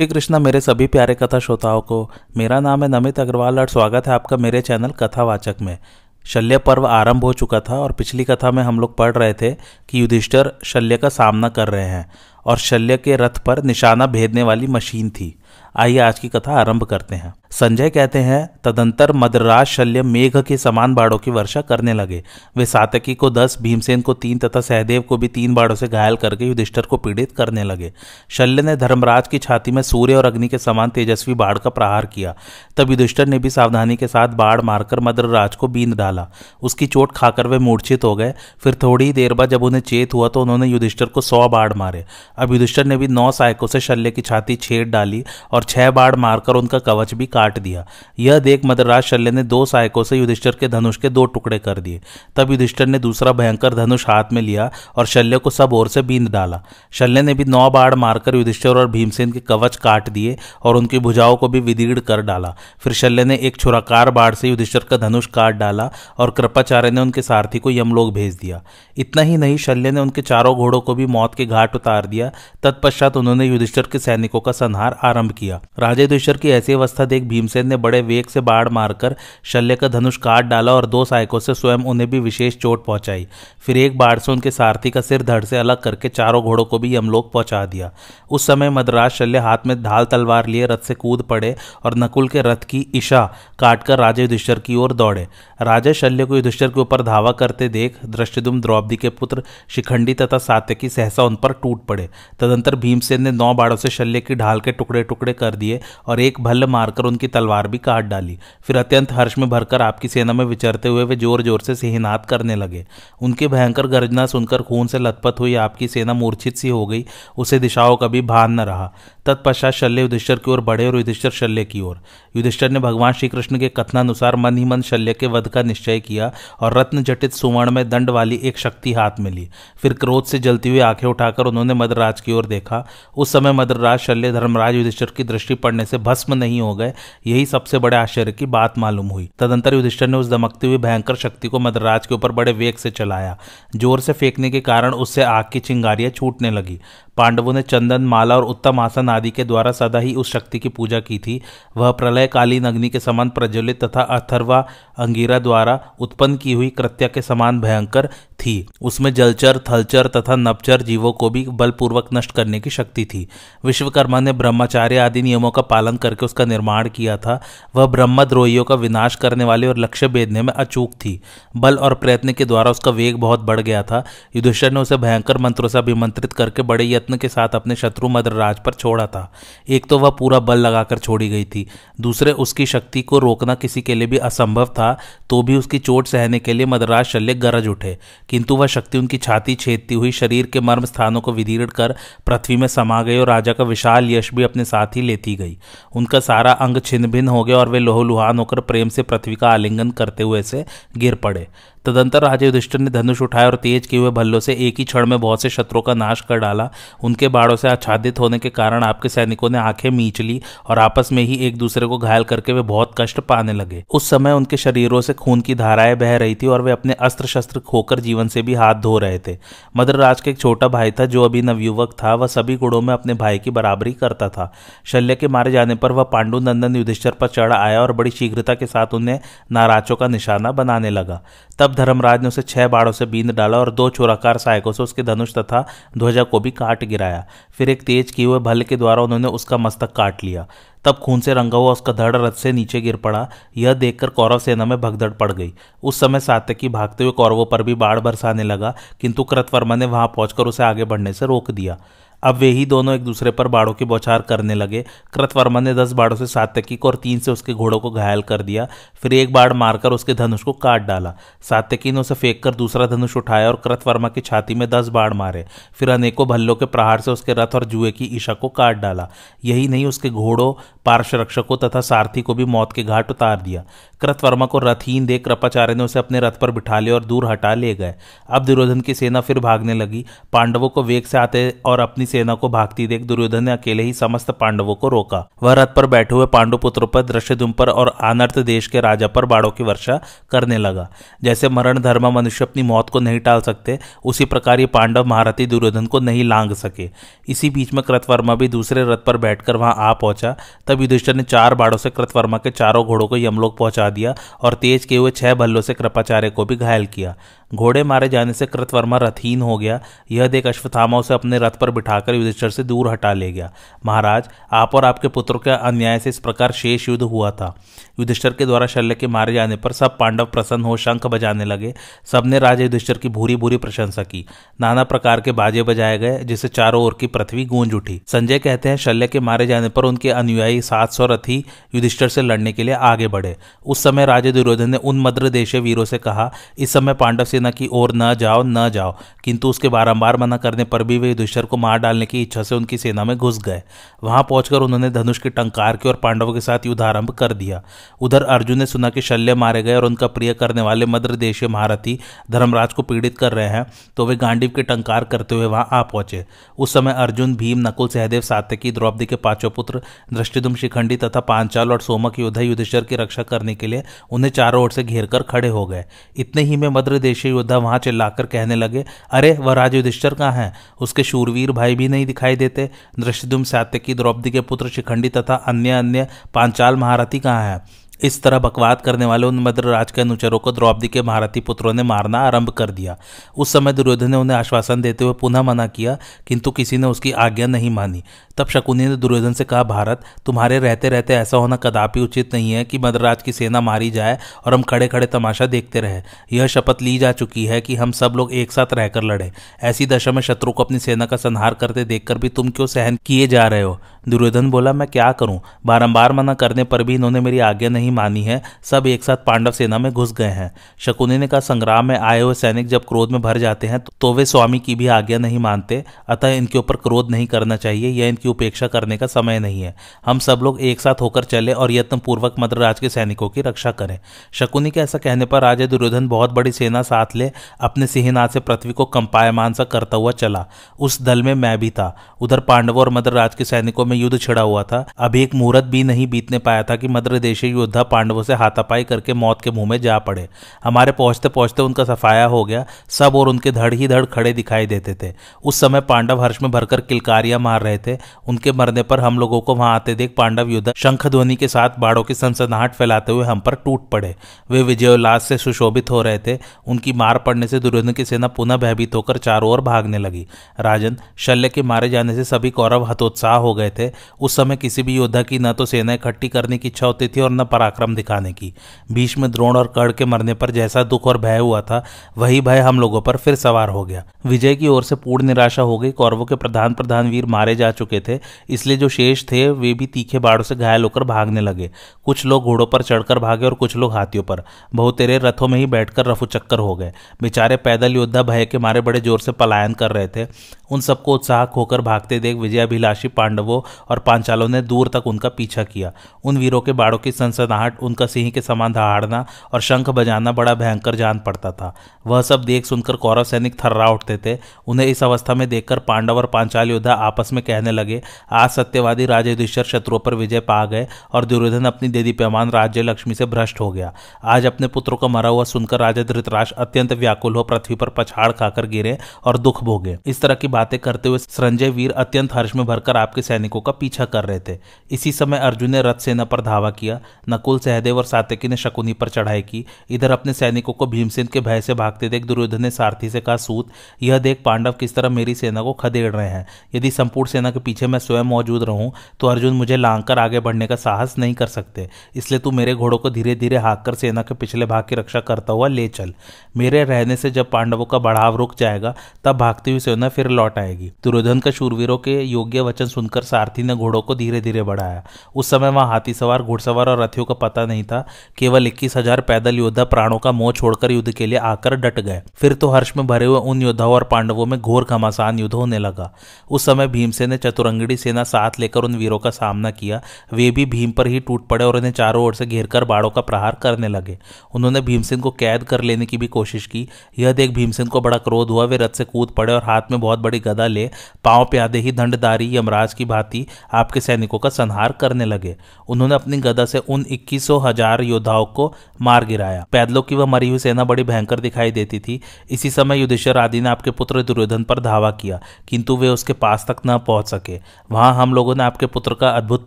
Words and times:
श्री 0.00 0.06
कृष्णा, 0.06 0.38
मेरे 0.38 0.60
सभी 0.60 0.86
प्यारे 0.86 1.14
कथा 1.14 1.38
श्रोताओं 1.38 1.80
को, 1.80 2.10
मेरा 2.36 2.60
नाम 2.60 2.82
है 2.82 2.88
नमित 2.88 3.20
अग्रवाल 3.20 3.58
और 3.58 3.68
स्वागत 3.68 4.06
है 4.06 4.12
आपका 4.12 4.36
मेरे 4.36 4.60
चैनल 4.60 4.90
कथावाचक 4.90 5.56
में। 5.60 5.78
शल्य 6.24 6.58
पर्व 6.58 6.86
आरंभ 6.86 7.24
हो 7.24 7.32
चुका 7.32 7.60
था 7.60 7.78
और 7.78 7.92
पिछली 7.92 8.24
कथा 8.24 8.50
में 8.50 8.62
हम 8.62 8.80
लोग 8.80 8.96
पढ़ 8.96 9.14
रहे 9.16 9.34
थे 9.34 9.50
कि 9.88 10.00
युधिष्ठर 10.00 10.52
शल्य 10.64 10.96
का 10.96 11.08
सामना 11.08 11.48
कर 11.48 11.68
रहे 11.68 11.84
हैं 11.84 12.10
और 12.44 12.58
शल्य 12.58 12.96
के 12.96 13.16
रथ 13.16 13.38
पर 13.46 13.62
निशाना 13.62 14.06
भेदने 14.06 14.42
वाली 14.42 14.66
मशीन 14.66 15.10
थी। 15.10 15.39
आइए 15.76 15.98
आज 15.98 16.18
की 16.18 16.28
कथा 16.28 16.52
आरंभ 16.52 16.84
करते 16.84 17.14
हैं। 17.14 17.32
संजय 17.50 17.90
कहते 17.90 18.18
हैं, 18.18 18.48
तदंतर 18.64 19.12
मदराज 19.12 19.66
शल्य 19.66 20.02
मेघ 20.02 20.36
के 20.36 20.56
समान 20.56 20.94
बाड़ों 20.94 21.18
की 21.18 21.30
वर्षा 21.30 21.60
करने 21.60 21.92
लगे। 21.92 22.22
वे 22.56 22.66
सातकी 22.66 23.14
को 23.14 23.30
दस, 23.30 23.56
भीमसेन 23.62 24.00
को 24.00 24.14
तीन 24.14 24.38
तथा 24.38 24.60
सहदेव 24.60 25.02
को 25.02 25.16
भी 25.16 25.28
तीन 25.28 25.54
बाड़ों 25.54 25.74
से 25.74 25.88
घायल 25.88 26.16
करके 26.16 26.44
युधिष्ठर 26.44 26.82
को 26.82 26.96
पीड़ित 26.96 27.32
करने 27.32 27.64
लगे। 27.64 27.92
शल्य 28.28 28.62
ने 28.62 28.76
धर्मराज 28.76 29.28
की 29.28 29.38
छाती 29.38 29.70
में 29.70 29.82
सूर्य 29.82 30.14
और 30.14 30.26
अग्नि 30.26 30.48
के 30.48 30.58
समान 30.58 30.90
तेजस्वी 30.90 31.34
बाढ़ 31.34 31.58
का 31.58 31.70
प्रहार 31.70 32.06
किया। 32.06 32.34
तब 32.76 32.90
युधिष्ठर 32.90 33.26
ने 33.26 33.38
भी 33.38 33.50
सावधानी 33.50 33.96
के 33.96 34.06
साथ 34.06 34.28
बाढ़ 34.34 34.60
मारकर 34.60 35.00
मदरराज 35.00 35.56
को 35.56 35.68
बींद 35.68 35.94
डाला। 35.94 36.26
उसकी 36.62 36.86
चोट 36.86 37.12
खाकर 37.12 37.46
वे 37.46 37.58
मूर्छित 37.58 38.04
हो 38.04 38.14
गए। 38.16 38.34
फिर 38.58 38.74
थोड़ी 38.74 39.04
ही 39.04 39.12
देर 39.12 39.34
बाद 39.34 39.50
जब 39.50 39.62
उन्हें 39.62 39.80
चेत 39.82 40.14
हुआ 40.14 40.28
तो 40.28 40.42
उन्होंने 40.42 40.66
युधिष्ठर 40.66 41.06
को 41.06 41.20
सौ 41.20 41.48
बाढ़ 41.48 41.72
मारे। 41.72 42.04
अब 42.38 42.52
युधिष्ठर 42.52 42.84
ने 42.84 42.96
भी 42.96 43.08
नौ 43.08 43.30
सायकों 43.32 43.66
से 43.66 43.80
शल्य 43.80 44.10
की 44.10 44.22
छाती 44.22 44.56
छेद 44.56 44.88
डाली 44.88 45.24
और 45.52 45.59
छह 45.62 45.90
बाढ़ 45.90 46.16
मारकर 46.16 46.54
उनका 46.54 46.78
कवच 46.78 47.14
भी 47.14 47.26
काट 47.26 47.58
दिया। 47.58 47.86
यह 48.18 48.38
देख 48.38 48.60
मदराज 48.64 49.02
शल्य 49.02 49.30
ने 49.30 49.42
दो 49.42 49.64
सहायकों 49.64 50.04
से 50.04 50.16
युधिष्ठर 50.16 50.50
के 50.50 50.68
धनुष 50.68 50.96
के 50.96 51.08
दो 51.08 51.24
टुकड़े 51.24 51.58
कर 51.58 51.80
दिए। 51.80 52.00
तब 52.36 52.50
युधिष्ठर 52.50 52.86
ने 52.86 52.98
दूसरा 52.98 53.32
भयंकर 53.32 53.74
धनुष 53.74 54.08
हाथ 54.08 54.24
में 54.32 54.42
लिया 54.42 54.70
और 54.96 55.06
शल्य 55.06 55.38
को 55.38 55.50
सब 55.50 55.72
ओर 55.72 55.88
से 55.88 56.02
बींद 56.02 56.28
डाला। 56.28 56.62
शल्य 56.90 57.22
ने 57.22 57.34
भी 57.34 57.44
नौ 57.44 57.70
बाढ़ 57.70 57.94
मारकर 57.94 58.34
युधिष्ठर 58.34 58.76
और 58.76 58.86
भीमसेन 58.86 59.32
के 59.32 59.40
कवच 59.40 59.76
काट 59.76 60.08
दिए 60.08 60.36
और 60.62 60.76
उनकी 60.76 60.98
भुजाओं 60.98 61.36
को 61.36 61.48
भी 61.48 61.60
विदीड़ 61.60 62.00
कर 62.00 62.22
डाला। 62.22 62.54
फिर 62.78 62.92
शल्य 62.92 63.24
ने 63.24 63.36
एक 63.36 63.56
छुराकार 63.56 64.10
बाढ़ 64.10 64.34
से 64.34 64.48
युधिष्ठर 64.48 64.80
का 64.80 64.96
धनुष 64.96 65.26
काट 65.26 65.54
डाला 65.54 65.90
और 66.18 66.30
कृपाचार्य 66.30 66.90
ने 66.90 67.00
उनके 67.00 67.22
सारथी 67.22 67.58
को 67.58 67.70
यमलोक 67.70 68.12
भेज 68.14 68.34
दिया। 68.34 68.62
इतना 68.96 69.22
ही 69.22 69.36
नहीं, 69.36 69.56
शल्य 69.56 69.90
ने 69.90 70.00
उनके 70.00 70.22
चारों 70.22 70.54
घोड़ों 70.56 70.80
को 70.80 70.94
भी 70.94 71.06
मौत 71.06 71.34
के 71.34 71.46
घाट 71.46 71.74
उतार 71.76 72.06
दिया। 72.06 72.30
तत्पश्चात 72.62 73.16
उन्होंने 73.16 73.46
युधिष्ठर 73.46 73.82
के 73.82 73.98
सैनिकों 73.98 74.40
का 74.40 74.52
संहार 74.52 74.98
आरंभ 75.04 75.32
किया। 75.32 75.49
राजे 75.54 76.02
युधिष्ठर 76.02 76.36
की 76.36 76.50
ऐसी 76.50 76.72
अवस्था 76.72 77.04
देख 77.04 77.22
भीमसेन 77.22 77.66
ने 77.66 77.76
बड़े 77.76 78.00
वेग 78.02 78.26
से 78.26 78.40
बाढ़ 78.40 78.68
मारकर 78.68 79.16
शल्य 79.44 79.76
का 79.76 79.88
धनुष 79.88 80.16
काट 80.16 80.44
डाला 80.44 80.74
और 80.74 80.86
दो 80.86 81.04
सहायकों 81.04 81.38
से 81.38 81.54
स्वयं 81.54 81.84
उन्हें 81.84 82.10
भी 82.10 82.20
विशेष 82.20 82.56
चोट 82.56 82.84
पहुंचाई। 82.84 83.26
फिर 83.60 83.76
एक 83.76 83.98
बाढ़ 83.98 84.18
से 84.18 84.32
उनके 84.32 84.50
सारथी 84.50 84.90
का 84.90 85.00
सिर 85.00 85.22
धड़ 85.22 85.44
से 85.44 85.58
अलग 85.58 85.80
करके 85.80 86.08
चारों 86.08 86.42
घोड़ों 86.42 86.64
को 86.64 86.78
भी 86.78 86.94
यमलोक 86.96 87.32
पहुँचा 87.32 87.64
दिया। 87.66 87.90
उस 88.30 88.46
समय 88.46 88.70
मदराज 88.70 89.10
शल्य 89.10 89.38
हाथ 89.38 89.66
में 89.66 89.82
ढाल 89.82 90.04
तलवार 90.04 90.46
लिए 90.46 90.66
रथ 90.66 90.78
से 90.78 90.94
कूद 90.94 91.22
पड़े 91.22 91.54
और 91.84 91.96
नकुल 91.98 92.28
के 92.28 92.42
रथ 92.42 92.64
की 92.64 92.86
ईशा 92.94 93.24
काटकर 93.58 93.98
राजा 93.98 94.22
युधिष्ठर 94.22 94.58
की 94.58 94.74
ओर 94.74 94.92
दौड़े। 94.92 95.26
राजा 95.62 95.92
शल्य 95.92 96.24
को 96.24 96.36
युधिष्ठर 96.36 96.68
के 96.68 96.80
ऊपर 96.80 97.02
धावा 97.02 97.32
करते 97.32 97.68
देख 97.68 97.96
दृष्टिदुम 98.06 98.60
द्रौपदी 98.60 98.96
के 98.96 99.08
पुत्र 99.08 99.42
शिखंडी 99.68 100.14
तथा 100.14 100.38
सात्यकी 100.38 100.88
सहसा 100.88 101.22
उन 101.22 101.36
पर 101.36 101.52
टूट 101.52 101.84
पड़े। 101.86 102.08
तदंतर 102.40 102.76
भीमसेन 102.76 103.22
ने 103.22 103.30
नौ 103.32 103.52
बाड़ों 103.54 103.76
से 103.76 103.90
शल्य 103.90 104.20
की 104.20 104.34
ढाल 104.34 104.60
के 104.60 104.72
टुकड़े 104.72 105.02
टुकड़े 105.02 105.32
कर 105.40 105.54
दिए 105.56 105.80
और 106.06 106.20
एक 106.20 106.40
भल्ल 106.40 106.66
मारकर 106.68 107.04
उनकी 107.04 107.28
तलवार 107.28 107.68
भी 107.68 107.78
काट 107.80 108.04
डाली। 108.04 108.38
फिर 108.62 108.76
अत्यंत 108.76 109.12
हर्ष 109.12 109.38
में 109.38 109.48
भरकर 109.50 109.82
आपकी 109.82 110.08
सेना 110.08 110.32
में 110.32 110.44
विचरते 110.44 110.88
हुए 110.88 111.04
वे 111.04 111.16
ज़ोर 111.16 111.42
ज़ोर 111.42 111.60
से 111.60 111.74
सिहनात 111.74 112.26
करने 112.26 112.56
लगे। 112.56 112.84
उनकी 113.22 113.48
भयंकर 113.48 113.86
गर्जना 113.88 114.26
सुनकर 114.26 114.62
खून 114.62 114.86
से 114.86 114.98
लथपथ 114.98 115.40
हुई 115.40 115.54
आपकी 115.56 115.88
सेना 115.88 116.14
मूर्छित 116.14 116.56
सी 116.56 116.68
हो 116.68 116.86
गई। 116.86 117.04
उसे 117.38 117.58
दिशाओं 117.58 117.96
का 117.96 118.06
भी 118.06 118.20
भान 118.24 118.52
न 118.52 118.60
रहा। 118.62 118.92
तत्पश्चात 119.26 119.72
शल्य 119.72 120.00
युधिष्ठर 120.00 120.36
की 120.36 120.50
ओर 120.50 120.60
बढ़े 120.60 120.86
और 120.86 120.96
युधिष्ठर 120.96 121.30
शल्य 121.30 121.64
की 121.64 121.80
ओर। 121.80 122.00
युधिष्ठर 122.36 122.70
ने 122.70 122.78
भगवान 122.78 123.12
श्री 123.12 123.28
कृष्ण 123.28 123.58
के 123.58 123.68
कथनानुसार 123.68 124.36
मन 124.36 124.58
ही 124.58 124.64
मन 124.64 124.82
शल्य 124.82 125.12
के 125.12 125.26
वध 125.26 125.48
का 125.48 125.62
निश्चय 125.62 126.00
किया 126.00 126.30
और 126.60 126.78
रत्न 126.78 127.02
जटित 127.02 127.32
सुवर्ण 127.32 127.70
में 127.70 127.88
दंड 127.88 128.10
वाली 128.10 128.36
एक 128.42 128.58
शक्ति 128.58 128.92
हाथ 128.92 129.20
में 129.20 129.30
ली। 129.30 129.48
फिर 129.82 129.92
क्रोध 129.92 130.24
से 130.24 130.38
जलती 130.38 130.68
हुई 130.68 130.78
आँखें 130.78 131.06
उठाकर 131.08 131.46
उन्होंने 131.46 131.74
मदराज 131.74 132.20
की 132.20 132.32
ओर 132.32 132.46
देखा। 132.46 132.84
उस 133.16 133.32
समय 133.32 133.52
मदराज 133.52 133.98
शल्य 133.98 134.32
धर्मराज 134.32 134.74
युधिष्ठर 134.74 135.10
की 135.16 135.24
दृष्टि 135.24 135.54
पड़ने 135.54 135.84
से 135.84 135.98
भस्म 135.98 136.34
नहीं 136.34 136.60
हो 136.60 136.74
गए। 136.74 136.92
यही 137.26 137.46
सबसे 137.46 137.78
बड़े 137.78 137.96
आश्चर्य 137.96 138.32
की 138.32 138.46
बात 138.46 138.78
मालूम 138.78 139.08
हुई। 139.08 139.28
तदंतर 139.38 139.74
युधिष्ठर 139.74 140.06
ने 140.06 140.16
उस 140.16 140.28
दमकती 140.28 140.66
हुई 140.66 140.78
भयंकर 140.78 141.14
शक्ति 141.14 141.48
को 141.48 141.58
मदराज 141.58 142.06
के 142.06 142.14
ऊपर 142.14 142.32
बड़े 142.32 142.52
वेग 142.52 142.76
से 142.76 142.90
चलाया। 142.90 143.36
ज़ोर 143.76 144.00
से 144.00 144.12
फेंकने 144.12 144.50
के 144.50 144.60
कारण 144.60 144.94
उससे 144.94 145.22
आग 145.22 145.44
की 145.52 145.60
चिंगारियाँ 145.60 146.10
छूटने 146.10 146.50
लगी। 146.50 146.78
पांडवों 147.20 147.52
ने 147.52 147.62
चंदन, 147.62 148.02
माला 148.02 148.36
और 148.36 148.44
उत्तम 148.44 148.80
आसन 148.80 149.08
आदि 149.08 149.30
के 149.30 149.44
द्वारा 149.44 149.72
सदा 149.72 149.98
ही 149.98 150.14
उस 150.14 150.32
शक्ति 150.32 150.58
की 150.58 150.68
पूजा 150.68 151.00
की 151.00 151.18
थी। 151.18 151.40
वह 151.76 151.90
प्रलयकालीन 151.92 152.64
अग्नि 152.64 152.88
के 152.88 153.00
समान 153.00 153.30
प्रज्वलित 153.30 153.84
तथा 153.84 154.02
अथर्वा 154.16 154.60
अंगीरा 154.98 155.38
द्वारा 155.38 155.78
उत्पन्न 156.00 156.36
की 156.36 156.52
हुई 156.52 156.68
कृत्या 156.70 157.08
के 157.08 157.22
समान 157.22 157.60
भयंकर 157.60 158.08
थी। 158.40 158.66
उसमें 158.82 159.12
जलचर, 159.14 159.58
थलचर 159.70 160.06
तथा 160.06 160.36
नपचर 160.36 160.82
जीवों 160.82 161.12
को 161.12 161.30
भी 161.30 161.44
बलपूर्वक 161.50 162.08
नष्ट 162.14 162.30
करने 162.30 162.60
की 162.60 162.70
शक्ति 162.70 163.04
थी। 163.04 163.26
विश्वकर्मा 163.64 164.20
ने 164.20 164.32
ब्रह्मचार्य 164.32 164.98
आदि 164.98 165.22
नियमों 165.22 165.50
का 165.50 165.62
पालन 165.62 165.96
करके 165.96 166.24
उसका 166.26 166.44
निर्माण 166.44 166.88
किया 166.88 167.16
था। 167.16 167.40
वह 167.76 167.86
ब्रह्मद्रोहियों 167.86 168.64
का 168.64 168.74
विनाश 168.74 169.14
करने 169.14 169.44
वाले 169.44 169.66
और 169.66 169.78
लक्ष्य 169.78 170.08
भेदने 170.08 170.42
में 170.42 170.52
अचूक 170.52 170.92
थी। 170.94 171.20
बल 171.56 171.76
और 171.76 171.94
प्रयत्न 171.94 172.32
के 172.32 172.44
द्वारा 172.44 172.70
उसका 172.70 172.90
वेग 172.90 173.16
बहुत 173.16 173.40
बढ़ 173.40 173.60
गया 173.60 173.82
था। 173.82 174.04
युधिष्ठर 174.36 174.72
ने 174.72 174.80
उसे 174.80 174.96
भयंकर 174.96 175.38
मंत्रों 175.38 175.68
से 175.68 175.78
अभिमंत्रित 175.78 176.32
करके 176.32 176.62
बड़े 176.62 176.84
यत्न 176.84 177.16
के 177.16 177.28
साथ 177.28 177.54
अपने 177.54 177.76
शत्रु 177.76 178.08
मदरराज 178.08 178.58
पर 178.58 178.72
छोड़ा 178.72 179.06
था। 179.06 179.30
एक 179.68 179.86
तो 179.86 179.98
वह 179.98 180.10
पूरा 180.10 180.38
बल 180.40 180.58
लगाकर 180.58 180.98
छोड़ी 180.98 181.28
गई 181.28 181.44
थी। 181.44 181.66
दूसरे, 182.00 182.32
उसकी 182.32 182.66
शक्ति 182.66 183.02
को 183.02 183.18
रोकना 183.18 183.54
किसी 183.54 183.82
के 183.82 183.94
लिए 183.94 184.06
भी 184.06 184.18
असंभव 184.20 184.66
था 184.68 184.96
तो 185.30 185.42
भी 185.42 185.56
उसकी 185.56 185.78
चोट 185.80 186.06
सहने 186.06 186.38
के 186.38 186.52
लिए 186.52 186.66
मदराज 186.66 187.04
शल्य 187.04 187.34
गरज 187.36 187.66
उठे। 187.68 187.98
किंतु 188.30 188.56
वह 188.56 188.66
शक्ति 188.66 188.98
उनकी 188.98 189.18
छाती 189.18 189.54
छेदती 189.54 189.94
हुई 189.94 190.12
शरीर 190.12 190.46
के 190.46 190.60
मर्म 190.60 190.84
स्थानों 190.84 191.20
को 191.20 191.32
विदीर्ण 191.32 191.66
कर 191.66 191.94
पृथ्वी 192.26 192.56
में 192.56 192.66
समा 192.68 193.02
गई 193.02 193.18
और 193.18 193.26
राजा 193.26 193.52
का 193.52 193.64
विशाल 193.64 194.10
यश 194.10 194.34
भी 194.34 194.42
अपने 194.42 194.64
साथ 194.64 194.86
ही 194.86 195.02
लेती 195.02 195.36
गई। 195.36 195.58
उनका 195.96 196.20
सारा 196.20 196.52
अंग 196.52 196.80
छिन्न 196.80 197.10
भिन्न 197.10 197.28
हो 197.28 197.44
गया 197.44 197.56
और 197.56 197.68
वे 197.68 197.78
लोहलुहान 197.78 198.38
होकर 198.38 198.60
प्रेम 198.60 198.88
से 198.88 199.02
पृथ्वी 199.02 199.34
का 199.34 199.48
आलिंगन 199.48 199.90
करते 199.90 200.22
हुए 200.22 200.42
से 200.42 200.64
गिर 200.96 201.14
पड़े। 201.14 201.46
तदंतर 201.84 202.22
राजा 202.22 202.46
युधिष्ठिर 202.46 202.80
ने 202.80 202.90
धनुष 202.90 203.22
उठाया 203.22 203.46
और 203.46 203.54
तेज 203.56 203.86
किए 203.86 204.00
हुए 204.00 204.10
भल्लों 204.10 204.40
से 204.40 204.52
एक 204.52 204.74
ही 204.78 204.84
क्षण 204.84 205.06
में 205.06 205.20
बहुत 205.20 205.42
से 205.42 205.50
शत्रुओं 205.50 205.82
का 205.82 205.94
नाश 205.94 206.20
कर 206.20 206.38
डाला। 206.38 206.70
उनके 207.04 207.28
बाड़ों 207.28 207.56
से 207.56 207.68
आच्छादित 207.68 208.18
होने 208.20 208.38
के 208.38 208.50
कारण 208.50 208.84
आपके 208.84 209.08
सैनिकों 209.08 209.50
ने 209.50 209.58
आँखें 209.58 209.90
मीच 209.90 210.20
ली 210.20 210.42
और 210.66 210.78
आपस 210.78 211.12
में 211.12 211.22
ही 211.22 211.34
एक 211.34 211.56
दूसरे 211.56 211.86
को 211.86 211.98
घायल 211.98 212.24
करके 212.24 212.52
वे 212.52 212.62
बहुत 212.62 212.92
कष्ट 212.98 213.20
पाने 213.20 213.52
लगे। 213.52 213.84
उस 213.90 214.10
समय 214.10 214.32
उनके 214.32 214.56
शरीरों 214.56 215.00
से 215.00 215.12
खून 215.12 215.40
की 215.40 215.54
धाराएँ 215.54 215.94
बह 215.94 216.16
रही 216.16 216.34
थी 216.34 216.46
और 216.46 216.62
वे 216.62 216.72
अपने 216.72 216.92
अस्त्र 216.92 217.26
शस्त्र 217.26 217.60
खोकर 217.60 218.00
जीवन 218.00 218.28
से 218.28 218.42
भी 218.42 218.54
हाथ 218.54 218.74
धो 218.74 218.98
रहे 218.98 219.18
थे। 219.18 219.36
मदरराज 219.76 220.20
का 220.20 220.30
एक 220.30 220.38
छोटा 220.38 220.68
भाई 220.68 220.90
था 220.90 221.06
जो 221.06 221.24
अभी 221.24 221.42
नवयुवक 221.42 221.92
था, 221.92 222.14
वह 222.14 222.26
सभी 222.26 222.56
गुणों 222.56 222.80
में 222.80 222.94
अपने 222.94 223.14
भाई 223.14 223.38
की 223.38 223.50
बराबरी 223.50 223.92
करता 223.92 224.28
था। 224.28 224.52
शल्य 224.84 225.14
के 225.14 225.28
मारे 225.28 225.52
जाने 225.52 225.74
पर 225.74 225.92
वह 225.92 226.02
पांडु 226.02 226.38
नंदन 226.38 226.76
युधिष्ठर 226.76 227.10
पर 227.10 227.26
चढ़ 227.26 227.52
आया 227.52 227.82
और 227.82 227.92
बड़ी 227.92 228.10
शीघ्रता 228.10 228.54
के 228.54 228.66
साथ 228.66 228.86
उन्हें 228.94 229.20
नाराजों 229.52 229.96
का 229.96 230.08
निशाना 230.08 230.52
बनाने 230.52 230.90
लगा। 230.90 231.22
तब 231.58 231.69
धर्मराज 231.70 232.22
ने 232.22 232.28
उसे 232.28 232.42
छह 232.42 232.68
बाड़ों 232.68 232.92
से 232.92 233.06
बींद 233.06 233.30
डाला 233.30 233.58
और 233.58 233.70
दो 233.70 233.88
चोराकार 233.90 234.38
सहायकों 234.38 234.72
से 234.72 234.82
उसके 234.82 235.02
धनुष 235.02 235.34
तथा 235.34 235.64
ध्वजा 235.98 236.22
को 236.22 236.40
भी 236.40 236.50
काट 236.50 236.84
गिराया। 236.84 237.24
फिर 237.52 237.70
एक 237.70 237.82
तेज 237.82 238.10
किए 238.10 238.26
हुए 238.26 238.38
भल 238.38 238.62
के 238.62 238.76
द्वारा 238.76 239.02
उन्होंने 239.02 239.28
उसका 239.28 239.56
मस्तक 239.58 239.92
काट 239.92 240.24
लिया। 240.24 240.46
तब 240.84 240.98
खून 240.98 241.20
से 241.20 241.34
रंगा 241.34 241.58
हुआ 241.58 241.72
उसका 241.72 241.92
धड़ 241.92 242.14
रथ 242.16 242.32
से 242.32 242.52
नीचे 242.52 242.80
गिर 242.80 242.96
पड़ा। 242.96 243.28
यह 243.56 243.74
देखकर 243.74 244.08
कौरव 244.08 244.38
सेना 244.38 244.64
में 244.64 244.80
भगदड़ 244.80 245.10
पड़ 245.10 245.30
गई। 245.32 245.52
उस 245.82 246.00
समय 246.00 246.20
सात्यकी 246.20 246.68
भागते 246.68 247.04
हुए 247.04 247.12
कौरवों 247.12 247.46
पर 247.46 247.62
भी 247.62 247.74
बाढ़ 247.74 247.98
बरसाने 248.00 248.42
लगा, 248.42 248.74
किंतु 249.00 249.24
कृतवर्मा 249.24 249.76
ने 249.76 249.86
वहाँ 249.86 250.06
पहुंचकर 250.06 250.46
उसे 250.46 250.62
आगे 250.62 250.84
बढ़ने 250.84 251.12
से 251.12 251.26
रोक 251.26 251.50
दिया। 251.50 251.76
अब 252.22 252.36
वे 252.36 252.48
ही 252.50 252.66
दोनों 252.66 252.94
एक 252.94 253.04
दूसरे 253.04 253.30
पर 253.30 253.48
बाड़ों 253.48 253.74
की 253.74 253.84
बौछार 253.84 254.22
करने 254.22 254.54
लगे। 254.54 254.84
कृतवर्मा 255.12 255.60
ने 255.60 255.74
दस 255.74 255.92
बाड़ों 255.92 256.16
से 256.16 256.26
सात्यकी 256.26 256.76
को 256.76 256.88
और 256.88 256.94
तीन 256.94 257.18
से 257.18 257.30
उसके 257.30 257.52
घोड़ों 257.52 257.80
को 257.80 257.90
घायल 257.90 258.22
कर 258.22 258.42
दिया। 258.42 258.68
फिर 259.02 259.12
एक 259.12 259.32
बाढ़ 259.32 259.52
मारकर 259.52 259.92
उसके 259.92 260.14
धनुष 260.14 260.42
को 260.42 260.52
काट 260.52 260.82
डाला। 260.82 261.14
सात्यकी 261.40 261.92
ने 261.92 262.00
उसे 262.00 262.14
फेंक 262.14 262.42
कर 262.42 262.54
दूसरा 262.54 262.86
धनुष 262.86 263.16
उठाया 263.16 263.48
और 263.48 263.60
कृतवर्मा 263.64 264.08
की 264.08 264.20
छाती 264.20 264.54
में 264.54 264.68
दस 264.70 264.88
बाढ़ 264.88 265.12
मारे। 265.12 265.46
फिर 265.72 265.90
अनेकों 265.90 266.28
भल्लों 266.28 266.54
के 266.54 266.66
प्रहार 266.66 267.00
से 267.00 267.10
उसके 267.10 267.32
रथ 267.32 267.54
और 267.54 267.64
जुए 267.64 267.92
की 267.92 268.04
ईशा 268.04 268.34
को 268.34 268.48
काट 268.48 268.76
डाला। 268.76 269.08
यही 269.44 269.68
नहीं, 269.68 269.86
उसके 269.86 270.10
घोड़ों, 270.10 270.52
पार्श्वरक्षकों 270.84 271.56
तथा 271.56 271.80
सारथी 271.80 272.22
को 272.22 272.34
भी 272.34 272.44
मौत 272.44 272.72
के 272.72 272.82
घाट 272.82 273.10
उतार 273.10 273.40
दिया। 273.40 273.64
कृतवर्मा 274.00 274.46
को 274.46 274.58
रथहीन 274.58 275.06
देख 275.06 275.24
कृपाचार्य 275.24 275.74
ने 275.74 275.84
उसे 275.84 275.98
अपने 275.98 276.20
रथ 276.20 276.32
पर 276.32 276.50
बिठा 276.50 276.78
लिया 276.78 276.94
और 276.94 277.04
दूर 277.04 277.26
हटा 277.26 277.54
ले 277.54 277.74
गए। 277.74 277.94
अब 278.30 278.44
दुर्योधन 278.44 278.80
की 278.80 278.94
सेना 278.94 279.20
फिर 279.20 279.38
भागने 279.38 279.74
लगी। 279.74 280.04
पांडवों 280.32 280.68
को 280.68 280.82
वेग 280.82 281.04
से 281.04 281.18
आते 281.18 281.60
और 281.64 281.80
अपनी 281.80 282.06
सेना 282.10 282.34
को 282.34 282.48
भागती 282.48 282.86
देख 282.86 283.04
दुर्योधन 283.04 283.44
ने 283.44 283.52
अकेले 283.52 283.82
ही 283.82 283.92
समस्त 283.92 284.30
पांडवों 284.30 284.74
को 284.74 284.88
रोका। 284.88 285.26
वह 285.42 285.52
रथ 285.52 285.74
पर 285.76 285.86
बैठे 285.86 286.14
हुए 286.14 286.26
पांडु 286.26 286.56
पुत्र 286.56 286.86
पर 286.86 287.02
दृश्यदुम 287.02 287.52
पर 287.52 287.68
और 287.70 287.94
आनर्थ 288.02 288.38
देश 288.44 288.66
के 288.66 288.80
राजा 288.80 289.06
पर 289.06 289.24
बाड़ों 289.24 289.50
की 289.50 289.64
वर्षा 289.64 290.00
करने 290.30 290.58
लगा। 290.58 290.88
जैसे 291.22 291.48
मरण 291.48 291.78
धर्म 291.78 292.06
मनुष्य 292.10 292.44
अपनी 292.44 292.62
मौत 292.62 292.90
को 292.90 293.00
नहीं 293.00 293.20
टाल 293.20 293.40
सकते, 293.40 293.78
उसी 294.04 294.24
प्रकार 294.24 294.60
ये 294.60 294.66
पांडव 294.68 295.04
महारथी 295.04 295.46
दुर्योधन 295.46 295.86
को 295.86 296.00
नहीं 296.00 296.24
लांग 296.24 296.52
सके। 296.54 296.88
इसी 297.28 297.50
बीच 297.50 297.72
में 297.72 297.82
कृतवर्मा 297.82 298.34
भी 298.34 298.48
दूसरे 298.48 298.84
रथ 298.84 299.04
पर 299.06 299.16
बैठकर 299.16 299.56
वहाँ 299.56 299.74
आ 299.78 299.92
पहुँचा। 299.92 300.34
तब 300.66 300.80
युधिष्ठर 300.80 301.14
ने 301.14 301.22
चार 301.22 301.54
बाड़ों 301.54 301.78
से 301.78 301.90
कृतवर्मा 301.90 302.38
के 302.38 302.50
चारों 302.50 302.84
घोड़ों 302.84 303.08
को 303.08 303.16
यमलोक 303.16 303.56
पहुँचा 303.58 303.88
दिया 303.90 304.14
और 304.42 304.54
तेज 304.54 304.84
के 304.84 304.96
हुए 304.96 305.10
छह 305.10 305.34
भल्लों 305.34 305.60
से 305.60 305.74
कृपाचार्य 305.74 306.30
को 306.30 306.44
भी 306.44 306.56
घायल 306.56 306.86
किया। 306.86 307.14
घोड़े 307.54 307.82
मारे 307.82 308.08
जाने 308.08 308.32
से 308.32 308.46
कृतवर्मा 308.46 308.96
रथहीन 308.96 309.42
हो 309.42 309.58
गया। 309.58 309.80
यह 310.10 310.28
देख 310.28 310.46
अश्वत्थामा 310.46 310.98
उसे 310.98 311.14
अपने 311.14 311.38
रथ 311.38 311.50
पर 311.50 311.70
बिठाकर 311.70 312.14
युधिष्ठर 312.14 312.50
से 312.50 312.64
दूर 312.64 312.88
हटा 312.88 313.12
ले 313.12 313.32
गया। 313.32 313.52
महाराज, 313.86 314.28
आप 314.52 314.74
और 314.74 314.84
आपके 314.84 315.08
पुत्र 315.08 315.38
के 315.38 315.50
अन्याय 315.50 315.98
से 315.98 316.10
इस 316.10 316.18
प्रकार 316.18 316.52
शेष 316.52 316.88
युद्ध 316.88 317.02
हुआ 317.02 317.30
था। 317.30 317.54
युधिष्ठर 318.00 318.32
के 318.32 318.46
द्वारा 318.46 318.66
शल्य 318.66 318.94
के 318.94 319.06
मारे 319.06 319.32
जाने 319.32 319.56
पर 319.56 319.72
सब 319.72 319.96
पांडव 319.98 320.24
प्रसन्न 320.24 320.64
हो 320.64 320.76
शंख 320.76 321.06
बजाने 321.06 321.44
लगे। 321.44 321.74
सबने 322.04 322.38
राजा 322.38 322.62
युधिष्ठर 322.62 322.98
की 322.98 323.08
भूरी 323.08 323.36
भूरी 323.36 323.56
प्रशंसा 323.56 324.02
की। 324.02 324.24
नाना 324.60 324.84
प्रकार 324.84 325.20
के 325.20 325.32
बाजे 325.32 325.62
बजाए 325.62 325.98
गए, 325.98 326.18
जिससे 326.24 326.48
चारों 326.48 326.82
ओर 326.82 326.96
की 327.00 327.06
पृथ्वी 327.06 327.44
गूंज 327.44 327.74
उठी। 327.74 328.00
संजय 328.06 328.38
कहते 328.38 328.68
हैं, 328.68 328.76
शल्य 328.76 329.06
के 329.06 329.20
मारे 329.20 329.46
जाने 329.46 329.68
पर 329.68 329.84
उनके 329.84 330.10
अनुयायी 330.10 330.62
सात 330.62 330.92
सौ 330.92 331.06
रथी 331.06 331.44
युधिष्ठर 331.74 332.08
से 332.08 332.22
लड़ने 332.22 332.52
के 332.52 332.62
लिए 332.62 332.74
आगे 332.74 333.08
बढ़े। 333.08 333.36
उस 333.66 333.82
समय 333.82 334.06
राजा 334.06 334.30
दुर्योधन 334.30 334.70
ने 334.70 334.76
उन 334.76 335.00
मद्र 335.00 335.28
देशीय 335.28 335.60
वीरों 335.60 335.84
से 335.84 335.98
कहा, 335.98 336.30
इस 336.58 336.72
समय 336.72 336.94
पांडव 336.94 337.24
सेना 337.40 337.50
की 337.50 337.66
ओर 337.72 337.92
न 337.96 338.14
जाओ 338.14 338.42
न 338.42 338.68
जाओ। 338.70 338.94
किंतु 339.24 339.48
उसके 339.48 339.68
बारंबार 339.68 340.16
मना 340.16 340.36
करने 340.36 340.64
पर 340.64 340.82
भी 340.82 340.98
वे 340.98 341.08
युधिष्ठर 341.08 341.44
को 341.44 341.56
मार 341.56 341.78
डालने 341.78 342.06
की 342.06 342.22
इच्छा 342.22 342.42
से 342.42 342.54
उनकी 342.54 342.78
सेना 342.78 343.04
में 343.04 343.16
घुस 343.16 343.38
गए। 343.42 343.62
वहाँ 344.04 344.22
पहुंचकर 344.22 344.60
उन्होंने 344.60 344.90
धनुष 344.90 345.18
की 345.18 345.30
टंकार 345.30 345.76
की 345.76 345.88
और 345.88 345.94
पांडवों 346.02 346.34
के 346.34 346.40
साथ 346.40 346.66
युद्धारंभ 346.66 347.10
कर 347.10 347.32
दिया। 347.32 347.62
उधर 348.00 348.22
अर्जुन 348.30 348.58
ने 348.58 348.66
सुना 348.66 348.90
कि 348.90 349.02
शल्य 349.02 349.34
मारे 349.34 349.62
गए 349.62 349.74
और 349.74 349.84
उनका 349.84 350.06
प्रिय 350.08 350.34
करने 350.34 350.62
वाले 350.62 350.86
मद्र 350.86 351.16
देशीय 351.16 351.48
महारथी 351.48 351.98
धर्मराज 352.30 352.72
को 352.72 352.82
पीड़ित 352.82 353.18
कर 353.18 353.32
रहे 353.32 353.48
हैं 353.48 353.64
तो 353.96 354.06
वे 354.06 354.16
गांडीव 354.16 354.50
के 354.56 354.62
टंकार 354.62 355.04
करते 355.04 355.34
हुए 355.34 355.46
वहाँ 355.46 355.68
आ 355.72 355.82
पहुँचे। 355.84 356.24
उस 356.58 356.72
समय 356.72 356.92
अर्जुन, 356.94 357.34
भीम, 357.36 357.58
नकुल, 357.68 357.88
सहदेव, 357.88 358.20
सात्यकी, 358.20 358.72
द्रौपदी 358.72 359.06
के 359.06 359.16
पाँचों 359.18 359.50
पुत्र 359.50 359.80
दृष्टिदुम 360.12 360.54
शिखंडी 360.54 360.96
तथा 360.96 361.20
पांचाल 361.22 361.72
और 361.72 361.80
सोमक 361.80 362.18
योद्धा 362.18 362.40
युधिष्ठर 362.40 362.84
की 362.84 362.96
रक्षा 362.96 363.22
करने 363.22 363.54
के 363.54 363.66
लिए 363.66 363.82
उन्हें 364.10 364.30
चारों 364.32 364.62
ओर 364.62 364.70
से 364.70 364.84
घेर 364.84 365.06
कर 365.06 365.22
खड़े 365.22 365.48
हो 365.48 365.66
गए। 365.66 365.84
इतने 366.16 366.42
ही 366.42 366.56
में 366.56 366.68
मद्र 366.68 366.98
देशीय 366.98 367.29
योद्धा 367.30 367.58
वहाँ 367.58 367.78
चिल्लाकर 367.78 368.26
कहने 368.26 368.54
लगे, 368.54 368.84
अरे, 369.10 369.32
वह 369.32 369.52
राज 369.52 369.74
युधिष्ठर 369.74 370.14
कहाँ 370.14 370.32
है? 370.32 370.52
उसके 370.80 371.04
शूरवीर 371.04 371.52
भाई 371.52 371.74
भी 371.74 371.88
नहीं 371.88 372.06
दिखाई 372.06 372.36
देते। 372.36 372.70
दृष्टिदुम 373.00 373.44
सात्यकी 373.44 373.94
द्रौपदी 373.94 374.30
के 374.30 374.40
पुत्र 374.40 374.68
शिखंडी 374.68 375.08
तथा 375.08 375.34
अन्य 375.34 375.70
अन्य 375.70 376.06
पांचाल 376.34 376.76
महारथी 376.76 377.20
कहाँ 377.20 377.42
है? 377.42 377.80
इस 378.04 378.22
तरह 378.22 378.38
बकवाद 378.38 378.80
करने 378.80 379.04
वाले 379.04 379.26
उन 379.26 379.38
मद्रराज 379.38 379.90
के 379.90 380.00
अनुचरों 380.00 380.38
को 380.38 380.52
द्रौपदी 380.52 380.88
के 380.88 381.02
महारथी 381.02 381.40
पुत्रों 381.40 381.72
ने 381.74 381.82
मारना 381.82 382.18
आरंभ 382.18 382.50
कर 382.50 382.70
दिया। 382.70 382.96
उस 383.36 383.52
समय 383.52 383.72
दुर्योधन 383.72 384.10
ने 384.10 384.16
उन्हें 384.16 384.38
आश्वासन 384.38 384.82
देते 384.82 385.04
हुए 385.04 385.14
पुनः 385.20 385.42
मना 385.42 385.66
किया, 385.66 385.98
किंतु 386.26 386.50
किसी 386.50 386.76
ने 386.76 386.86
उसकी 386.86 387.12
आज्ञा 387.12 387.46
नहीं 387.46 387.70
मानी। 387.70 388.02
तब 388.36 388.48
शकुनी 388.48 388.86
ने 388.86 388.96
दुर्योधन 388.96 389.32
से 389.32 389.44
कहा, 389.44 389.62
भारत, 389.62 390.00
तुम्हारे 390.26 390.58
रहते 390.58 390.88
रहते 390.88 391.14
ऐसा 391.14 391.36
होना 391.36 391.56
कदापि 391.56 392.00
उचित 392.00 392.34
नहीं 392.34 392.52
है 392.52 392.64
कि 392.64 392.78
मद्रराज 392.78 393.22
की 393.22 393.32
सेना 393.32 393.60
मारी 393.60 393.90
जाए 393.90 394.18
और 394.46 394.54
हम 394.54 394.62
खड़े 394.62 394.88
खड़े 394.88 395.06
तमाशा 395.06 395.46
देखते 395.46 395.80
रहे। 395.80 396.02
यह 396.32 396.46
शपथ 396.46 396.82
ली 396.82 396.98
जा 396.98 397.12
चुकी 397.12 397.44
है 397.46 397.60
कि 397.60 397.76
हम 397.76 397.92
सब 397.92 398.12
लोग 398.16 398.32
एक 398.32 398.52
साथ 398.52 398.72
रहकर 398.72 399.02
लड़े। 399.02 399.32
ऐसी 399.62 399.86
दशा 399.86 400.12
में 400.12 400.22
शत्रु 400.22 400.52
को 400.52 400.64
अपनी 400.64 400.78
सेना 400.78 401.06
का 401.06 401.16
संहार 401.16 401.54
करते 401.54 401.84
देखकर 401.84 402.18
भी 402.18 402.28
तुम 402.28 402.50
क्यों 402.50 402.66
सहन 402.66 402.98
किए 403.06 403.26
जा 403.26 403.46
रहे 403.46 403.62
हो? 403.62 403.80
दुर्योधन 404.04 404.50
बोला, 404.50 404.72
मैं 404.72 404.86
क्या 404.88 405.10
करूँ? 405.12 405.40
बारंबार 405.66 406.12
मना 406.12 406.34
करने 406.34 406.64
पर 406.64 406.82
भी 406.82 406.94
इन्होंने 406.94 407.20
मेरी 407.20 407.38
आज्ञा 407.38 407.68
नहीं 407.68 407.90
मानी 407.90 408.22
है। 408.22 408.40
सब 408.62 408.86
एक 408.86 409.04
साथ 409.04 409.16
पांडव 409.16 409.50
सेना 409.50 409.78
में 409.78 409.90
घुस 409.92 410.12
गए 410.12 410.24
हैं। 410.24 410.50
शकुनी 410.78 411.18
ने 411.18 411.26
कहा, 411.26 411.40
संग्राम 411.40 411.86
में 411.86 411.98
आए 411.98 412.20
हुए 412.20 412.34
सैनिक 412.34 412.66
जब 412.66 412.84
क्रोध 412.84 413.12
में 413.12 413.20
भर 413.22 413.38
जाते 413.38 413.66
हैं 413.66 413.80
तो 414.00 414.12
वे 414.14 414.24
स्वामी 414.24 414.58
की 414.58 414.74
भी 414.74 414.86
आज्ञा 414.88 415.18
नहीं 415.18 415.38
मानते। 415.38 415.82
अतः 416.08 416.28
इनके 416.28 416.58
ऊपर 416.58 416.76
क्रोध 416.76 417.10
नहीं 417.10 417.26
करना 417.26 417.56
चाहिए, 417.56 417.88
यह 417.90 418.08
इनकी 418.08 418.28
उपेक्षा 418.28 418.66
करने 418.66 418.96
का 418.96 419.06
समय 419.06 419.38
नहीं 419.38 419.62
है। 419.62 419.74
हम 420.06 420.18
सब 420.18 420.40
लोग 420.42 420.60
एक 420.60 420.80
साथ 420.80 421.00
होकर 421.00 421.24
चले 421.24 421.52
और 421.52 421.72
यत्न 421.72 421.98
पूर्वक 421.98 422.34
मद्रराज 422.38 422.80
के 422.80 422.88
सैनिकों 422.88 423.28
की 423.28 423.42
रक्षा 423.42 423.70
करें। 423.72 423.98
शकुनी 424.32 424.70
के 424.70 424.80
ऐसा 424.80 424.98
कहने 424.98 425.26
पर 425.26 425.42
राजा 425.42 425.66
दुर्योधन 425.66 426.08
बहुत 426.08 426.32
बड़ी 426.32 426.52
सेना 426.52 426.82
साथ 426.82 427.16
ले, 427.16 427.30
अपने 427.60 427.86
सिंहनाथ 427.86 428.28
से 428.28 428.40
पृथ्वी 428.40 428.72
को 428.72 428.84
कंपायमान 428.86 429.52
सा 429.52 429.64
करता 429.64 429.96
हुआ 429.96 430.12
चला। 430.12 430.44
उस 430.80 431.00
दल 431.02 431.22
में 431.22 431.34
मैं 431.34 431.58
भी 431.58 431.70
था। 431.70 431.94
उधर 432.20 432.40
पांडवों 432.40 432.80
और 432.80 432.90
मद्रराज 432.90 433.34
के 433.34 433.44
सैनिकों 433.44 433.84
में 433.90 433.96
युद्ध 433.96 434.18
छिड़ा 434.18 434.42
हुआ 434.42 434.62
था। 434.62 434.84
अभी 434.98 435.22
एक 435.22 435.34
मुहूर्त 435.34 435.64
भी 435.64 435.82
नहीं 435.84 436.06
बीतने 436.06 436.38
पाया 436.38 436.62
था 436.62 436.76
कि 436.76 436.88
मद्र 436.88 437.18
देशी 437.18 437.48
योद्धा 437.48 437.82
पांडवों 437.82 438.22
से 438.22 438.34
हाथापाई 438.34 438.84
करके 438.84 439.14
मौत 439.14 439.42
के 439.42 439.50
मुँह 439.50 439.68
में 439.68 439.80
जा 439.80 439.98
पड़े। 439.98 440.28
हमारे 440.64 440.92
पहुँचते 440.92 441.28
पहुँचते 441.28 441.62
उनका 441.62 441.84
सफाया 441.84 442.24
हो 442.26 442.44
गया। 442.44 442.64
सब 442.88 443.16
और 443.16 443.28
उनके 443.28 443.52
धड़ 443.52 443.72
ही 443.74 443.88
धड़ 443.88 444.04
खड़े 444.04 444.32
दिखाई 444.32 444.66
देते 444.66 444.94
थे। 444.94 445.12
उस 445.44 445.60
समय 445.60 445.80
पांडव 445.80 446.22
हर्ष 446.22 446.42
में 446.42 446.50
भरकर 446.50 446.80
किलकारियाँ 446.80 447.38
मार 447.38 447.62
रहे 447.62 447.78
थे। 447.78 447.96
उनके 448.28 448.52
मरने 448.52 448.82
पर 448.82 449.00
हम 449.00 449.18
लोगों 449.18 449.40
को 449.40 449.54
वहाँ 449.54 449.74
आते 449.74 449.94
देख 449.94 450.14
पांडव 450.16 450.48
योद्धा 450.48 450.72
शंख 450.76 451.06
ध्वनि 451.06 451.36
के 451.36 451.48
साथ 451.48 451.78
बाड़ों 451.78 452.02
की 452.04 452.14
सनसनाहट 452.14 452.74
फैलाते 452.74 453.12
हुए 453.12 453.24
हम 453.24 453.40
पर 453.40 453.54
टूट 453.54 453.88
पड़े। 453.90 454.14
वे 454.50 454.62
विजयोल्लास 454.62 455.22
से 455.22 455.38
सुशोभित 455.38 455.90
हो 455.90 456.02
रहे 456.02 456.18
थे। 456.18 456.38
उनकी 456.66 456.92
मार 456.92 457.18
पड़ने 457.18 457.46
से 457.46 457.60
दुर्योधन 457.60 457.92
की 457.92 458.04
सेना 458.04 458.28
पुनः 458.28 458.56
भयभीत 458.56 458.94
होकर 458.94 459.16
चारों 459.18 459.50
ओर 459.50 459.60
भागने 459.60 459.98
लगी। 459.98 460.26
राजन, 460.60 460.96
शल्य 461.16 461.48
के 461.48 461.62
मारे 461.62 461.88
जाने 461.88 462.14
से 462.14 462.24
सभी 462.24 462.50
कौरव 462.50 462.84
हतोत्साह 462.84 463.36
हो 463.36 463.54
गए 463.54 463.70
थे। 463.70 463.79
उस 464.20 464.36
समय 464.36 464.56
किसी 464.56 464.82
भी 464.82 464.96
योद्धा 464.96 465.22
की 465.22 465.38
न 465.38 465.52
तो 465.52 465.66
सेना 465.66 465.92
इकट्ठी 465.92 466.28
करने 466.28 466.58
की 466.58 466.68
इच्छा 466.68 466.86
होती 466.86 467.08
थी 467.08 467.20
और 467.20 467.30
न 467.30 467.44
पराक्रम 467.44 467.94
दिखाने 467.94 468.32
की। 468.32 468.52
भीष्म 468.92 469.26
द्रोण 469.26 469.56
और 469.56 469.66
कर्ण 469.66 469.92
के 469.92 470.04
मरने 470.04 470.34
पर 470.34 470.50
जैसा 470.50 470.82
दुख 470.84 471.06
और 471.06 471.18
भय 471.18 471.38
हुआ 471.38 471.60
था, 471.60 471.82
वही 472.18 472.40
भय 472.40 472.58
हम 472.60 472.80
लोगों 472.80 473.00
पर 473.00 473.16
फिर 473.16 473.34
सवार 473.36 473.68
हो 473.68 473.84
गया। 473.84 474.04
विजय 474.26 474.54
की 474.54 474.68
ओर 474.68 474.82
से 474.82 474.94
पूर्ण 474.96 475.26
निराशा 475.26 475.62
हो 475.62 475.78
गई, 475.78 475.90
कौरवों 475.92 476.24
के 476.24 476.36
प्रधान 476.36 476.74
प्रधान 476.74 477.10
वीर 477.10 477.26
मारे 477.26 477.54
जा 477.56 477.70
चुके 477.72 478.00
थे, 478.00 478.18
इसलिए 478.50 478.76
जो 478.76 478.88
शेष 478.88 479.24
थे, 479.24 479.48
वे 479.50 479.72
भी 479.74 479.86
तीखे 479.86 480.18
बाड़ों 480.18 480.44
से 480.44 480.54
घायल 480.56 480.82
होकर 480.82 481.04
भागने 481.04 481.40
लगे। 481.40 481.70
कुछ 482.04 482.24
लोग 482.26 482.44
घोड़ों 482.44 482.66
पर 482.66 482.82
चढ़कर 482.82 483.18
भागे 483.18 483.46
और 483.46 483.54
कुछ 483.54 483.76
लोग 483.76 483.92
हाथियों 483.92 484.24
पर। 484.24 484.42
बहुतेरे 484.74 485.18
रथों 485.18 485.48
में 485.48 485.58
ही 485.58 485.66
बैठकर 485.66 486.06
रफू 486.06 486.26
चक्कर 486.26 486.58
हो 486.58 486.74
गए। 486.76 486.92
बेचारे 487.22 487.56
पैदल 487.58 487.94
योद्धा 487.94 488.22
भय 488.22 488.44
के 488.46 488.58
मारे 488.58 488.80
बड़े 488.80 489.00
ज़ोर 489.00 489.20
से 489.20 489.32
पलायन 489.32 489.72
कर 489.72 489.92
रहे 489.92 490.08
थे। 490.08 490.26
उन 490.70 490.80
सबको 490.80 491.14
उत्साह 491.14 491.44
खोकर 491.44 491.80
भागते 491.80 492.18
देख 492.20 492.36
विजयाभिलाषी 492.36 493.08
पांडवों 493.10 493.60
और 493.88 493.98
पांचालों 493.98 494.48
ने 494.48 494.62
दूर 494.62 494.88
तक 494.88 495.06
उनका 495.06 495.28
पीछा 495.28 495.62
किया। 495.64 495.92
उन 496.24 496.38
वीरों 496.38 496.60
के 496.60 496.72
बाड़ों 496.72 496.98
की 496.98 497.12
सनसनाहट, 497.12 497.78
उनका 497.80 498.06
सिंह 498.06 498.30
के 498.30 498.40
समान 498.40 498.72
दहाड़ना 498.72 499.24
और 499.52 499.60
शंख 499.60 499.90
बजाना 499.90 500.32
बड़ा 500.32 500.54
भयंकर 500.54 500.94
जान 500.94 501.18
पड़ता 501.18 501.52
था। 501.52 501.74
वह 502.06 502.22
सब 502.22 502.44
देख 502.44 502.66
सुनकर 502.66 502.96
कौरव 502.96 503.24
सैनिक 503.24 503.54
थर्रा 503.54 503.88
उठते 503.88 504.16
थे। 504.16 504.38
उन्हें 504.66 504.86
इस 504.86 505.02
अवस्था 505.02 505.34
में 505.34 505.48
देखकर 505.48 505.78
पांडव 505.80 506.16
और 506.16 506.26
पांचाल 506.26 506.70
योद्धा 506.70 506.94
आपस 506.94 507.32
में 507.32 507.42
कहने 507.44 507.70
लगे, 507.70 508.02
आज 508.32 508.50
सत्यवादी 508.50 509.06
राजा 509.06 509.62
शत्रुओं 509.62 509.98
पर 509.98 510.14
विजय 510.14 510.40
पा 510.40 510.64
गए 510.64 510.86
और 511.12 511.24
दुर्योधन 511.24 511.64
अपनी 511.64 511.88
देदी 511.88 512.12
पैमान 512.12 512.50
राज्य 512.50 512.82
लक्ष्मी 512.82 513.14
से 513.14 513.26
भ्रष्ट 513.26 513.60
हो 513.60 513.70
गया। 513.72 513.92
आज 514.24 514.46
अपने 514.46 514.66
पुत्रों 514.68 514.96
का 514.96 515.08
मरा 515.08 515.28
हुआ 515.28 515.44
सुनकर 515.44 515.80
राजा 515.80 516.02
धृतराज 516.02 516.52
अत्यंत 516.52 516.92
व्याकुल 516.92 517.36
हो 517.36 517.42
पृथ्वी 517.42 517.74
पर 517.74 517.88
पछाड़ 517.88 518.30
खाकर 518.32 518.66
गिरे 518.66 518.96
और 519.24 519.38
दुख 519.38 519.62
भोगे। 519.64 519.96
इस 520.06 520.20
तरह 520.22 520.34
की 520.34 520.48
बातें 520.48 520.78
करते 520.78 521.08
हुए 521.08 521.18
संजय 521.18 521.70
वीर 521.70 521.92
अत्यंत 521.92 522.34
हर्ष 522.34 522.54
में 522.54 522.64
भरकर 522.66 522.96
आपके 522.96 523.22
सैनिकों 523.22 523.59
का 523.60 523.72
पीछा 523.72 524.04
कर 524.04 524.24
रहे 524.24 524.40
थे। 524.40 524.58
इसी 524.90 525.12
समय 525.12 525.38
अर्जुन 525.38 525.70
ने 525.70 525.82
रथ 525.82 526.00
सेना 526.00 526.24
पर 526.24 526.40
धावा 526.40 526.70
किया। 526.70 527.00
नकुल, 527.28 527.58
सहदेव 527.58 527.96
और 527.96 528.04
सात्यकी 528.04 528.48
ने 528.48 528.56
शकुनी 528.56 528.92
पर 528.92 529.08
चढ़ाई 529.08 529.42
की। 529.42 529.64
इधर 529.90 530.10
अपने 530.10 530.32
सैनिकों 530.32 530.72
को 530.72 530.86
भीमसेन 530.86 531.26
के 531.26 531.40
भय 531.40 531.60
से 531.60 531.74
भागते 531.74 532.08
देख 532.08 532.26
दुर्योधन 532.26 532.62
ने 532.62 532.70
सारथी 532.70 533.10
से 533.10 533.20
कहा, 533.20 533.36
सूत, 533.36 533.68
यह 534.02 534.18
देख 534.18 534.42
पांडव 534.44 534.72
किस 534.72 534.94
तरह 534.94 535.08
मेरी 535.08 535.34
सेना 535.34 535.62
को 535.62 535.72
खदेड़ 535.72 536.12
रहे 536.12 536.28
हैं। 536.28 536.46
यदि 536.74 536.90
संपूर्ण 536.90 537.28
सेना 537.28 537.50
के 537.50 537.60
पीछे 537.60 537.86
मैं 537.86 537.98
स्वयं 537.98 538.24
मौजूद 538.24 538.64
रहूँ 538.64 538.92
तो 539.20 539.26
अर्जुन 539.26 539.54
मुझे 539.54 539.76
लांग 539.76 540.10
आगे 540.10 540.40
बढ़ने 540.40 540.66
का 540.66 540.76
साहस 540.76 541.14
नहीं 541.18 541.34
कर 541.34 541.46
सकते। 541.46 541.88
इसलिए 542.16 542.40
तू 542.40 542.50
मेरे 542.50 542.74
घोड़ों 542.74 542.98
को 542.98 543.10
धीरे 543.10 543.34
धीरे 543.34 543.56
हाँक 543.56 543.82
कर 543.86 543.94
सेना 543.94 544.22
के 544.22 544.34
पिछले 544.34 544.66
भाग 544.66 544.84
की 544.88 544.94
रक्षा 544.94 545.20
करता 545.20 545.52
हुआ 545.52 545.68
ले 545.68 545.86
चल। 545.88 546.12
मेरे 546.56 546.82
रहने 546.84 547.16
से 547.16 547.30
जब 547.30 547.50
पांडवों 547.50 547.84
का 547.84 547.98
बढ़ाव 547.98 548.36
रुक 548.36 548.54
जाएगा, 548.58 548.94
तब 549.24 549.36
भागती 549.36 549.70
हुई 549.70 549.80
सेना 549.80 550.08
फिर 550.08 550.28
लौट 550.28 550.58
आएगी। 550.58 550.90
दुर्योधन 551.04 551.40
का 551.40 551.50
शूरवीरों 551.50 551.96
के 551.98 552.20
योग्य 552.20 552.60
वचन 552.60 552.86
सुनकर 552.86 553.22
सारथी 553.22 553.49
सारथी 553.50 553.62
ने 553.62 553.74
घोड़ों 553.74 554.00
को 554.02 554.14
धीरे 554.14 554.40
धीरे 554.40 554.62
बढ़ाया। 554.62 555.02
उस 555.34 555.50
समय 555.50 555.68
वहाँ 555.68 555.86
हाथी 555.88 556.14
सवार 556.14 556.42
घुड़सवार 556.42 556.88
और 556.88 557.00
रथियों 557.02 557.24
का 557.24 557.34
पता 557.36 557.64
नहीं 557.66 557.82
था। 557.84 558.04
केवल 558.38 558.66
इक्कीस 558.66 558.96
हज़ार 558.96 559.20
पैदल 559.20 559.56
योद्धा 559.56 559.84
प्राणों 559.84 560.18
का 560.18 560.32
मोह 560.32 560.52
छोड़कर 560.52 560.90
युद्ध 560.90 561.12
के 561.12 561.26
लिए 561.26 561.38
आकर 561.40 561.74
डट 561.76 562.00
गए। 562.00 562.20
फिर 562.34 562.52
तो 562.54 562.68
हर्ष 562.70 562.92
में 562.96 563.06
भरे 563.06 563.26
हुए 563.26 563.38
उन 563.40 563.62
योद्धाओं 563.62 563.94
और 563.94 564.04
पांडवों 564.04 564.46
में 564.46 564.60
घोर 564.60 564.84
घमासान 564.84 565.38
युद्ध 565.38 565.52
होने 565.54 565.78
लगा। 565.78 566.10
उस 566.50 566.66
समय 566.66 566.86
भीमसेन 566.88 567.30
ने 567.30 567.36
चतुरंगड़ी 567.38 567.96
सेना 567.96 568.24
साथ 568.24 568.58
लेकर 568.60 568.84
उन 568.84 568.94
वीरों 568.96 569.18
का 569.18 569.30
सामना 569.30 569.70
किया। 569.72 570.00
वे 570.32 570.50
भी 570.50 570.66
भीम 570.66 570.90
पर 570.92 571.06
ही 571.06 571.20
टूट 571.20 571.46
पड़े 571.48 571.64
और 571.64 571.76
उन्हें 571.76 571.92
चारों 571.92 572.24
ओर 572.24 572.34
से 572.34 572.46
घेरकर 572.46 572.84
बाड़ों 572.84 573.10
का 573.10 573.20
प्रहार 573.22 573.56
करने 573.62 573.88
लगे। 573.88 574.18
उन्होंने 574.54 574.80
भीमसेन 574.80 575.20
को 575.20 575.30
कैद 575.40 575.64
कर 575.64 575.82
लेने 575.82 576.06
की 576.06 576.16
भी 576.16 576.26
कोशिश 576.28 576.66
की। 576.66 576.86
यह 577.18 577.32
देख 577.32 577.50
भीमसेन 577.50 577.86
को 577.86 578.00
बड़ा 578.00 578.18
क्रोध 578.20 578.50
हुआ। 578.50 578.64
वे 578.64 578.76
रथ 578.76 578.96
से 578.96 579.04
कूद 579.04 579.30
पड़े 579.30 579.52
और 579.52 579.62
हाथ 579.64 579.90
में 579.90 580.00
बहुत 580.00 580.18
बड़ी 580.18 580.38
गदा 580.40 580.66
ले, 580.66 580.88
पाँव 581.24 581.44
प्यादे 581.44 581.78
ही 581.78 581.92
दंडदारी 581.92 582.56
यमराज 582.56 582.94
की 582.94 583.04
भांति 583.04 583.39
आपके 583.72 584.00
सैनिकों 584.00 584.38
का 584.38 584.48
संहार 584.48 584.92
करने 584.92 585.24
लगे। 585.24 585.56
उन्होंने 585.88 586.14
अपनी 586.14 586.36
गदा 586.36 586.64
से 586.64 586.78
उन 586.78 587.04
इक्कीसों 587.10 587.60
हज़ार 587.62 588.02
योद्धाओं 588.02 588.44
को 588.46 588.72
मार 589.02 589.24
गिराया। 589.24 589.64
पैदलों 589.72 590.02
की 590.02 590.14
वह 590.14 590.26
मरी 590.26 590.48
हुई 590.48 590.58
सेना 590.58 590.84
बड़ी 590.84 591.02
भयंकर 591.02 591.40
दिखाई 591.40 591.70
देती 591.70 591.98
थी। 591.98 592.20
इसी 592.50 592.70
समय 592.70 592.98
युधिष्ठर 592.98 593.38
आदि 593.38 593.60
ने 593.60 593.68
आपके 593.68 593.90
पुत्र 593.90 594.22
दुर्योधन 594.22 594.62
पर 594.62 594.80
धावा 594.80 595.10
किया, 595.10 595.40
किंतु 595.68 595.96
वे 595.96 596.08
उसके 596.08 596.32
पास 596.32 596.64
तक 596.68 596.76
न 596.86 596.98
पहुँच 596.98 597.28
सके। 597.28 597.58
वहाँ 597.90 598.14
हम 598.14 598.34
लोगों 598.34 598.54
ने 598.54 598.62
आपके 598.62 598.86
पुत्र 598.86 599.14
का 599.14 599.30
अद्भुत 599.30 599.66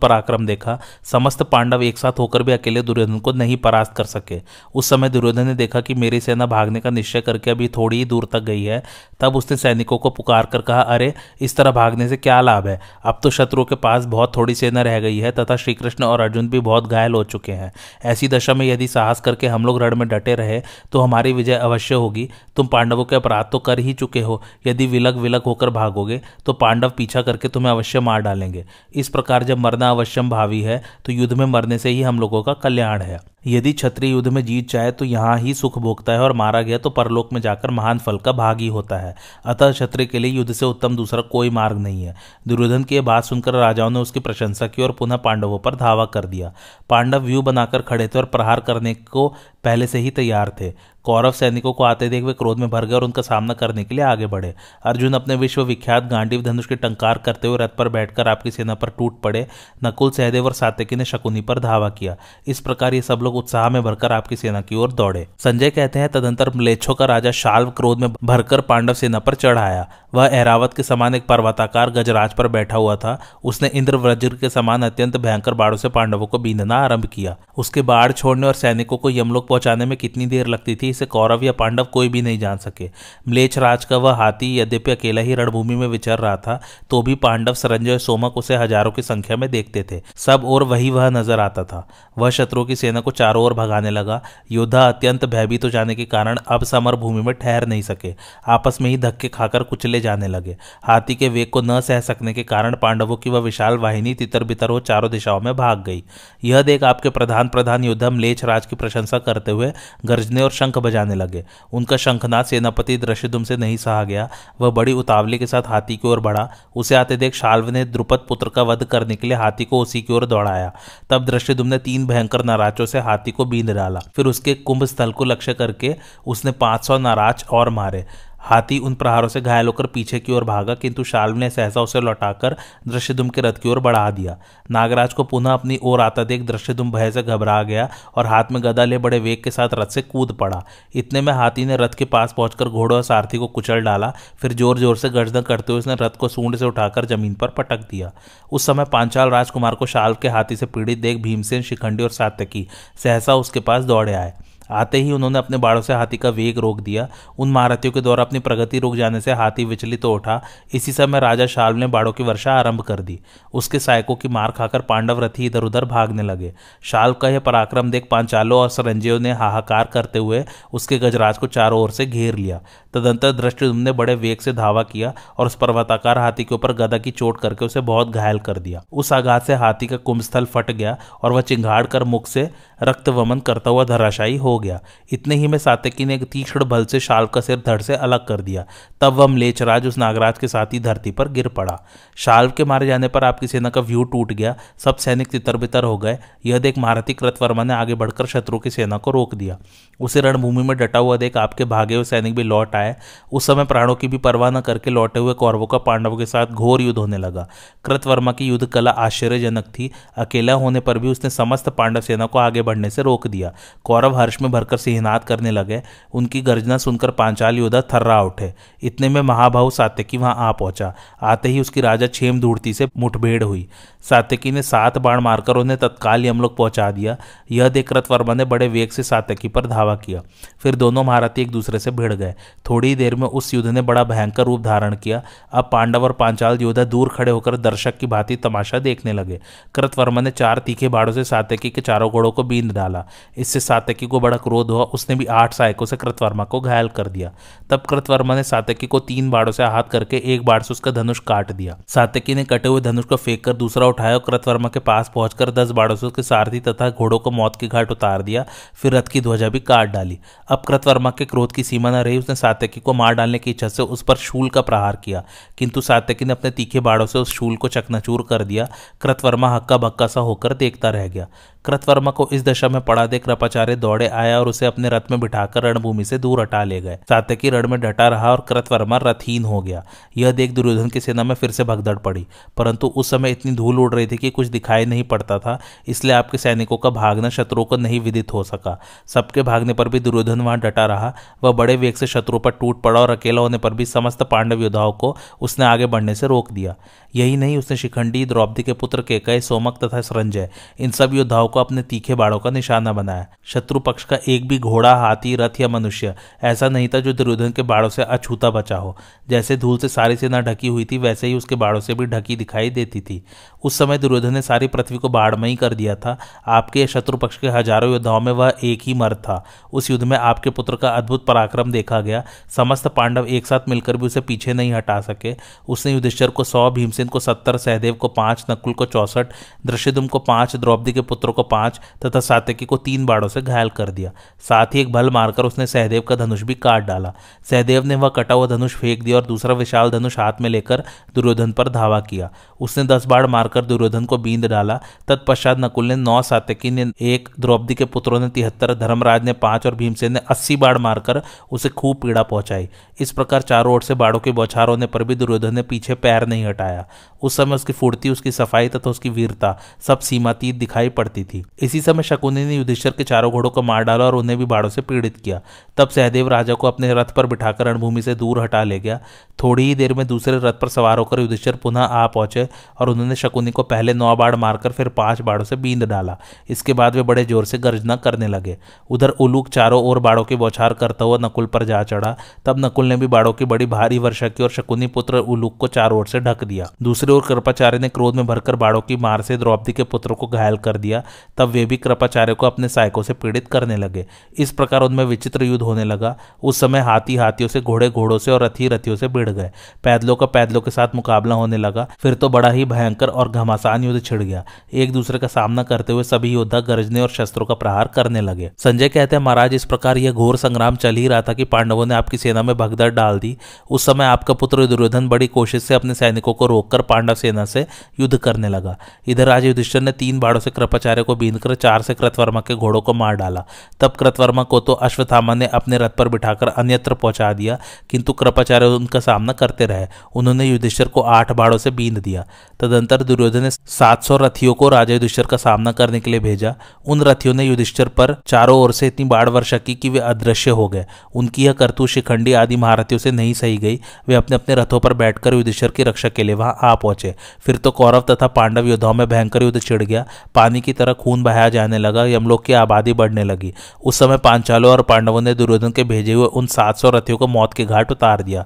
पराक्रम 0.00 0.46
देखा। 0.46 0.78
समस्त 1.04 1.42
पांडव 1.42 1.82
एक 1.82 1.98
साथ 1.98 2.18
होकर 2.18 2.42
भी 2.42 2.52
अकेले 2.52 2.82
दुर्योधन 2.82 3.18
को 3.18 3.32
नहीं 3.32 3.56
परास्त 3.56 3.92
कर 3.92 4.04
सके। 4.04 4.40
उस 4.74 4.88
समय 4.90 5.08
दुर्योधन 5.08 5.46
ने 5.46 5.54
देखा 5.54 5.80
कि 5.80 5.94
मेरी 5.94 6.20
सेना 6.20 6.46
भागने 6.46 6.80
का 6.80 6.90
निश्चय 6.90 7.20
करके 7.20 7.50
अभी 7.50 7.68
थोड़ी 7.68 7.96
ही 7.96 8.04
दूर 8.04 8.28
तक 8.32 8.40
गई 8.40 8.62
है। 8.62 8.82
तब 9.20 9.36
उसने 9.36 9.56
सैनिकों 9.56 9.98
को 9.98 10.10
पुकार 10.10 10.46
कर 10.46 10.60
कहा, 10.60 10.80
अरे, 10.80 11.12
इस 11.40 11.56
तरह 11.56 11.70
भागने 11.70 12.08
से 12.08 12.16
क्या 12.16 12.40
लाभ 12.40 12.66
है? 12.66 12.80
अब 13.04 13.20
तो 13.22 13.30
शत्रुओं 13.64 13.76
के 13.76 13.82
पास 13.82 14.04
बहुत 14.06 14.36
थोड़ी 14.36 14.54
सेना 14.54 14.82
रह 14.82 14.98
गई 15.00 15.18
है, 15.18 15.30
तथा 15.32 15.56
श्रीकृष्ण 15.56 16.04
और 16.04 16.20
अर्जुन 16.20 16.48
भी 16.48 16.60
बहुत 16.60 16.86
घायल 16.86 17.14
हो 17.14 17.22
चुके 17.24 17.52
हैं। 17.52 17.72
ऐसी 18.04 18.28
दशा 18.28 18.54
में 18.54 18.66
यदि 18.66 18.88
साहस 18.88 19.20
करके 19.20 19.46
हम 19.46 19.66
लोग 19.66 19.80
रण 19.82 19.96
में 19.96 20.06
डटे 20.08 20.34
रहे 20.34 20.60
तो 20.92 21.00
हमारी 21.00 21.32
विजय 21.32 21.54
अवश्य 21.54 21.94
होगी। 21.96 22.28
तुम 22.56 22.66
पांडवों 22.66 23.04
के 23.04 23.16
अपराध 23.16 23.48
तो 23.52 23.58
कर 23.60 23.78
ही 23.78 23.92
चुके 23.94 24.20
हो। 24.20 24.40
यदि 24.66 24.86
विलग 24.86 25.18
विलग 25.18 25.42
होकर 25.42 25.70
भागोगे 25.72 26.20
तो 26.46 26.52
पांडव 26.54 26.92
पीछा 26.96 27.22
करके 27.22 27.48
तुम्हें 27.48 27.72
अवश्य 27.72 28.00
मार 28.00 28.20
डालेंगे। 28.22 28.64
इस 28.94 29.08
प्रकार 29.08 29.44
जब 29.44 29.58
मरना 29.58 29.90
अवश्यम 29.90 30.30
भावी 30.30 30.60
है 30.62 30.82
तो 31.06 31.12
युद्ध 31.12 31.32
में 31.32 31.46
मरने 31.46 31.78
से 31.78 31.88
ही 31.88 32.02
हम 32.02 32.20
लोगों 32.20 32.42
का 32.42 32.52
कल्याण 32.54 33.02
है। 33.02 33.20
यदि 33.46 33.72
क्षत्रिय 33.72 34.10
युद्ध 34.10 34.28
में 34.28 34.44
जीत 34.44 34.70
जाए 34.70 34.90
तो 34.90 35.04
यहाँ 35.04 35.38
ही 35.38 35.52
सुख 35.54 35.78
भोगता 35.78 36.12
है, 36.12 36.20
और 36.20 36.32
मारा 36.32 36.60
गया 36.62 36.78
तो 36.78 36.90
परलोक 36.90 37.32
में 37.32 37.40
जाकर 37.40 37.70
महान 37.70 37.98
फल 37.98 38.16
का 38.18 38.32
भागी 38.32 38.68
होता 38.68 38.96
है। 38.96 39.14
अतः 39.44 39.72
क्षत्रिय 39.72 40.06
के 40.06 40.18
लिए 40.18 40.30
युद्ध 40.32 40.52
से 40.52 40.66
उत्तम 40.66 40.96
दूसरा 40.96 41.20
कोई 41.22 41.50
मार्ग 41.50 41.78
नहीं 41.78 42.04
है। 42.04 42.14
दुर्योधन 42.48 42.84
की 42.84 43.00
बात 43.02 43.24
सुनकर 43.24 43.53
राजाओं 43.60 43.90
ने 43.90 43.98
उसकी 43.98 44.20
प्रशंसा 44.20 44.66
की 44.66 44.82
और 44.82 44.92
पुनः 44.92 45.16
पांडवों 45.16 45.58
पर 45.58 45.74
धावा 45.74 46.04
कर 46.04 46.24
दिया। 46.24 46.52
पांडव 46.90 47.18
व्यू 47.18 47.42
बनाकर 47.42 47.82
खड़े 47.82 48.08
थे 48.08 48.18
और 48.18 48.24
प्रहार 48.24 48.60
करने 48.60 48.94
को 48.94 49.28
पहले 49.64 49.86
से 49.86 49.98
ही 49.98 50.10
तैयार 50.10 50.52
थे। 50.60 50.72
कौरव 51.04 51.32
सैनिकों 51.32 51.72
को 51.72 51.84
आते 51.84 52.08
देख 52.08 52.24
वे 52.24 52.32
क्रोध 52.32 52.58
में 52.58 52.70
भर 52.70 52.84
गए 52.84 52.94
और 52.94 53.04
उनका 53.04 53.22
सामना 53.22 53.54
करने 53.54 53.84
के 53.84 53.94
लिए 53.94 54.04
आगे 54.04 54.26
बढ़े। 54.26 54.54
अर्जुन 54.82 55.14
अपने 55.14 55.34
विश्व 55.34 55.62
विख्यात 55.62 56.04
गांडीव 56.04 56.42
धनुष 56.42 56.66
के 56.66 56.76
टंकार 56.76 57.18
करते 57.18 57.48
हुए 57.48 57.58
रथ 57.58 57.68
पर 57.78 57.88
बैठकर 57.88 58.28
आपकी 58.28 58.50
सेना 58.50 58.74
पर 58.74 58.88
टूट 58.88 59.20
पड़े। 59.20 59.46
नकुल, 59.84 60.10
सहदेव 60.10 60.44
और 60.44 60.52
सात्यकी 60.52 60.96
ने 60.96 61.04
शकुनी 61.04 61.40
पर 61.40 61.58
धावा 61.58 61.88
किया। 61.88 62.16
इस 62.46 62.60
प्रकार 62.60 62.94
ये 62.94 63.02
सब 63.02 63.18
लोग 63.22 63.36
उत्साह 63.36 63.68
में 63.68 63.82
भरकर 63.82 64.12
आपकी 64.12 64.36
सेना 64.36 64.60
की 64.60 64.74
ओर 64.74 64.92
दौड़े। 64.92 65.28
संजय 65.38 65.70
कहते 65.70 65.98
हैं, 65.98 66.08
तदंतर 66.08 66.50
मलेच्छों 66.56 66.94
का 66.94 67.04
राजा 67.04 67.30
शाल्व 67.30 67.70
क्रोध 67.70 67.98
में 67.98 68.12
भरकर 68.24 68.60
पांडव 68.60 68.94
सेना 68.94 69.18
पर 69.18 69.34
चढ़ाया। 69.34 69.88
वह 70.14 70.30
एरावत 70.32 70.74
के 70.74 70.82
समान 70.82 71.14
एक 71.14 71.26
पर्वताकार 71.26 71.90
गजराज 71.90 72.34
पर 72.34 72.48
बैठा 72.48 72.76
हुआ 72.76 72.94
था। 72.96 73.18
उसने 73.44 73.68
इंद्र 73.74 73.96
वज्र 73.96 74.34
के 74.34 74.50
समान 74.50 74.82
अत्यंत 74.82 75.16
भयंकर 75.16 75.54
बाड़ों 75.54 75.76
से 75.76 75.88
पांडवों 75.88 76.26
को 76.26 76.38
बीनना 76.38 76.76
आरंभ 76.76 77.06
किया। 77.06 77.36
उसके 77.58 77.82
बाढ़ 77.84 78.12
छोड़ने 78.12 78.46
और 78.46 78.54
सैनिकों 78.54 78.96
को 78.96 79.10
यमलोक 79.10 79.48
पहुँचाने 79.48 79.86
में 79.86 79.96
कितनी 79.98 80.26
देर 80.26 80.46
लगती 80.46 80.74
थी, 80.76 80.88
इसे 80.88 81.06
कौरव 81.06 81.44
या 81.44 81.52
पांडव 81.54 81.84
कोई 81.92 82.08
भी 82.08 82.22
नहीं 82.22 82.38
जान 82.38 82.58
सके। 82.58 82.90
म्लेच्छ 83.28 83.58
राज 83.58 83.84
का 83.84 83.96
वह 83.96 84.14
हाथी 84.14 84.58
यद्यपि 84.60 84.90
अकेला 84.90 85.20
ही 85.20 85.34
रणभूमि 85.34 85.74
में 85.74 85.86
विचर 85.88 86.18
रहा 86.18 86.36
था 86.38 86.60
तो 86.90 87.02
भी 87.02 87.14
पांडव 87.16 87.54
सरंजय 87.54 87.98
सोमक 87.98 88.36
उसे 88.36 88.56
हज़ारों 88.56 88.92
की 88.92 89.02
संख्या 89.02 89.36
में 89.36 89.50
देखते 89.50 89.82
थे। 89.82 90.00
सब 90.16 90.44
और 90.44 90.62
वही 90.64 90.90
वह 90.90 91.08
नज़र 91.10 91.40
आता 91.40 91.64
था। 91.64 91.86
वह 92.18 92.30
शत्रुओं 92.30 92.64
की 92.64 92.76
सेना 92.76 93.00
को 93.00 93.10
चारों 93.12 93.44
ओर 93.44 93.54
भगाने 93.54 93.90
लगा। 93.90 94.20
योद्धा 94.52 94.86
अत्यंत 94.88 95.24
भयभीत 95.26 95.64
हो 95.64 95.70
जाने 95.70 95.94
के 95.94 96.04
कारण 96.06 96.38
अब 96.48 96.64
समर 96.64 96.96
भूमि 96.96 97.22
में 97.22 97.34
ठहर 97.34 97.66
नहीं 97.66 97.82
सके। 97.82 98.14
आपस 98.48 98.78
में 98.80 98.90
ही 98.90 98.96
धक्के 98.98 99.28
खाकर 99.30 99.62
कुचले 99.64 100.00
जाने 100.04 100.28
लगे। 100.28 100.56
हाथी 100.84 101.14
के 101.14 101.28
वेग 101.28 101.50
को 101.50 101.60
न 101.62 101.80
सह 101.80 102.00
सकने 102.02 102.32
के 102.34 102.42
कारण 102.44 102.76
पांडवों 102.76 103.16
की 103.16 103.30
वह 103.30 103.40
विशाल 103.40 103.78
वाहिनी 103.78 104.14
तितर 104.14 104.44
बितर 104.44 104.70
हो 104.70 104.80
चारों 104.82 105.10
दिशाओं 105.10 105.40
में 105.40 105.54
भाग 105.56 105.82
गई। 105.84 106.02
यह 106.44 106.62
देख 106.62 106.82
आपके 106.84 107.10
प्रधान 107.10 107.48
प्रधान 107.48 107.84
योद्धा 107.84 108.10
म्लेच्छ 108.10 108.44
राज 108.44 108.66
की 108.66 108.76
प्रशंसा 108.76 109.18
करते 109.20 109.50
हुए 109.50 109.72
गर्जने 110.04 110.42
और 110.42 110.50
शंख 110.50 110.78
बजाने 110.78 111.14
लगे। 111.14 111.44
उनका 111.72 111.96
शंखनाथ 111.96 112.44
सेनापति 112.44 112.96
दृश्यदुम 112.96 113.44
से 113.44 113.56
नहीं 113.56 113.76
सहा 113.76 114.02
गया। 114.04 114.28
वह 114.60 114.70
बड़ी 114.70 114.92
उतावली 114.92 115.38
के 115.38 115.46
साथ 115.46 115.62
हाथी 115.66 115.96
की 115.96 116.08
ओर 116.08 116.20
बढ़ा। 116.20 116.48
उसे 116.76 116.94
आते 116.94 117.16
देख 117.16 117.34
शाल्व 117.34 117.70
ने 117.70 117.84
द्रुपद 117.84 118.24
पुत्र 118.28 118.48
का 118.48 118.62
वध 118.62 118.84
करने 118.84 119.16
के 119.16 119.26
लिए 119.26 119.36
हाथी 119.36 119.64
को 119.64 119.80
उसी 119.80 120.02
की 120.02 120.12
ओर 120.12 120.26
दौड़ाया। 120.26 120.72
तब 121.10 121.24
दृश्यदुम 121.24 121.66
ने 121.66 121.78
तीन 121.78 122.06
भयंकर 122.06 122.44
नाराजों 122.44 122.86
से 122.86 123.00
हाथी 123.00 123.30
को 123.30 123.44
बींद 123.44 123.70
डाला। 123.70 124.00
फिर 124.16 124.26
उसके 124.26 124.54
कुंभ 124.54 124.84
स्थल 124.84 125.12
को 125.12 125.24
लक्ष्य 125.24 125.54
करके 125.54 125.94
उसने 126.26 126.52
पाँच 126.52 126.84
सौ 126.84 126.98
नाराज़ 126.98 127.44
और 127.52 127.70
मारे। 127.70 128.04
हाथी 128.44 128.78
उन 128.78 128.94
प्रहारों 128.94 129.28
से 129.28 129.40
घायल 129.40 129.66
होकर 129.66 129.86
पीछे 129.88 130.18
की 130.20 130.32
ओर 130.32 130.44
भागा, 130.44 130.74
किंतु 130.74 131.04
शाल्व 131.04 131.36
ने 131.36 131.48
सहसा 131.50 131.80
उसे 131.80 132.00
लौटाकर 132.00 132.56
दृश्यदुम 132.88 133.28
के 133.28 133.40
रथ 133.40 133.52
की 133.54 133.68
ओर 133.68 133.78
बढ़ा 133.80 134.10
दिया। 134.10 134.36
नागराज 134.70 135.14
को 135.14 135.24
पुनः 135.24 135.52
अपनी 135.52 135.78
ओर 135.82 136.00
आता 136.00 136.24
देख 136.24 136.42
दृश्यदुम 136.46 136.90
भय 136.92 137.10
से 137.10 137.22
घबरा 137.22 137.62
गया 137.64 137.88
और 138.14 138.26
हाथ 138.26 138.52
में 138.52 138.62
गदा 138.64 138.84
ले 138.84 138.98
बड़े 138.98 139.18
वेग 139.20 139.42
के 139.44 139.50
साथ 139.50 139.74
रथ 139.74 139.86
से 139.88 140.02
कूद 140.02 140.32
पड़ा। 140.40 140.62
इतने 140.94 141.20
में 141.20 141.32
हाथी 141.32 141.64
ने 141.64 141.76
रथ 141.76 141.94
के 141.94 142.04
पास 142.06 142.34
पहुंचकर 142.36 142.68
घोड़ों 142.68 142.96
और 142.96 143.02
सारथी 143.04 143.38
को 143.38 143.46
कुचल 143.48 143.80
डाला, 143.80 144.12
फिर 144.36 144.52
ज़ोर 144.54 144.78
ज़ोर 144.78 144.96
से 144.96 145.10
गर्जन 145.10 145.42
करते 145.42 145.72
हुए 145.72 145.78
उसने 145.78 145.94
रथ 145.96 146.16
को 146.18 146.28
सूंड 146.28 146.56
से 146.56 146.64
उठाकर 146.64 147.04
ज़मीन 147.06 147.34
पर 147.34 147.48
पटक 147.50 147.88
दिया। 147.90 148.12
उस 148.52 148.66
समय 148.66 148.84
पांचाल 148.92 149.30
राजकुमार 149.30 149.74
को 149.74 149.86
शाल्व 149.86 150.16
के 150.22 150.28
हाथी 150.28 150.56
से 150.56 150.66
पीड़ित 150.68 150.98
देख 150.98 151.22
भीमसेन 151.22 151.62
शिखंडी 151.62 152.02
और 152.02 152.10
सात्यकी 152.12 152.66
सहसा 153.02 153.34
उसके 153.36 153.60
पास 153.60 153.84
दौड़े 153.84 154.14
आए। 154.14 154.32
आते 154.74 154.98
ही 154.98 155.12
उन्होंने 155.12 155.38
अपने 155.38 155.56
बाड़ों 155.56 155.82
से 155.82 155.94
हाथी 155.94 156.16
का 156.16 156.28
वेग 156.30 156.58
रोक 156.58 156.80
दिया। 156.80 157.08
उन 157.38 157.52
महारथियों 157.52 157.92
के 157.92 158.00
द्वारा 158.00 158.24
अपनी 158.24 158.38
प्रगति 158.38 158.78
रुक 158.78 158.96
जाने 158.96 159.20
से 159.20 159.32
हाथी 159.32 159.64
विचलित 159.64 160.02
तो 160.02 160.12
उठा। 160.14 160.40
इसी 160.74 160.92
समय 160.92 161.20
राजा 161.20 161.46
शाल 161.46 161.74
ने 161.74 161.86
बाड़ों 161.86 162.12
की 162.12 162.22
वर्षा 162.22 162.52
आरंभ 162.52 162.80
कर 162.80 163.00
दी। 163.00 163.18
उसके 163.54 163.78
सहायकों 163.78 164.16
की 164.16 164.28
मार 164.28 164.50
खाकर 164.50 164.80
पांडव 164.80 165.24
रथी 165.24 165.46
इधर 165.46 165.64
उधर 165.64 165.84
भागने 165.84 166.22
लगे। 166.22 166.52
शाल्व 166.82 167.14
का 167.14 167.28
यह 167.28 167.38
पराक्रम 167.40 167.90
देख 167.90 168.08
पांचालों 168.10 168.58
और 168.60 168.68
सरंजियों 168.70 169.18
ने 169.20 169.32
हाहाकार 169.32 169.84
करते 169.84 170.18
हुए 170.18 170.44
उसके 170.72 170.98
गजराज 170.98 171.38
को 171.38 171.46
चारों 171.46 171.80
ओर 171.80 171.90
से 171.90 172.06
घेर 172.06 172.34
लिया। 172.34 172.60
तदंतर 172.94 173.32
दृष्टि 173.32 173.72
ने 173.72 173.92
बड़े 173.92 174.14
वेग 174.14 174.40
से 174.40 174.52
धावा 174.52 174.82
किया 174.82 175.12
और 175.38 175.46
उस 175.46 175.54
पर्वताकार 175.54 176.18
हाथी 176.18 176.44
के 176.44 176.54
ऊपर 176.54 176.72
गदा 176.72 176.98
की 176.98 177.10
चोट 177.10 177.40
करके 177.40 177.64
उसे 177.64 177.80
बहुत 177.82 178.10
घायल 178.10 178.38
कर 178.38 178.58
दिया। 178.58 178.82
उस 178.92 179.12
आघात 179.12 179.42
से 179.42 179.54
हाथी 179.54 179.86
का 179.86 179.96
कुंभस्थल 179.96 180.44
फट 180.44 180.70
गया 180.70 180.96
और 181.22 181.32
वह 181.32 181.40
चिंगाड़ 181.40 181.86
कर 181.86 182.04
मुख 182.04 182.26
से 182.26 182.48
रक्त 182.82 183.08
वमन 183.08 183.40
करता 183.40 183.70
हुआ 183.70 183.84
धराशायी 183.84 184.36
हो 184.36 184.58
गया। 184.58 184.80
इतने 185.12 185.34
ही 185.34 185.46
में 185.46 185.58
सातकी 185.58 186.04
ने 186.04 186.14
एक 186.14 186.24
तीक्ष्ण 186.24 186.64
बल 186.64 186.84
से 186.84 187.00
शाल 187.00 187.26
का 187.26 187.40
सिर 187.40 187.62
धड़ 187.66 187.80
से 187.82 187.96
अलग 187.96 188.26
कर 188.26 188.40
दिया। 188.40 188.64
तब 189.00 189.12
वह 189.12 189.26
मलेचराज 189.26 189.86
उस 189.86 189.98
नागराज 189.98 190.38
के 190.38 190.48
साथ 190.48 190.72
ही 190.72 190.80
धरती 190.80 191.10
पर 191.10 191.28
गिर 191.28 191.48
पड़ा। 191.48 191.78
शाल 192.16 192.48
के 192.48 192.64
मारे 192.64 192.86
जाने 192.86 193.08
पर 193.08 193.24
आपकी 193.24 193.46
सेना 193.46 193.70
का 193.70 193.80
व्यू 193.80 194.04
टूट 194.04 194.32
गया। 194.32 194.54
सब 194.78 194.96
सैनिक 194.96 195.28
तितर 195.28 195.56
बितर 195.56 195.84
हो 195.84 195.96
गए। 195.98 196.18
यह 196.46 196.58
देख 196.58 196.78
महारथी 196.78 197.14
कृतवर्मा 197.14 197.64
ने 197.64 197.74
आगे 197.74 197.94
बढ़कर 197.94 198.26
शत्रु 198.26 198.58
की 198.58 198.70
सेना 198.70 198.96
को 198.96 199.10
रोक 199.10 199.34
दिया। 199.34 199.58
उसे 200.00 200.20
रणभूमि 200.20 200.62
में 200.62 200.76
डटा 200.76 200.98
हुआ 200.98 201.16
देख 201.16 201.36
आपके 201.36 201.64
भागे 201.64 201.94
हुए 201.94 202.04
सैनिक 202.04 202.34
भी 202.34 202.42
लौट 202.42 202.74
आए। 202.76 202.83
उस 203.32 203.46
समय 203.46 203.64
प्राणों 203.64 203.94
की 203.94 204.08
भी 204.08 204.18
परवाह 204.18 204.50
न 204.50 204.60
करके 204.60 204.90
लौटे 204.90 205.20
हुए 205.20 205.34
कौरवों 205.34 205.66
का 205.66 205.78
पांडवों 205.78 206.16
के 206.16 206.26
साथ 206.26 206.46
घोर 206.46 206.82
युद्ध 206.82 206.98
होने 206.98 207.16
लगा। 207.16 207.48
कृतवर्मा 207.84 208.32
की 208.32 208.46
युद्ध 208.46 208.66
कला 208.66 208.90
आश्चर्यजनक 208.90 209.64
थी। 209.64 209.90
अकेला 210.16 210.52
होने 210.52 210.80
पर 210.80 210.98
भी 210.98 211.08
उसने 211.08 211.30
समस्त 211.30 211.68
पांडव 211.68 212.00
सेना 212.00 212.26
को 212.26 212.38
आगे 212.38 212.62
बढ़ने 212.62 212.90
से 212.90 213.02
रोक 213.02 213.26
दिया। 213.26 213.52
कौरव 213.84 214.16
हर्ष 214.16 214.42
में 214.42 214.52
भरकर 214.52 214.76
सिहनाद 214.76 215.24
करने 215.24 215.50
लगे। 215.50 215.82
उनकी 216.12 216.40
गर्जना 216.40 216.78
सुनकर 216.78 217.10
पांचाल 217.10 217.58
योद्धा 217.58 217.80
थर्रा 217.80 218.22
उठे। 218.22 218.54
इतने 218.82 219.08
में 219.08 219.22
महाभाव 219.22 219.70
सात्यकी 219.70 220.18
वहाँ 220.18 220.34
आ 220.38 220.52
पहुँचा। 220.52 220.94
आते 221.22 221.48
ही 221.48 221.60
उसकी 221.60 221.80
राजा 221.80 222.06
छेम 222.06 222.40
धूड़ती 222.40 222.74
से 222.74 222.88
मुठभेड़ 222.96 223.44
हुई। 223.44 223.68
सात्यकी 224.02 224.50
ने 224.50 224.62
सात 224.62 224.98
बाण 224.98 225.20
मारकर 225.20 225.56
उन्हें 225.56 225.78
तत्काल 225.78 226.26
यमलोक 226.26 226.56
पहुँचा 226.56 226.90
दिया। 226.90 227.16
यह 227.50 227.68
देख 227.68 227.92
रथवर्मा 227.92 228.34
ने 228.34 228.44
बड़े 228.44 228.68
वेग 228.68 228.90
से 228.90 229.02
सात्यकी 229.02 229.48
पर 229.48 229.66
धावा 229.66 229.94
किया। 229.94 230.20
फिर 230.58 230.74
दोनों 230.74 231.04
महारथी 231.04 231.42
एक 231.42 231.50
दूसरे 231.50 231.78
से 231.78 231.90
भिड़ 231.90 232.12
गए। 232.12 232.34
थोड़ी 232.74 232.94
देर 232.94 233.14
में 233.14 233.26
उस 233.28 233.54
युद्ध 233.54 233.68
ने 233.68 233.82
बड़ा 233.82 234.04
भयंकर 234.04 234.44
रूप 234.44 234.60
धारण 234.60 234.94
किया। 234.96 235.22
अब 235.52 235.68
पांडव 235.72 236.04
और 236.04 236.12
पांचाल 236.12 236.58
योद्धा 236.60 236.84
दूर 236.84 237.08
खड़े 237.08 237.32
होकर 237.32 237.56
दर्शक 237.56 237.98
की 237.98 238.06
भांति 238.06 238.36
तमाशा 238.36 238.78
देखने 238.78 239.12
लगे। 239.12 239.40
कृतवर्मा 239.74 240.20
ने 240.20 240.30
चार 240.30 240.58
तीखे 240.58 240.88
बाड़ों 240.88 241.12
से 241.12 241.24
सातकी 241.24 241.70
के 241.70 241.80
चारों 241.80 242.10
घोड़ों 242.10 242.32
को 242.32 242.42
बींद 242.42 242.72
डाला। 242.72 243.04
इससे 243.36 243.60
सातकी 243.60 244.06
को 244.06 244.20
बड़ा 244.20 244.36
क्रोध 244.36 244.70
हुआ। 244.70 244.84
उसने 244.84 245.16
भी 245.16 245.24
आठ 245.24 245.54
सहायकों 245.54 245.86
से 245.86 245.96
कृतवर्मा 245.96 246.44
को 246.44 246.60
घायल 246.60 246.88
कर 246.88 247.08
दिया। 247.08 247.30
तब 247.70 247.80
कृतवर्मा 247.80 248.34
ने 248.34 248.42
सातकी 248.42 248.86
को 248.86 249.00
तीन 249.00 249.30
बाड़ों 249.30 249.52
से 249.52 249.62
आहत 249.62 249.88
करके 249.92 250.22
एक 250.24 250.44
बाढ़ 250.44 250.62
से 250.62 250.74
उसका 250.74 250.90
धनुष 250.90 251.18
काट 251.18 251.52
दिया। 251.52 251.76
सातकी 251.88 252.34
ने 252.34 252.44
कटे 252.44 252.68
हुए 252.68 252.80
धनुष 252.80 253.04
को 253.04 253.16
फेंक 253.16 253.44
कर 253.44 253.52
दूसरा 253.52 253.86
उठाया 253.86 254.14
और 254.14 254.22
कृतवर्मा 254.26 254.68
के 254.68 254.80
पास 254.80 255.10
पहुंचकर 255.14 255.50
दस 255.50 255.70
बाड़ों 255.70 255.96
से 255.96 256.06
उसके 256.06 256.22
सारथी 256.22 256.60
तथा 256.60 256.90
घोड़ों 256.90 257.18
को 257.18 257.30
मौत 257.30 257.56
की 257.56 257.68
घाट 257.68 257.90
उतार 257.90 258.22
दिया। 258.22 258.44
फिर 258.74 258.94
रथ 258.94 259.08
की 259.08 259.20
ध्वजा 259.20 259.48
भी 259.48 259.60
काट 259.60 259.88
डाली। 259.88 260.18
अब 260.48 260.62
कृतवर्मा 260.68 261.10
के 261.10 261.24
क्रोध 261.24 261.52
की 261.52 261.62
सीमा 261.62 261.90
न 261.90 261.94
रही, 261.94 262.18
उसने 262.18 262.34
सातकी 262.34 262.63
को 262.66 262.92
मार 262.92 263.14
डालने 263.14 263.38
की 263.38 263.50
इच्छा 263.50 263.68
से 263.68 263.82
उस 263.82 264.02
पर 264.02 264.16
शूल 264.16 264.48
का 264.48 264.60
प्रहार 264.60 264.96
किया। 264.96 265.24
किंतु 265.58 265.80
सातकी 265.80 266.24
ने 266.24 266.32
अपने 266.32 266.50
तीखे 266.50 266.80
बाड़ों 266.80 267.06
से 267.06 267.18
उस 267.18 267.32
शूल 267.32 267.56
को 267.56 267.68
चकनाचूर 267.68 268.26
कर 268.30 268.44
दिया। 268.44 268.68
कृतवर्मा 269.00 269.54
हक्का 269.56 269.76
बक्का 269.76 270.06
सा 270.06 270.20
होकर 270.20 270.54
देखता 270.54 270.90
रह 270.90 271.08
गया। 271.08 271.26
कृतवर्मा 271.64 272.10
को 272.10 272.28
इस 272.32 272.44
दशा 272.44 272.68
में 272.68 272.80
पड़ा 272.80 273.06
देख 273.06 273.24
कृपाचार्य 273.24 273.76
दौड़े 273.76 274.08
आया 274.08 274.40
और 274.40 274.48
उसे 274.48 274.66
अपने 274.66 274.88
रथ 274.88 275.00
में 275.10 275.20
बिठाकर 275.20 275.62
रणभूमि 275.62 276.04
से 276.04 276.18
दूर 276.18 276.40
हटा 276.40 276.64
ले 276.64 276.80
गए। 276.80 276.98
सातकी 277.08 277.50
रण 277.50 277.68
में 277.68 277.80
डटा 277.80 278.08
रहा 278.08 278.30
और 278.30 278.46
कृतवर्मा 278.48 278.96
रथहीन 278.96 279.44
हो 279.44 279.62
गया। 279.62 279.84
यह 280.16 280.32
देख 280.32 280.52
दुर्योधन 280.52 280.88
की 280.88 281.00
सेना 281.00 281.24
में 281.24 281.34
फिर 281.34 281.50
से 281.50 281.64
भगदड़ 281.64 281.98
पड़ी। 281.98 282.26
परंतु 282.56 282.86
उस 282.86 283.10
समय 283.10 283.30
इतनी 283.30 283.52
धूल 283.52 283.78
उड़ 283.78 283.94
रही 283.94 284.06
थी 284.06 284.16
कि 284.16 284.30
कुछ 284.30 284.46
दिखाई 284.46 284.84
नहीं 284.84 285.04
पड़ता 285.04 285.38
था, 285.38 285.58
इसलिए 285.88 286.14
आपके 286.14 286.38
सैनिकों 286.38 286.76
का 286.76 286.90
भागना 286.90 287.28
शत्रुओं 287.28 287.64
को 287.64 287.76
नहीं 287.76 288.00
विदित 288.00 288.32
हो 288.32 288.44
सका। 288.44 288.80
सबके 289.06 289.42
भागने 289.42 289.72
पर 289.72 289.88
भी 289.88 290.00
दुर्योधन 290.00 290.40
वहाँ 290.40 290.58
डटा 290.58 290.86
रहा। 290.86 291.14
वह 291.44 291.52
बड़े 291.52 291.76
वेग 291.76 291.94
से 291.94 292.06
शत्रु 292.06 292.38
पर 292.38 292.50
टूट 292.60 292.82
पड़ा 292.82 293.00
और 293.00 293.10
अकेला 293.10 293.40
होने 293.40 293.58
पर 293.58 293.74
भी 293.74 293.86
समस्त 293.86 294.22
पांडव 294.22 294.62
योद्धाओं 294.62 294.92
को 294.92 295.16
उसने 295.40 295.64
आगे 295.64 295.86
बढ़ने 295.86 296.14
से 296.14 296.26
रोक 296.26 296.52
दिया। 296.52 296.74
यही 297.14 297.36
नहीं, 297.36 297.56
उसने 297.58 297.76
शिखंडी, 297.76 298.24
द्रौपदी 298.26 298.62
के 298.62 298.72
पुत्र 298.72 299.02
केकय 299.02 299.40
सोमक 299.40 299.78
तथा 299.84 300.00
संजय, 300.00 300.48
इन 300.80 300.90
सब 300.90 301.14
योद्धाओं 301.14 301.48
को 301.48 301.60
अपने 301.60 301.82
तीखे 301.82 302.14
बाड़ों 302.14 302.38
का 302.38 302.50
निशाना 302.50 302.92
बनाया। 302.92 303.26
शत्रु 303.44 303.80
पक्ष 303.80 304.04
का 304.04 304.18
एक 304.28 304.48
भी 304.48 304.58
घोड़ा, 304.58 304.94
हाथी, 304.94 305.34
रथ 305.36 305.60
या 305.60 305.68
मनुष्य, 305.68 306.14
ऐसा 306.42 306.68
नहीं 306.68 306.88
था 306.88 307.00
जो 307.00 307.12
दुर्योधन 307.12 307.50
के 307.50 307.62
बाड़ों 307.62 307.88
से 307.88 308.02
अछूता 308.02 308.50
बचा 308.50 308.76
हो। 308.76 308.96
जैसे 309.28 309.56
धूल 309.56 309.78
से 309.78 309.88
सारी 309.88 310.16
सेना 310.16 310.40
ढकी 310.40 310.68
हुई 310.68 310.84
थी, 310.84 310.98
वैसे 310.98 311.26
ही 311.26 311.34
उसके 311.34 311.54
बाड़ों 311.54 311.80
से 311.80 311.94
भी 311.94 312.06
ढकी 312.06 312.36
दिखाई 312.36 312.70
देती 312.70 313.00
थी। 313.00 313.22
उस 313.64 313.78
समय 313.78 313.98
दुर्योधन 313.98 314.32
ने 314.32 314.42
सारी 314.42 314.66
पृथ्वी 314.66 314.98
को 314.98 315.08
बाढ़मयी 315.08 315.56
कर 315.56 315.74
दिया 315.74 315.94
था। 315.94 316.18
आपके 316.46 316.86
शत्रु 316.86 317.16
पक्ष 317.16 317.36
के 317.36 317.48
हज़ारों 317.48 317.92
योद्धाओं 317.92 318.20
में 318.20 318.32
वह 318.32 318.52
एक 318.64 318.82
ही 318.82 318.94
मर्द 318.94 319.16
था। 319.16 319.44
उस 319.72 319.90
युद्ध 319.90 320.04
में 320.04 320.16
आपके 320.18 320.50
पुत्र 320.50 320.76
का 320.76 320.88
अद्भुत 320.88 321.26
पराक्रम 321.26 321.70
देखा 321.72 322.00
गया। 322.00 322.22
समस्त 322.56 322.88
पांडव 322.88 323.26
एक 323.26 323.46
साथ 323.46 323.68
मिलकर 323.68 323.96
भी 323.96 324.06
उसे 324.06 324.20
पीछे 324.20 324.52
नहीं 324.52 324.72
हटा 324.72 325.00
सके। 325.00 325.34
उसने 325.68 325.92
युधिष्ठर 325.92 326.30
को 326.30 326.44
सौ, 326.44 326.70
भीमसेन 326.70 327.08
को 327.08 327.20
सत्तर, 327.20 327.56
सहदेव 327.56 327.94
को 327.94 328.08
पाँच, 328.08 328.44
नकुल 328.50 328.72
को 328.72 328.84
चौसठ 328.84 329.26
दृश्यदुम 329.66 330.06
को 330.06 330.18
पाँच, 330.18 330.56
द्रौपदी 330.56 330.92
के 330.92 331.00
पुत्रों 331.00 331.32
को 331.32 331.42
पाँच 331.42 331.80
तथा 332.06 332.20
सातकी 332.20 332.64
को 332.64 332.76
तीन 332.76 333.06
बाड़ों 333.06 333.28
से 333.28 333.42
घायल 333.42 333.70
कर 333.70 333.90
दिया। 333.90 334.10
साथ 334.48 334.74
ही 334.74 334.80
एक 334.80 334.92
भल 334.92 335.10
मारकर 335.10 335.44
उसने 335.44 335.66
सहदेव 335.66 336.00
का 336.00 336.16
धनुष 336.16 336.42
भी 336.42 336.54
काट 336.54 336.84
डाला। 336.84 337.12
सहदेव 337.50 337.84
ने 337.84 337.94
वह 337.94 338.08
कटा 338.08 338.34
हुआ 338.34 338.46
धनुष 338.46 338.74
फेंक 338.74 339.02
दिया 339.02 339.16
और 339.16 339.24
दूसरा 339.26 339.54
विशाल 339.54 339.90
धनुष 339.90 340.18
हाथ 340.18 340.40
में 340.40 340.50
लेकर 340.50 340.82
दुर्योधन 341.14 341.52
पर 341.52 341.68
धावा 341.68 342.00
किया। 342.00 342.30
उसने 342.60 342.84
दस 342.84 343.06
बाढ़ 343.06 343.26
मारकर 343.26 343.64
दुर्योधन 343.64 344.04
को 344.04 344.18
बींद 344.18 344.46
डाला। 344.46 344.80
तत्पश्चात 345.08 345.58
नकुल 345.58 345.84
ने 345.84 345.96
नौ 345.96 346.20
सातकी 346.22 346.70
ने 346.70 346.90
एक, 347.00 347.28
द्रौपदी 347.40 347.74
के 347.74 347.84
पुत्रों 347.84 348.20
ने 348.20 348.28
तिहत्तर, 348.28 348.74
धर्मराज 348.74 349.24
ने 349.24 349.32
पाँच 349.32 349.66
और 349.66 349.74
भीमसेन 349.74 350.12
ने 350.12 350.20
अस्सी 350.30 350.56
बाढ़ 350.56 350.78
मारकर 350.78 351.22
उसे 351.52 351.68
खूब 351.68 351.96
पीड़ा 351.96 352.22
पहुंचाई। 352.24 352.68
इस 353.00 353.12
प्रकार 353.12 353.42
चारों 353.42 353.74
ओर 353.74 353.82
से 353.82 353.94
बाड़ों 353.94 354.20
के 354.20 354.32
बौछार 354.32 354.68
होने 354.68 354.86
पर 354.86 355.04
भी 355.04 355.14
दुर्योधन 355.14 355.54
ने 355.54 355.62
पीछे 355.62 355.94
पैर 355.94 356.26
नहीं 356.26 356.44
हटाया। 356.46 356.84
उस 357.22 357.36
समय 357.36 357.54
उसकी 357.54 357.72
फुर्ती, 357.72 358.10
उसकी 358.10 358.30
सफ़ाई 358.32 358.68
तथा 358.68 358.90
उसकी 358.90 359.10
वीरता 359.10 359.56
सब 359.80 359.98
सीमातीत 359.98 360.54
दिखाई 360.54 360.88
पड़ती 360.88 361.24
थी। 361.24 361.42
इसी 361.62 361.80
समय 361.80 362.02
शकुनी 362.02 362.44
ने 362.44 362.56
युधिष्ठर 362.56 362.90
के 362.90 363.04
चारों 363.04 363.30
घोड़ों 363.32 363.50
को 363.50 363.62
मार 363.62 363.84
डाला 363.84 364.04
और 364.04 364.14
उन्हें 364.14 364.38
भी 364.38 364.44
बाड़ों 364.44 364.68
से 364.68 364.80
पीड़ित 364.80 365.16
किया। 365.16 365.40
तब 365.76 365.88
सहदेव 365.88 366.28
राजा 366.28 366.54
को 366.54 366.66
अपने 366.66 366.92
रथ 366.94 367.14
पर 367.16 367.26
बिठाकर 367.26 367.66
रणभूमि 367.66 368.02
से 368.02 368.14
दूर 368.14 368.40
हटा 368.40 368.62
ले 368.64 368.78
गया। 368.80 369.00
थोड़ी 369.42 369.62
ही 369.62 369.74
देर 369.74 369.92
में 369.92 370.06
दूसरे 370.06 370.36
रथ 370.38 370.52
पर 370.52 370.68
सवार 370.68 370.98
होकर 370.98 371.20
युधिष्ठर 371.20 371.56
पुनः 371.56 371.80
आ 371.80 372.06
पहुँचे 372.06 372.48
और 372.80 372.88
उन्होंने 372.88 373.14
शकुनी 373.14 373.50
को 373.50 373.62
पहले 373.64 373.94
नौ 373.94 374.14
बाढ़ 374.16 374.34
मारकर 374.36 374.72
फिर 374.72 374.88
पाँच 374.88 375.20
बाड़ों 375.20 375.44
से 375.44 375.56
बींद 375.56 375.84
डाला। 375.84 376.16
इसके 376.50 376.72
बाद 376.72 376.96
वे 376.96 377.02
बड़े 377.02 377.24
ज़ोर 377.24 377.44
से 377.44 377.58
गर्जना 377.58 377.96
करने 377.96 378.26
लगे। 378.26 378.56
उधर 378.90 379.10
उलूक 379.10 379.48
चारों 379.48 379.82
ओर 379.84 379.98
बाड़ों 379.98 380.24
की 380.24 380.36
बौछार 380.36 380.72
करता 380.74 381.04
हुआ 381.04 381.18
नकुल 381.18 381.46
पर 381.46 381.64
जा 381.64 381.82
चढ़ा। 381.82 382.13
तब 382.46 382.56
नकुल 382.58 382.86
ने 382.86 382.96
भी 382.96 383.06
बाड़ों 383.06 383.32
की 383.32 383.44
बड़ी 383.44 383.66
भारी 383.66 383.98
वर्षा 383.98 384.28
की 384.28 384.42
और 384.42 384.50
शकुनी 384.50 384.86
पुत्र 384.86 385.16
उलूक 385.16 385.56
को 385.56 385.66
चारों 385.66 385.98
ओर 385.98 386.06
से 386.06 386.20
ढक 386.20 386.44
दिया। 386.44 386.66
दूसरी 386.82 387.12
ओर 387.12 387.22
कृपाचार्य 387.28 387.78
ने 387.78 387.88
क्रोध 387.88 388.14
में 388.14 388.26
भरकर 388.26 388.56
बाड़ों 388.56 388.80
की 388.80 388.96
मार 388.96 389.22
से 389.22 389.36
द्रौपदी 389.36 389.72
के 389.72 389.82
पुत्र 389.82 390.14
को 390.14 390.26
घायल 390.26 390.56
कर 390.56 390.76
दिया। 390.76 391.02
तब 391.36 391.48
वे 391.48 391.64
भी 391.66 391.76
कृपाचार्य 391.76 392.34
को 392.34 392.46
अपने 392.46 392.68
सहायकों 392.68 393.02
से 393.02 393.12
पीड़ित 393.12 393.48
करने 393.48 393.76
लगे। 393.76 394.06
इस 394.38 394.52
प्रकार 394.52 394.80
उनमें 394.80 395.04
विचित्र 395.04 395.44
युद्ध 395.44 395.62
होने 395.62 395.84
लगा। 395.84 396.16
उस 396.42 396.60
समय 396.60 396.80
हाथी 396.80 397.16
हाथियों 397.16 397.48
से 397.48 397.60
घोड़े 397.60 397.90
घोड़ों 397.90 398.18
से 398.18 398.30
और 398.30 398.42
रथी 398.42 398.68
रथियों 398.68 398.96
से 398.96 399.08
भिड़ 399.08 399.30
गए। 399.30 399.50
पैदलों 399.84 400.16
का 400.16 400.26
पैदलों 400.26 400.60
के 400.60 400.70
साथ 400.70 400.88
मुकाबला 400.94 401.34
होने 401.34 401.56
लगा। 401.56 401.86
फिर 402.00 402.14
तो 402.14 402.28
बड़ा 402.28 402.50
ही 402.50 402.64
भयंकर 402.64 403.08
और 403.08 403.30
घमासान 403.30 403.84
युद्ध 403.84 404.04
छिड़ 404.04 404.22
गया। 404.22 404.44
एक 404.72 404.92
दूसरे 404.92 405.18
का 405.18 405.26
सामना 405.26 405.62
करते 405.62 405.92
हुए 405.92 406.02
सभी 406.02 406.32
योद्धा 406.32 406.60
गरजने 406.60 407.00
और 407.00 407.08
शस्त्रों 407.08 407.46
का 407.46 407.54
प्रहार 407.54 407.86
करने 407.86 408.20
लगे। 408.20 408.50
संजय 408.58 408.88
कहते 408.88 409.16
हैं, 409.16 409.22
महाराज, 409.22 409.54
इस 409.54 409.64
प्रकार 409.64 409.98
यह 409.98 410.12
घोर 410.12 410.36
संग्राम 410.36 410.76
चल 410.76 410.96
ही 410.96 411.08
रहा 411.08 411.22
था 411.22 411.32
कि 411.32 411.44
पांडवों 411.44 411.86
ने 411.86 411.94
आपकी 412.04 412.18
सेना 412.18 412.42
में 412.42 412.56
भगदड़ 412.56 412.90
डाल 412.90 413.18
दी। 413.18 413.36
उस 413.70 413.84
समय 413.86 414.04
आपका 414.04 414.34
पुत्र 414.34 414.66
दुर्योधन 414.66 415.08
बड़ी 415.08 415.26
कोशिश 415.26 415.62
से 415.62 415.74
अपने 415.74 415.94
सैनिकों 415.94 416.32
को 416.34 416.46
रोककर 416.46 416.82
पांडव 416.82 417.14
सेना 417.14 417.44
से 417.44 417.66
युद्ध 418.00 418.16
करने 418.16 418.48
लगा। 418.48 418.76
इधर 419.06 419.26
राज 419.26 419.44
युधिष्ठर 419.44 419.80
ने 419.80 419.92
तीन 419.94 420.18
बाड़ों 420.20 420.40
से 420.40 420.50
कृपाचार्य 420.50 421.02
को 421.02 421.14
बीन 421.16 421.36
कर 421.36 421.54
चार 421.54 421.82
से 421.82 421.94
कृतवर्मा 421.94 422.40
के 422.40 422.54
घोड़ों 422.54 422.80
को 422.80 422.92
मार 422.94 423.14
डाला। 423.14 423.44
तब 423.80 423.92
कृतवर्मा 423.92 424.42
को 424.42 424.60
तो 424.60 424.72
अश्वत्थामा 424.82 425.34
ने 425.34 425.46
अपने 425.54 425.78
रथ 425.78 425.96
पर 425.98 426.08
बिठाकर 426.08 426.48
अन्यत्र 426.48 426.94
पहुँचा 426.94 427.32
दिया, 427.32 427.58
किंतु 427.90 428.12
कृपाचार्य 428.12 428.66
उनका 428.66 429.00
सामना 429.00 429.32
करते 429.32 429.66
रहे। 429.66 429.86
उन्होंने 430.14 430.44
युधिष्ठर 430.44 430.88
को 430.88 431.00
आठ 431.00 431.32
बाड़ों 431.32 431.58
से 431.58 431.70
बींद 431.70 431.98
दिया। 431.98 432.26
तदंतर 432.60 433.02
दुर्योधन 433.02 433.42
ने 433.42 433.50
सात 433.50 434.02
सौ 434.02 434.16
रथियों 434.16 434.54
को 434.54 434.68
राजा 434.68 434.94
युधिष्ठर 434.94 435.26
का 435.26 435.36
सामना 435.36 435.72
करने 435.72 436.00
के 436.00 436.10
लिए 436.10 436.20
भेजा। 436.20 436.54
उन 436.86 437.02
रथियों 437.02 437.34
ने 437.34 437.44
युधिष्ठर 437.44 437.88
पर 437.88 438.16
चारों 438.26 438.58
ओर 438.58 438.72
से 438.72 438.86
इतनी 438.86 439.04
बाढ़ 439.06 439.28
वर्षा 439.28 439.58
की 439.58 439.74
कि 439.74 439.88
वे 439.88 439.98
अदृश्य 439.98 440.50
हो 440.50 440.68
गए। 440.68 440.84
उनकी 441.14 441.44
यह 441.44 441.52
करतू 441.54 441.86
शिखंडी 441.94 442.32
आदि 442.32 442.56
महारथियों 442.56 442.98
से 442.98 443.10
नहीं 443.10 443.32
सही 443.34 443.56
गई। 443.56 443.78
वे 444.08 444.14
अपने 444.14 444.36
अपने 444.36 444.54
रथों 444.54 444.80
पर 444.80 444.94
बैठकर 444.94 445.34
युधिष्ठर 445.34 445.68
की 445.68 445.82
रक्षा 445.82 446.08
के 446.08 446.22
लिए 446.22 446.34
वहाँ 446.34 446.56
आ 446.62 446.74
पहुँचे। 446.74 447.14
फिर 447.40 447.56
तो 447.56 447.70
कौरव 447.70 448.04
तथा 448.10 448.26
पांडव 448.26 448.66
योद्धाओं 448.66 448.94
में 448.94 449.08
भयंकर 449.08 449.42
युद्ध 449.42 449.60
छिड़ 449.62 449.82
गया। 449.82 450.04
पानी 450.34 450.60
की 450.60 450.72
तरह 450.72 450.92
खून 450.92 451.22
बहाया 451.22 451.48
जाने 451.48 451.78
लगा, 451.78 452.04
यमलोक 452.04 452.44
की 452.44 452.52
आबादी 452.52 452.92
बढ़ने 452.92 453.24
लगी। 453.24 453.52
उस 453.84 453.98
समय 453.98 454.18
पांचालों 454.18 454.70
और 454.70 454.82
पांडवों 454.82 455.20
ने 455.20 455.34
दुर्योधन 455.34 455.70
के 455.70 455.84
भेजे 455.84 456.12
हुए 456.12 456.26
उन 456.26 456.46
सात 456.46 456.76
सौ 456.76 456.90
रथियों 456.90 457.18
को 457.18 457.26
मौत 457.26 457.54
के 457.54 457.64
घाट 457.64 457.90
उतार 457.92 458.22
दिया। 458.22 458.44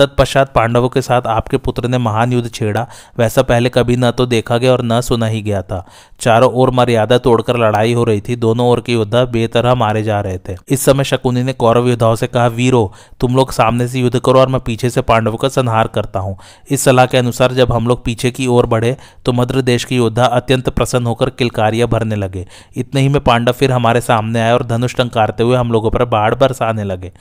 तत्पश्चात 0.00 0.52
पांडवों 0.54 0.88
के 0.88 1.02
साथ 1.02 1.26
आपके 1.28 1.56
पुत्र 1.58 1.88
ने 1.88 1.98
महान 1.98 2.32
युद्ध 2.32 2.50
छेड़ा। 2.50 2.86
वैसा 3.18 3.42
पहले 3.42 3.68
कभी 3.68 3.96
न 3.96 4.10
तो 4.10 4.26
देखा 4.26 4.58
गया 4.58 4.72
और 4.72 4.82
न 4.84 5.00
सुना 5.00 5.26
ही 5.26 5.42
गया 5.42 5.62
था। 5.62 5.84
चारों 6.20 6.50
ओर 6.52 6.70
मर्यादा 6.70 7.18
तोड़कर 7.18 7.56
लड़ाई 7.58 7.92
हो 7.92 8.04
रही 8.04 8.20
थी। 8.20 8.36
दोनों 8.38 8.68
ओर 8.68 8.80
के 8.80 8.92
योद्धा 8.92 9.24
बेतरह 9.26 9.74
मारे 9.74 10.02
जा 10.02 10.20
रहे 10.20 10.38
थे। 10.38 10.56
इस 10.68 10.84
समय 10.84 11.04
शकुनी 11.04 11.42
ने 11.42 11.52
कौरव 11.54 11.88
योद्धाओं 11.88 12.14
से 12.14 12.26
कहा, 12.26 12.46
वीरो, 12.48 12.92
तुम 13.20 13.36
लोग 13.36 13.52
सामने 13.52 13.88
से 13.88 14.00
युद्ध 14.00 14.18
करो 14.18 14.40
और 14.40 14.48
मैं 14.48 14.60
पीछे 14.60 14.90
से 14.90 15.00
पांडवों 15.02 15.36
का 15.36 15.48
संहार 15.50 15.88
करता 15.88 16.20
हूँ। 16.20 16.36
इस 16.70 16.84
सलाह 16.84 17.06
के 17.06 17.18
अनुसार 17.18 17.52
जब 17.52 17.72
हम 17.72 17.86
लोग 17.88 18.04
पीछे 18.04 18.30
की 18.30 18.46
ओर 18.48 18.66
बढ़े 18.66 18.96
तो 19.26 19.32
मध्र 19.32 19.60
देश 19.62 19.84
के 19.84 19.94
योद्धा 19.94 20.24
अत्यंत 20.26 20.68
प्रसन्न 20.68 21.06
होकर 21.06 21.30
किलकारियाँ 21.30 21.88
भरने 21.88 22.16
लगे। 22.16 22.46
इतने 22.76 23.00
ही 23.00 23.08
में 23.08 23.20
पांडव 23.20 23.52
फिर 23.52 23.72
हमारे 23.72 24.00
सामने 24.00 24.40
आए 24.40 24.52
और 24.52 24.66
धनुष 24.66 24.96
टंकारते 24.96 25.42
हुए 25.42 25.56
हम 25.56 25.72
लोगों 25.72 25.90
पर 25.90 26.04
बाढ़ 26.06 26.34
बरसाने 26.34 26.84
लगे। 26.84 27.12